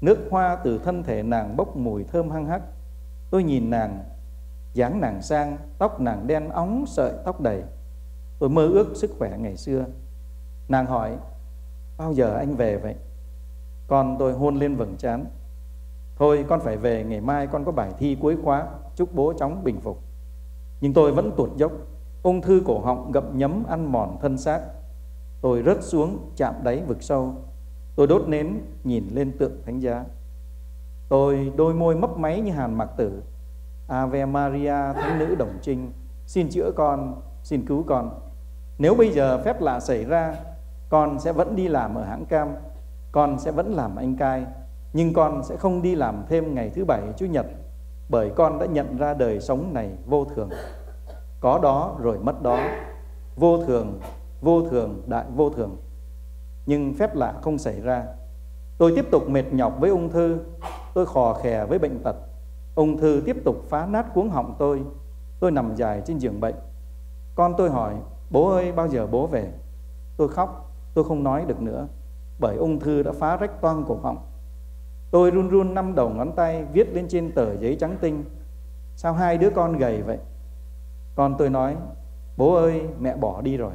[0.02, 2.61] Nước hoa từ thân thể nàng bốc mùi thơm hăng hắc.
[3.32, 4.03] Tôi nhìn nàng,
[4.74, 7.64] dáng nàng sang, tóc nàng đen óng, sợi tóc đầy.
[8.40, 9.86] Tôi mơ ước sức khỏe ngày xưa.
[10.68, 11.18] Nàng hỏi,
[11.98, 12.95] bao giờ anh về vậy?
[13.88, 15.26] Con tôi hôn lên vầng trán.
[16.16, 19.64] Thôi con phải về, ngày mai con có bài thi cuối khóa, chúc bố chóng
[19.64, 19.99] bình phục.
[20.82, 21.72] Nhưng tôi vẫn tuột dốc,
[22.24, 24.62] ung thư cổ họng gậm nhấm ăn mòn thân xác.
[25.41, 27.36] Tôi rớt xuống chạm đáy vực sâu.
[27.95, 30.06] Tôi đốt nến nhìn lên tượng thánh giá.
[31.12, 33.24] Tôi đôi môi mấp máy như hàn mặc tử.
[33.88, 35.92] Ave Maria, thánh nữ đồng trinh,
[36.26, 38.20] xin chữa con, xin cứu con.
[38.78, 40.36] Nếu bây giờ phép lạ xảy ra,
[40.90, 42.48] con sẽ vẫn đi làm ở hãng cam,
[43.12, 44.46] con sẽ vẫn làm anh cai,
[44.94, 47.46] nhưng con sẽ không đi làm thêm ngày thứ bảy chủ nhật,
[48.10, 50.50] bởi con đã nhận ra đời sống này vô thường.
[51.40, 52.60] Có đó rồi mất đó,
[53.36, 54.00] vô thường,
[54.42, 55.78] vô thường, đại vô thường.
[56.66, 58.06] Nhưng phép lạ không xảy ra.
[58.78, 60.38] Tôi tiếp tục mệt nhọc với ung thư,
[60.94, 62.16] Tôi khò khè với bệnh tật.
[62.76, 64.84] Ung thư tiếp tục phá nát cuống họng tôi.
[65.40, 66.56] Tôi nằm dài trên giường bệnh.
[67.36, 67.96] Con tôi hỏi,
[68.30, 69.52] bố ơi bao giờ bố về?
[70.18, 71.88] Tôi khóc, tôi không nói được nữa.
[72.40, 74.18] bởi ung thư đã phá rách toang cổ họng.
[75.12, 78.24] Tôi run run năm đầu ngón tay viết lên trên tờ giấy trắng tinh.
[78.96, 80.18] Sao hai đứa con gầy vậy?
[81.16, 81.76] Con tôi nói,
[82.38, 83.74] bố ơi mẹ bỏ đi rồi.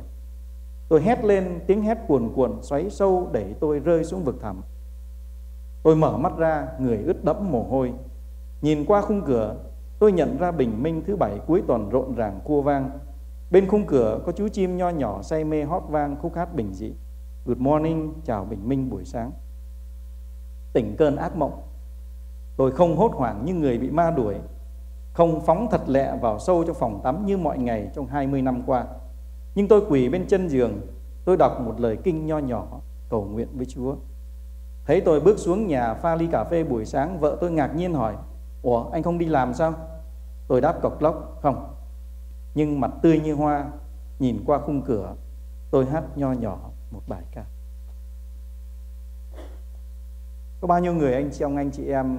[0.88, 4.62] Tôi hét lên tiếng hét cuồn cuộn xoáy sâu đẩy tôi rơi xuống vực thẳm.
[5.86, 7.92] Tôi mở mắt ra, người ướt đẫm mồ hôi.
[8.62, 9.56] Nhìn qua khung cửa,
[9.98, 12.90] tôi nhận ra bình minh thứ bảy cuối tuần rộn ràng cua vang.
[13.50, 16.74] Bên khung cửa có chú chim nho nhỏ say mê hót vang khúc hát bình
[16.74, 16.92] dị.
[17.44, 19.30] Good morning, chào bình minh buổi sáng.
[20.72, 21.62] Tỉnh cơn ác mộng.
[22.56, 24.34] Tôi không hốt hoảng như người bị ma đuổi,
[25.12, 28.62] không phóng thật lẹ vào sâu trong phòng tắm như mọi ngày trong 20 năm
[28.66, 28.86] qua.
[29.54, 30.80] Nhưng tôi quỳ bên chân giường,
[31.24, 33.96] tôi đọc một lời kinh nho nhỏ cầu nguyện với Chúa.
[34.86, 37.94] Thấy tôi bước xuống nhà pha ly cà phê buổi sáng, vợ tôi ngạc nhiên
[37.94, 38.16] hỏi,
[38.62, 39.74] Ủa anh không đi làm sao?
[40.48, 41.74] Tôi đáp cọc lóc, không.
[42.54, 43.70] Nhưng mặt tươi như hoa,
[44.18, 45.14] nhìn qua khung cửa,
[45.70, 46.58] tôi hát nho nhỏ
[46.90, 47.44] một bài ca.
[50.60, 52.18] Có bao nhiêu người anh chị ông anh chị em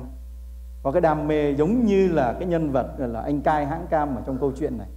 [0.84, 4.16] có cái đam mê giống như là cái nhân vật là anh cai hãng cam
[4.16, 4.88] ở trong câu chuyện này.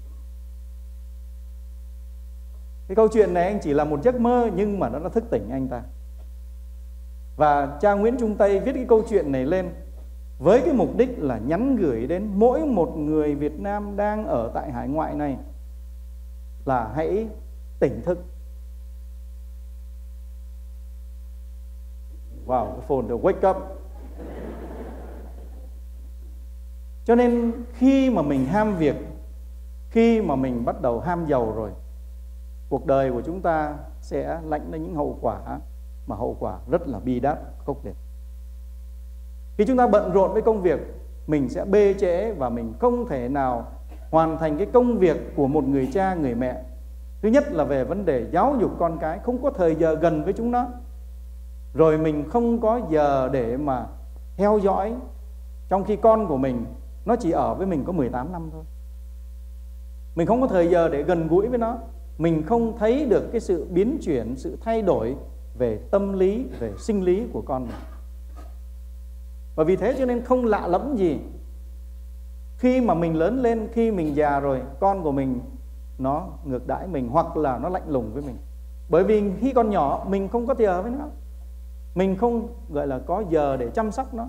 [2.89, 5.25] Cái câu chuyện này anh chỉ là một giấc mơ nhưng mà nó đã thức
[5.31, 5.83] tỉnh anh ta.
[7.41, 9.71] Và cha Nguyễn Trung Tây viết cái câu chuyện này lên
[10.39, 14.51] với cái mục đích là nhắn gửi đến mỗi một người Việt Nam đang ở
[14.55, 15.37] tại hải ngoại này
[16.65, 17.29] là hãy
[17.79, 18.25] tỉnh thức.
[22.47, 23.57] Wow, cái phone được wake up.
[27.05, 28.97] Cho nên khi mà mình ham việc,
[29.91, 31.71] khi mà mình bắt đầu ham giàu rồi,
[32.69, 35.61] cuộc đời của chúng ta sẽ lãnh đến những hậu quả
[36.11, 37.97] mà hậu quả rất là bi đát, khốc liệt.
[39.59, 40.81] Khi chúng ta bận rộn với công việc,
[41.27, 43.67] mình sẽ bê trễ và mình không thể nào
[44.11, 46.63] hoàn thành cái công việc của một người cha, người mẹ.
[47.23, 50.25] Thứ nhất là về vấn đề giáo dục con cái, không có thời giờ gần
[50.25, 50.67] với chúng nó.
[51.75, 53.87] Rồi mình không có giờ để mà
[54.37, 54.95] theo dõi
[55.69, 56.65] trong khi con của mình
[57.05, 58.65] nó chỉ ở với mình có 18 năm thôi.
[60.15, 61.79] Mình không có thời giờ để gần gũi với nó.
[62.19, 65.17] Mình không thấy được cái sự biến chuyển, sự thay đổi
[65.55, 67.77] về tâm lý, về sinh lý của con mình.
[69.55, 71.19] Và vì thế cho nên không lạ lẫm gì
[72.57, 75.41] khi mà mình lớn lên, khi mình già rồi, con của mình
[75.99, 78.37] nó ngược đãi mình hoặc là nó lạnh lùng với mình.
[78.89, 81.09] Bởi vì khi còn nhỏ mình không có giờ với nó.
[81.95, 84.29] Mình không gọi là có giờ để chăm sóc nó.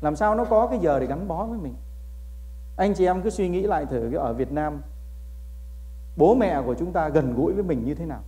[0.00, 1.74] Làm sao nó có cái giờ để gắn bó với mình.
[2.76, 4.82] Anh chị em cứ suy nghĩ lại thử ở Việt Nam
[6.16, 8.20] bố mẹ của chúng ta gần gũi với mình như thế nào.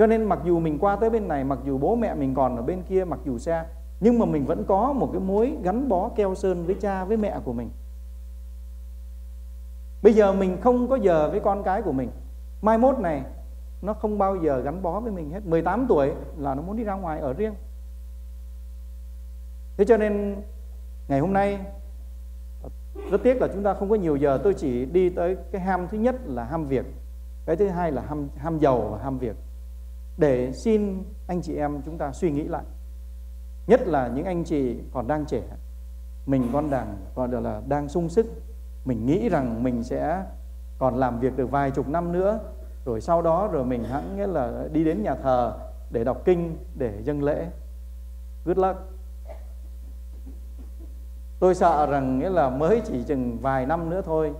[0.00, 2.56] Cho nên mặc dù mình qua tới bên này, mặc dù bố mẹ mình còn
[2.56, 3.66] ở bên kia, mặc dù xa,
[4.00, 7.16] nhưng mà mình vẫn có một cái mối gắn bó keo sơn với cha với
[7.16, 7.70] mẹ của mình.
[10.02, 12.10] Bây giờ mình không có giờ với con cái của mình.
[12.62, 13.22] Mai mốt này
[13.82, 15.46] nó không bao giờ gắn bó với mình hết.
[15.46, 17.54] 18 tuổi là nó muốn đi ra ngoài ở riêng.
[19.76, 20.42] Thế cho nên
[21.08, 21.58] ngày hôm nay
[23.10, 24.38] rất tiếc là chúng ta không có nhiều giờ.
[24.44, 26.86] Tôi chỉ đi tới cái ham thứ nhất là ham việc
[27.46, 29.36] cái thứ hai là ham ham giàu và ham việc
[30.20, 32.64] để xin anh chị em chúng ta suy nghĩ lại.
[33.66, 35.42] Nhất là những anh chị còn đang trẻ.
[36.26, 38.26] Mình con đang còn là đang sung sức.
[38.84, 40.24] Mình nghĩ rằng mình sẽ
[40.78, 42.40] còn làm việc được vài chục năm nữa.
[42.84, 45.58] Rồi sau đó rồi mình hẳn nghĩa là đi đến nhà thờ
[45.90, 47.46] để đọc kinh, để dâng lễ.
[48.44, 48.78] Good luck.
[51.38, 54.34] Tôi sợ rằng nghĩa là mới chỉ chừng vài năm nữa thôi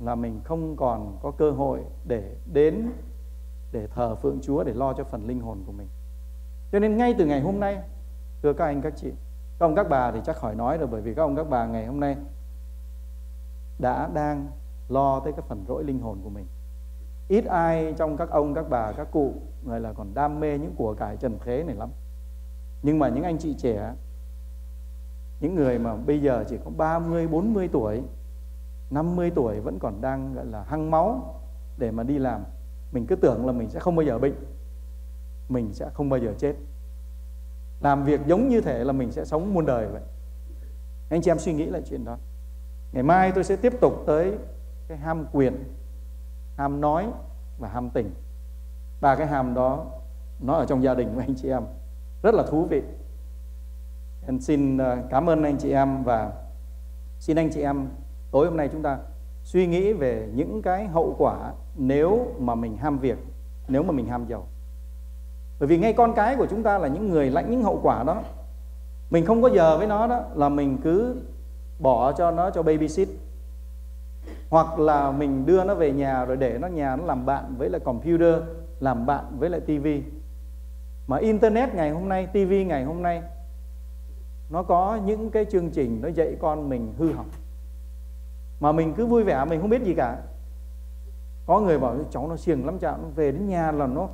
[0.00, 2.90] là mình không còn có cơ hội để đến
[3.76, 5.88] để thờ phượng Chúa để lo cho phần linh hồn của mình.
[6.72, 7.78] Cho nên ngay từ ngày hôm nay
[8.42, 9.10] thưa các anh các chị
[9.58, 11.66] các ông các bà thì chắc khỏi nói rồi bởi vì các ông các bà
[11.66, 12.16] ngày hôm nay
[13.78, 14.46] đã đang
[14.88, 16.46] lo tới cái phần rỗi linh hồn của mình
[17.28, 20.74] ít ai trong các ông các bà các cụ người là còn đam mê những
[20.76, 21.90] của cải trần thế này lắm
[22.82, 23.94] nhưng mà những anh chị trẻ
[25.40, 28.02] những người mà bây giờ chỉ có 30, 40 tuổi
[28.90, 31.40] 50 tuổi vẫn còn đang gọi là hăng máu
[31.78, 32.44] để mà đi làm
[32.92, 34.34] mình cứ tưởng là mình sẽ không bao giờ bệnh.
[35.48, 36.54] Mình sẽ không bao giờ chết.
[37.80, 40.02] Làm việc giống như thể là mình sẽ sống muôn đời vậy.
[41.08, 42.18] Anh chị em suy nghĩ lại chuyện đó.
[42.92, 44.38] Ngày mai tôi sẽ tiếp tục tới
[44.88, 45.64] cái ham quyền,
[46.56, 47.06] ham nói
[47.58, 48.10] và ham tình.
[49.00, 49.86] Ba cái ham đó,
[50.40, 51.62] nó ở trong gia đình của anh chị em.
[52.22, 52.82] Rất là thú vị.
[54.26, 56.32] Em xin ờ, cảm ơn anh chị em và
[57.18, 57.88] xin anh chị em
[58.30, 58.98] tối hôm nay chúng ta
[59.46, 63.18] suy nghĩ về những cái hậu quả nếu mà mình ham việc,
[63.68, 64.46] nếu mà mình ham giàu.
[65.58, 68.02] Bởi vì ngay con cái của chúng ta là những người lãnh những hậu quả
[68.02, 68.22] đó.
[69.10, 71.16] Mình không có giờ với nó đó là mình cứ
[71.78, 73.08] bỏ cho nó, cho babysit.
[74.50, 77.70] Hoặc là mình đưa nó về nhà rồi để nó nhà nó làm bạn với
[77.70, 78.34] lại computer,
[78.80, 80.02] làm bạn với lại tivi
[81.06, 83.22] mà internet ngày hôm nay tivi ngày hôm nay,
[84.50, 87.28] nó có những cái chương trình nó dạy con mình hư hỏng
[88.60, 90.22] mà mình cứ vui vẻ, mình không biết gì cả.
[91.46, 94.08] Có người bảo, cháu nó siêng lắm, chả nó về đến nhà là nó,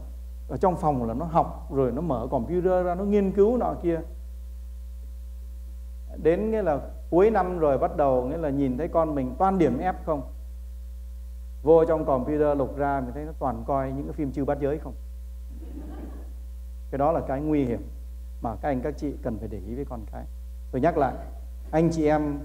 [0.48, 3.74] ở trong phòng là nó học, rồi nó mở computer ra, nó nghiên cứu nọ
[3.82, 4.00] kia.
[6.22, 9.58] Đến nghĩa là cuối năm rồi bắt đầu, nghĩa là nhìn thấy con mình toàn
[9.58, 10.22] điểm F không?
[11.62, 14.58] Vô trong computer lục ra, mình thấy nó toàn coi những cái phim chư bắt
[14.60, 14.94] giới không?
[16.90, 17.88] Cái đó là cái nguy hiểm
[18.40, 20.24] mà các anh các chị cần phải để ý với con cái.
[20.70, 21.14] Tôi nhắc lại,
[21.70, 22.38] anh chị em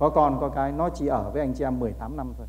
[0.00, 2.46] có con có cái nó chỉ ở với anh chị em 18 năm thôi.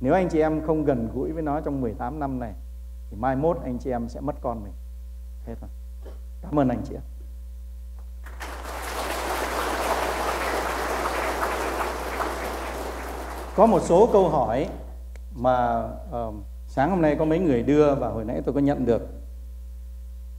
[0.00, 2.54] Nếu anh chị em không gần gũi với nó trong 18 năm này
[3.10, 4.72] thì mai mốt anh chị em sẽ mất con mình.
[5.46, 5.70] Hết rồi.
[6.42, 7.02] Cảm ơn anh chị em
[13.56, 14.68] có một số câu hỏi
[15.34, 15.88] mà
[16.28, 16.34] uh,
[16.66, 19.08] sáng hôm nay có mấy người đưa và hồi nãy tôi có nhận được.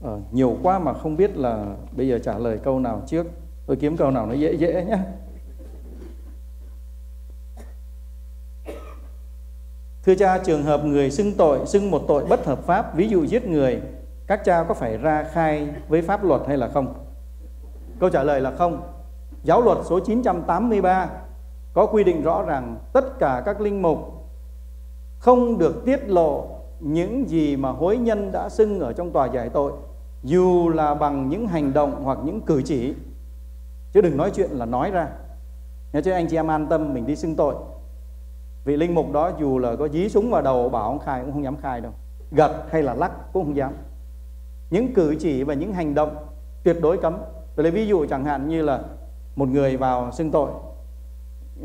[0.04, 3.26] Uh, nhiều quá mà không biết là bây giờ trả lời câu nào trước.
[3.66, 4.98] Tôi kiếm câu nào nó dễ dễ nhé
[10.04, 13.24] Thưa cha, trường hợp người xưng tội, xưng một tội bất hợp pháp, ví dụ
[13.24, 13.80] giết người,
[14.26, 16.94] các cha có phải ra khai với pháp luật hay là không?
[18.00, 18.82] Câu trả lời là không.
[19.44, 21.08] Giáo luật số 983
[21.72, 23.98] có quy định rõ ràng tất cả các linh mục
[25.18, 26.44] không được tiết lộ
[26.80, 29.72] những gì mà hối nhân đã xưng ở trong tòa giải tội
[30.22, 32.94] dù là bằng những hành động hoặc những cử chỉ
[33.92, 35.08] chứ đừng nói chuyện là nói ra
[35.92, 37.54] nhớ chứ anh chị em an tâm mình đi xưng tội
[38.64, 41.32] vị linh mục đó dù là có dí súng vào đầu bảo ông khai cũng
[41.32, 41.92] không dám khai đâu.
[42.30, 43.72] Gật hay là lắc cũng không dám.
[44.70, 46.16] Những cử chỉ và những hành động
[46.62, 47.18] tuyệt đối cấm.
[47.54, 48.80] Tôi lấy ví dụ chẳng hạn như là
[49.36, 50.50] một người vào xưng tội.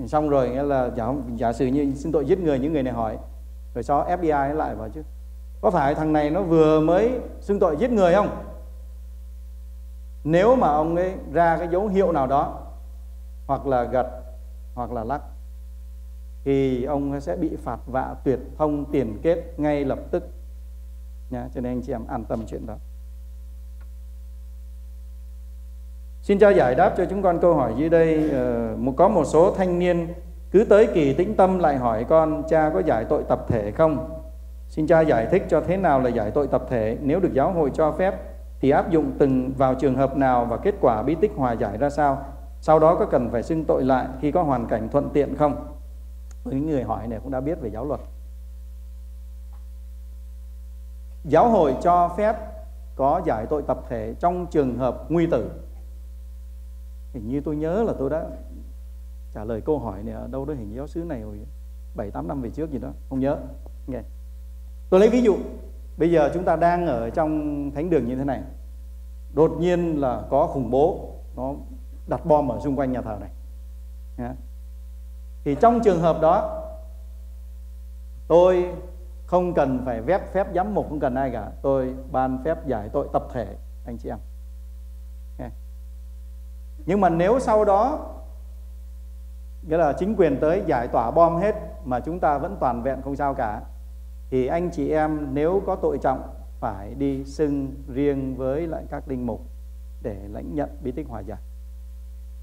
[0.08, 2.94] Xong rồi nghĩa là giả, giả sử như xưng tội giết người những người này
[2.94, 3.18] hỏi
[3.74, 5.04] rồi sau FBI lại vào chứ?
[5.62, 7.12] Có phải thằng này nó vừa mới
[7.42, 8.30] xưng tội giết người không?
[10.24, 12.60] Nếu mà ông ấy ra cái dấu hiệu nào đó
[13.48, 14.08] hoặc là gật
[14.76, 15.22] hoặc là lắc
[16.48, 20.30] thì ông sẽ bị phạt vạ tuyệt thông tiền kết ngay lập tức.
[21.30, 22.76] Nha cho nên anh chị em an tâm chuyện đó.
[26.22, 28.32] Xin cho giải đáp cho chúng con câu hỏi dưới đây.
[28.90, 30.08] Uh, có một số thanh niên
[30.52, 34.22] cứ tới kỳ tĩnh tâm lại hỏi con cha có giải tội tập thể không?
[34.70, 36.98] Xin cha giải thích cho thế nào là giải tội tập thể.
[37.02, 38.16] Nếu được giáo hội cho phép
[38.60, 41.78] thì áp dụng từng vào trường hợp nào và kết quả bí tích hòa giải
[41.78, 42.26] ra sao?
[42.62, 45.77] Sau đó có cần phải xưng tội lại khi có hoàn cảnh thuận tiện không?
[46.52, 48.00] Những người hỏi này cũng đã biết về giáo luật.
[51.24, 52.36] Giáo hội cho phép
[52.96, 55.52] có giải tội tập thể trong trường hợp nguy tử.
[57.14, 58.30] Hình như tôi nhớ là tôi đã
[59.34, 61.40] trả lời câu hỏi này ở đâu đó, hình giáo sứ này hồi
[61.96, 63.38] bảy, tám năm về trước gì đó, không nhớ.
[63.88, 64.02] Nghe.
[64.90, 65.38] Tôi lấy ví dụ,
[65.98, 68.42] bây giờ chúng ta đang ở trong thánh đường như thế này.
[69.34, 71.54] Đột nhiên là có khủng bố, nó
[72.08, 73.30] đặt bom ở xung quanh nhà thờ này
[75.48, 76.64] thì trong trường hợp đó,
[78.28, 78.76] tôi
[79.26, 81.52] không cần phải phép phép giám mục, không cần ai cả.
[81.62, 83.56] Tôi ban phép giải tội tập thể,
[83.86, 84.20] anh chị em.
[86.86, 88.06] Nhưng mà nếu sau đó,
[89.68, 93.02] nghĩa là chính quyền tới giải tỏa bom hết mà chúng ta vẫn toàn vẹn
[93.02, 93.62] không sao cả,
[94.30, 96.22] thì anh chị em nếu có tội trọng
[96.60, 99.42] phải đi xưng riêng với lại các linh mục
[100.02, 101.40] để lãnh nhận bí tích hòa giải.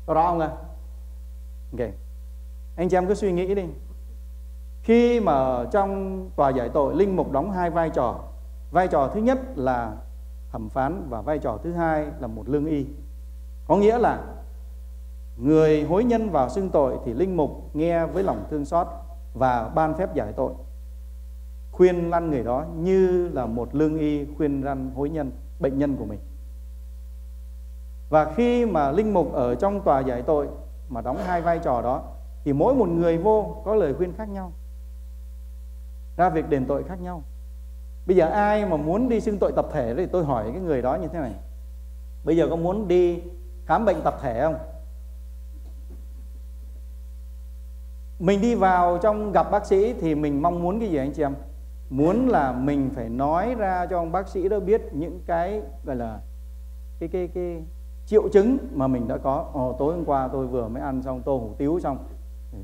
[0.06, 0.50] Có rõ không ạ?
[1.72, 1.92] Okay
[2.76, 3.64] anh chị em cứ suy nghĩ đi.
[4.82, 8.20] Khi mà trong tòa giải tội, linh mục đóng hai vai trò.
[8.70, 9.96] Vai trò thứ nhất là
[10.52, 12.86] thẩm phán và vai trò thứ hai là một lương y.
[13.68, 14.24] Có nghĩa là
[15.36, 18.86] người hối nhân vào xưng tội thì linh mục nghe với lòng thương xót
[19.34, 20.52] và ban phép giải tội.
[21.72, 25.96] Khuyên lăn người đó như là một lương y khuyên răn hối nhân, bệnh nhân
[25.96, 26.20] của mình.
[28.08, 30.48] Và khi mà linh mục ở trong tòa giải tội
[30.88, 32.02] mà đóng hai vai trò đó
[32.44, 34.52] thì mỗi một người vô có lời khuyên khác nhau,
[36.16, 37.22] ra việc đền tội khác nhau.
[38.06, 40.82] Bây giờ ai mà muốn đi xưng tội tập thể thì tôi hỏi cái người
[40.82, 41.34] đó như thế này.
[42.24, 43.22] Bây giờ có muốn đi
[43.66, 44.54] khám bệnh tập thể không?
[48.18, 51.22] Mình đi vào trong gặp bác sĩ thì mình mong muốn cái gì anh chị
[51.22, 51.34] em?
[51.90, 55.96] Muốn là mình phải nói ra cho ông bác sĩ đó biết những cái gọi
[55.96, 56.20] là
[56.98, 57.64] cái cái cái
[58.06, 59.50] triệu chứng mà mình đã có.
[59.52, 61.98] Ồ, tối hôm qua tôi vừa mới ăn xong tô hủ tiếu xong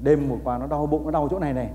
[0.02, 1.70] đêm một qua nó đau bụng, nó đau chỗ này này.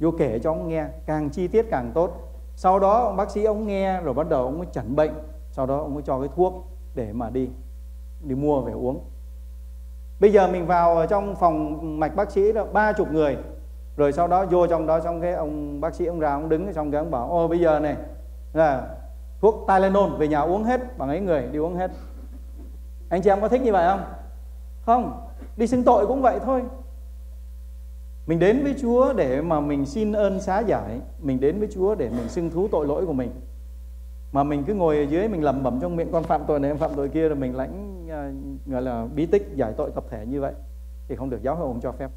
[0.00, 2.10] Vô kể cho ông nghe, càng chi tiết càng tốt.
[2.56, 5.10] Sau đó, ông bác sĩ ông nghe, rồi bắt đầu ông mới chẩn bệnh.
[5.50, 7.48] Sau đó, ông mới cho cái thuốc để mà đi
[8.20, 9.00] đi mua về uống.
[10.20, 13.36] Bây giờ mình vào trong phòng mạch bác sĩ đó, ba chục người.
[13.96, 16.72] Rồi sau đó vô trong đó, xong cái ông bác sĩ ông ra, ông đứng
[16.72, 17.96] xong cái ông bảo, ô, bây giờ này,
[18.52, 18.88] là
[19.40, 21.90] thuốc Tylenol về nhà uống hết, bằng ấy người đi uống hết.
[23.08, 24.00] Anh chị em có thích như vậy không?
[24.86, 25.20] Không.
[25.56, 26.62] Đi xưng tội cũng vậy thôi
[28.28, 31.00] mình đến với Chúa để mà mình xin ơn xá giải.
[31.18, 33.30] Mình đến với Chúa để mình xưng thú tội lỗi của mình.
[34.32, 36.70] Mà mình cứ ngồi ở dưới, mình lẩm bẩm trong miệng, con phạm tội này
[36.70, 38.32] em phạm tội kia rồi mình lãnh à,
[38.66, 40.52] gọi là, bí tích giải tội tập thể như vậy
[41.08, 42.10] thì không được giáo hội ông cho phép.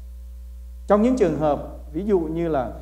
[0.86, 2.72] Trong những trường hợp, ví dụ như là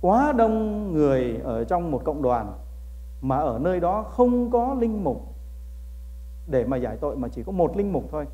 [0.00, 2.52] quá đông người ở trong một cộng đoàn
[3.20, 5.34] mà ở nơi đó không có linh mục
[6.46, 8.26] để mà giải tội, mà chỉ có một linh mục thôi,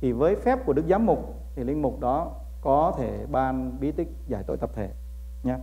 [0.00, 2.32] thì với phép của đức giám mục, thì linh mục đó
[2.64, 4.90] có thể ban bí tích giải tội tập thể
[5.42, 5.56] nhé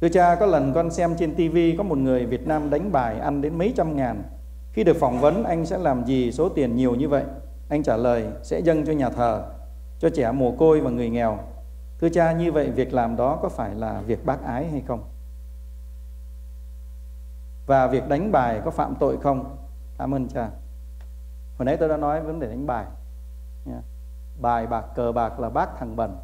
[0.00, 3.18] Thưa cha, có lần con xem trên TV có một người Việt Nam đánh bài
[3.18, 4.22] ăn đến mấy trăm ngàn.
[4.72, 7.24] Khi được phỏng vấn anh sẽ làm gì số tiền nhiều như vậy?
[7.68, 9.52] Anh trả lời sẽ dâng cho nhà thờ,
[9.98, 11.38] cho trẻ mồ côi và người nghèo.
[12.00, 15.00] Thưa cha, như vậy việc làm đó có phải là việc bác ái hay không?
[17.66, 19.56] Và việc đánh bài có phạm tội không?
[19.98, 20.50] Cảm ơn cha.
[21.58, 22.86] Hồi nãy tôi đã nói vấn đề đánh bài.
[24.40, 26.18] Bài bạc, cờ bạc là bác thằng bẩn.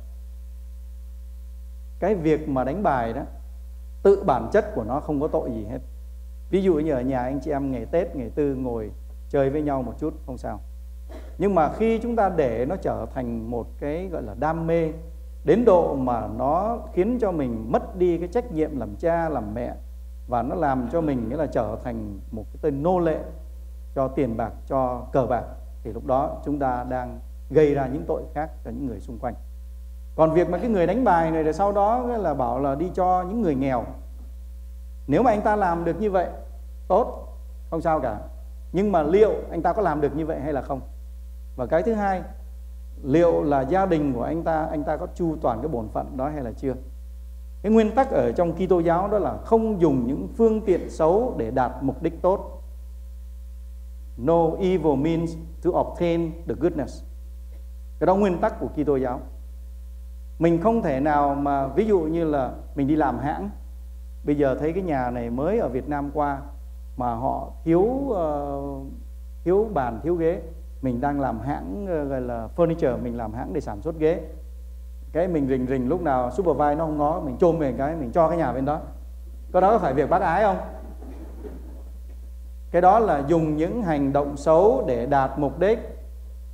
[1.99, 3.23] Cái việc mà đánh bài đó
[4.03, 5.79] tự bản chất của nó không có tội gì hết
[6.51, 8.91] ví dụ như ở nhà anh chị em ngày tết ngày tư ngồi
[9.29, 10.61] chơi với nhau một chút không sao
[11.39, 14.93] nhưng mà khi chúng ta để nó trở thành một cái gọi là đam mê
[15.45, 19.55] đến độ mà nó khiến cho mình mất đi cái trách nhiệm làm cha làm
[19.55, 19.75] mẹ
[20.29, 23.19] và nó làm cho mình nghĩa là trở thành một cái tên nô lệ
[23.95, 25.45] cho tiền bạc, cho cờ bạc,
[25.83, 29.19] thì lúc đó chúng ta đang gây ra những tội khác cho những người xung
[29.19, 29.35] quanh.
[30.17, 32.91] Còn việc mà cái người đánh bài này rồi sau đó là bảo là đi
[32.95, 33.85] cho những người nghèo.
[35.07, 36.29] Nếu mà anh ta làm được như vậy,
[36.89, 37.29] tốt,
[37.71, 38.19] không sao cả.
[38.73, 40.81] Nhưng mà liệu anh ta có làm được như vậy hay là không?
[41.57, 42.23] Và cái thứ hai,
[43.03, 46.17] liệu là gia đình của anh ta anh ta có chu toàn cái bổn phận
[46.17, 46.75] đó hay là chưa?
[47.63, 51.35] Cái nguyên tắc ở trong Kitô giáo đó là không dùng những phương tiện xấu
[51.37, 52.54] để đạt mục đích tốt
[54.17, 57.03] no evil means to obtain the goodness.
[58.01, 59.21] Cái đó nguyên tắc của Kitô giáo.
[60.39, 63.51] Mình không thể nào mà ví dụ như là mình đi làm hãng
[64.25, 66.39] bây giờ thấy cái nhà này mới ở Việt Nam qua
[66.97, 68.87] mà họ thiếu uh,
[69.45, 70.43] thiếu bàn thiếu ghế.
[70.83, 74.21] Mình đang làm hãng uh, gọi là furniture mình làm hãng để sản xuất ghế.
[75.13, 78.13] Cái mình rình rình lúc nào supervise nó không ngó mình chôm về cái mình
[78.13, 78.81] cho cái nhà bên đó.
[79.53, 80.57] Có đó có phải việc bác ái không?
[82.75, 85.79] Cái đó là dùng những hành động xấu để đạt mục đích.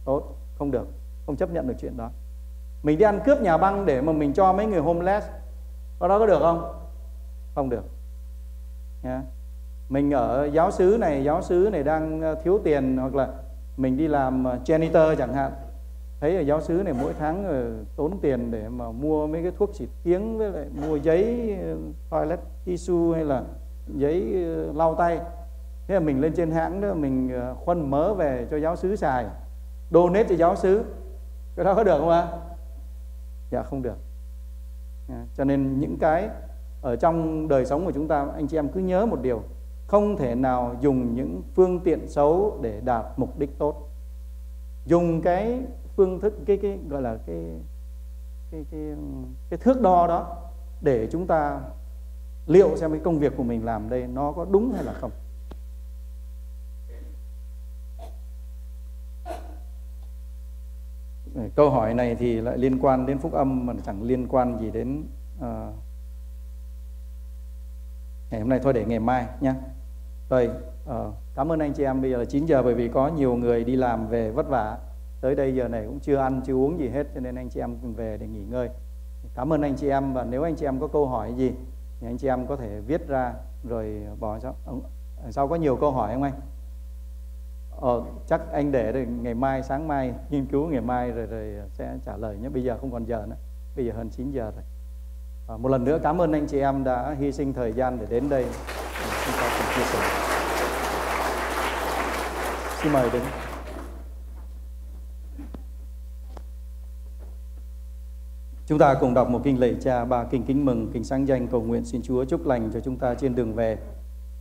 [0.05, 0.89] Tốt, không được,
[1.27, 2.11] không chấp nhận được chuyện đó.
[2.83, 5.27] Mình đi ăn cướp nhà băng để mà mình cho mấy người homeless,
[5.99, 6.73] có đó có được không?
[7.55, 7.85] Không được.
[9.03, 9.23] Nha.
[9.89, 13.29] Mình ở giáo sứ này, giáo sứ này đang ờ, thiếu tiền hoặc là
[13.77, 15.53] mình đi làm ờ, janitor chẳng hạn.
[16.21, 19.53] Thấy ở giáo sứ này mỗi tháng ờ, tốn tiền để mà mua mấy cái
[19.59, 21.57] thuốc xịt tiếng với lại mua giấy
[22.11, 23.43] toilet tissue hay là
[23.87, 24.23] giấy
[24.75, 25.21] lau tay
[25.91, 28.97] thế là mình lên trên hãng đó, mình ờ, khuân mớ về cho giáo sứ
[28.97, 29.27] xài,
[29.91, 30.85] donate cho giáo sứ.
[31.57, 32.29] Cái đó có được không ạ?
[33.51, 33.97] Dạ không được.
[35.37, 36.29] Cho nên những cái
[36.83, 39.43] ở trong đời sống của chúng ta, anh chị em cứ nhớ một điều,
[39.87, 43.89] không thể nào dùng những phương tiện xấu để đạt mục đích tốt.
[44.85, 45.63] Dùng cái
[45.97, 47.61] phương thức, cái cái gọi là cái
[48.51, 48.81] cái cái
[49.51, 50.37] cái thước đo đó
[50.81, 51.61] để chúng ta
[52.47, 55.11] liệu xem cái công việc của mình làm đây nó có đúng hay là không.
[61.55, 64.71] Câu hỏi này thì lại liên quan đến phúc âm mà chẳng liên quan gì
[64.71, 65.05] đến
[65.39, 65.45] uh,
[68.31, 69.55] ngày hôm nay thôi để ngày mai nhé
[70.31, 70.51] rồi
[70.91, 72.03] uh, cảm ơn anh chị em.
[72.03, 74.79] Bây giờ là 9 giờ bởi vì có nhiều người đi làm về vất vả.
[75.21, 77.61] Tới đây giờ này cũng chưa ăn chưa uống gì hết cho nên anh chị
[77.61, 78.69] em về để nghỉ ngơi.
[79.35, 81.53] Cảm ơn anh chị em và nếu anh chị em có câu hỏi gì
[82.01, 83.35] thì anh chị em có thể viết ra
[83.69, 84.55] rồi bỏ cho.
[84.65, 86.33] Ờ, sau có nhiều câu hỏi không anh?
[87.81, 91.55] Ờ, chắc anh để rồi ngày mai sáng mai nghiên cứu ngày mai rồi rồi
[91.73, 92.49] sẽ trả lời nhé.
[92.49, 93.37] Bây giờ không còn giờ nữa
[93.77, 94.65] bây giờ hơn 9 giờ rồi.
[95.49, 98.07] À, một lần nữa cảm ơn anh chị em đã hy sinh thời gian để
[98.11, 98.45] đến đây.
[99.27, 99.99] Chúng ta cùng chia sẻ.
[102.83, 103.23] Xin mời đến.
[108.67, 111.49] Chúng ta cùng đọc một kinh lạy cha ba kinh kính mừng, kinh sáng danh
[111.49, 113.79] cầu nguyện xin Chúa chúc lành cho chúng ta trên đường về.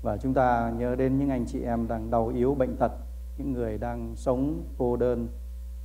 [0.02, 2.92] Và chúng ta nhớ đến những anh chị em đang đau yếu bệnh tật,
[3.40, 5.28] những người đang sống cô đơn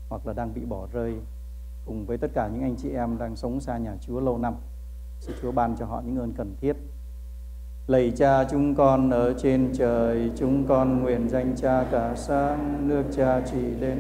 [0.09, 1.15] hoặc là đang bị bỏ rơi
[1.87, 4.55] cùng với tất cả những anh chị em đang sống xa nhà Chúa lâu năm.
[5.21, 6.77] Xin Chúa ban cho họ những ơn cần thiết.
[7.87, 13.03] Lạy cha chúng con ở trên trời, chúng con nguyện danh cha cả sáng, nước
[13.17, 13.99] cha chỉ đến,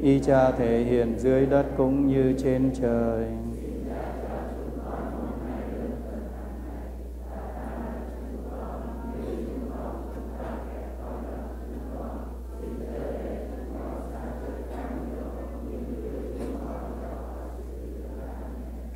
[0.00, 3.26] y cha thể hiện dưới đất cũng như trên trời.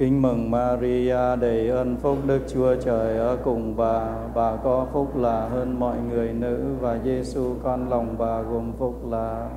[0.00, 5.16] Kính mừng Maria đầy ơn phúc Đức Chúa Trời ở cùng bà, bà có phúc
[5.16, 9.48] là hơn mọi người nữ và Giêsu con lòng bà gồm phúc là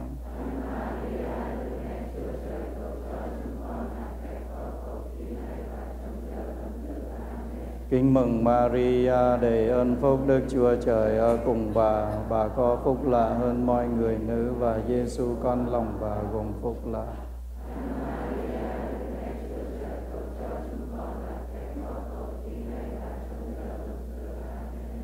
[7.90, 13.08] Kính mừng Maria đầy ơn phúc Đức Chúa Trời ở cùng bà, bà có phúc
[13.08, 17.06] là hơn mọi người nữ và Giêsu con lòng bà gồm phúc là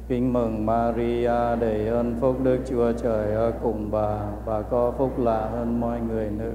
[0.10, 5.19] Kính mừng Maria đầy ơn phúc Đức Chúa Trời ở cùng bà, và có phúc
[5.19, 6.52] lạ hơn mọi người nữ.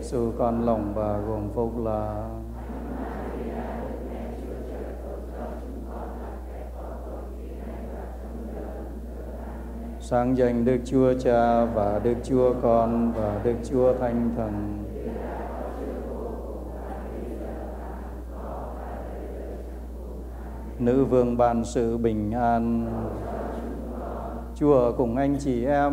[0.00, 2.28] Sư con lòng bà gồm phúc lạ
[10.00, 14.83] sáng danh Đức Chúa Cha và Đức Chúa Con và Đức Chúa Thánh Thần.
[20.78, 22.86] Nữ vương ban sự bình an.
[24.54, 25.92] chùa cùng anh chị em.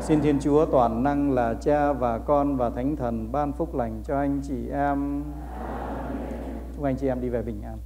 [0.00, 4.02] Xin Thiên Chúa toàn năng là Cha và Con và Thánh Thần ban phúc lành
[4.04, 5.22] cho anh chị em.
[6.76, 7.78] Chúc anh chị em đi về bình an.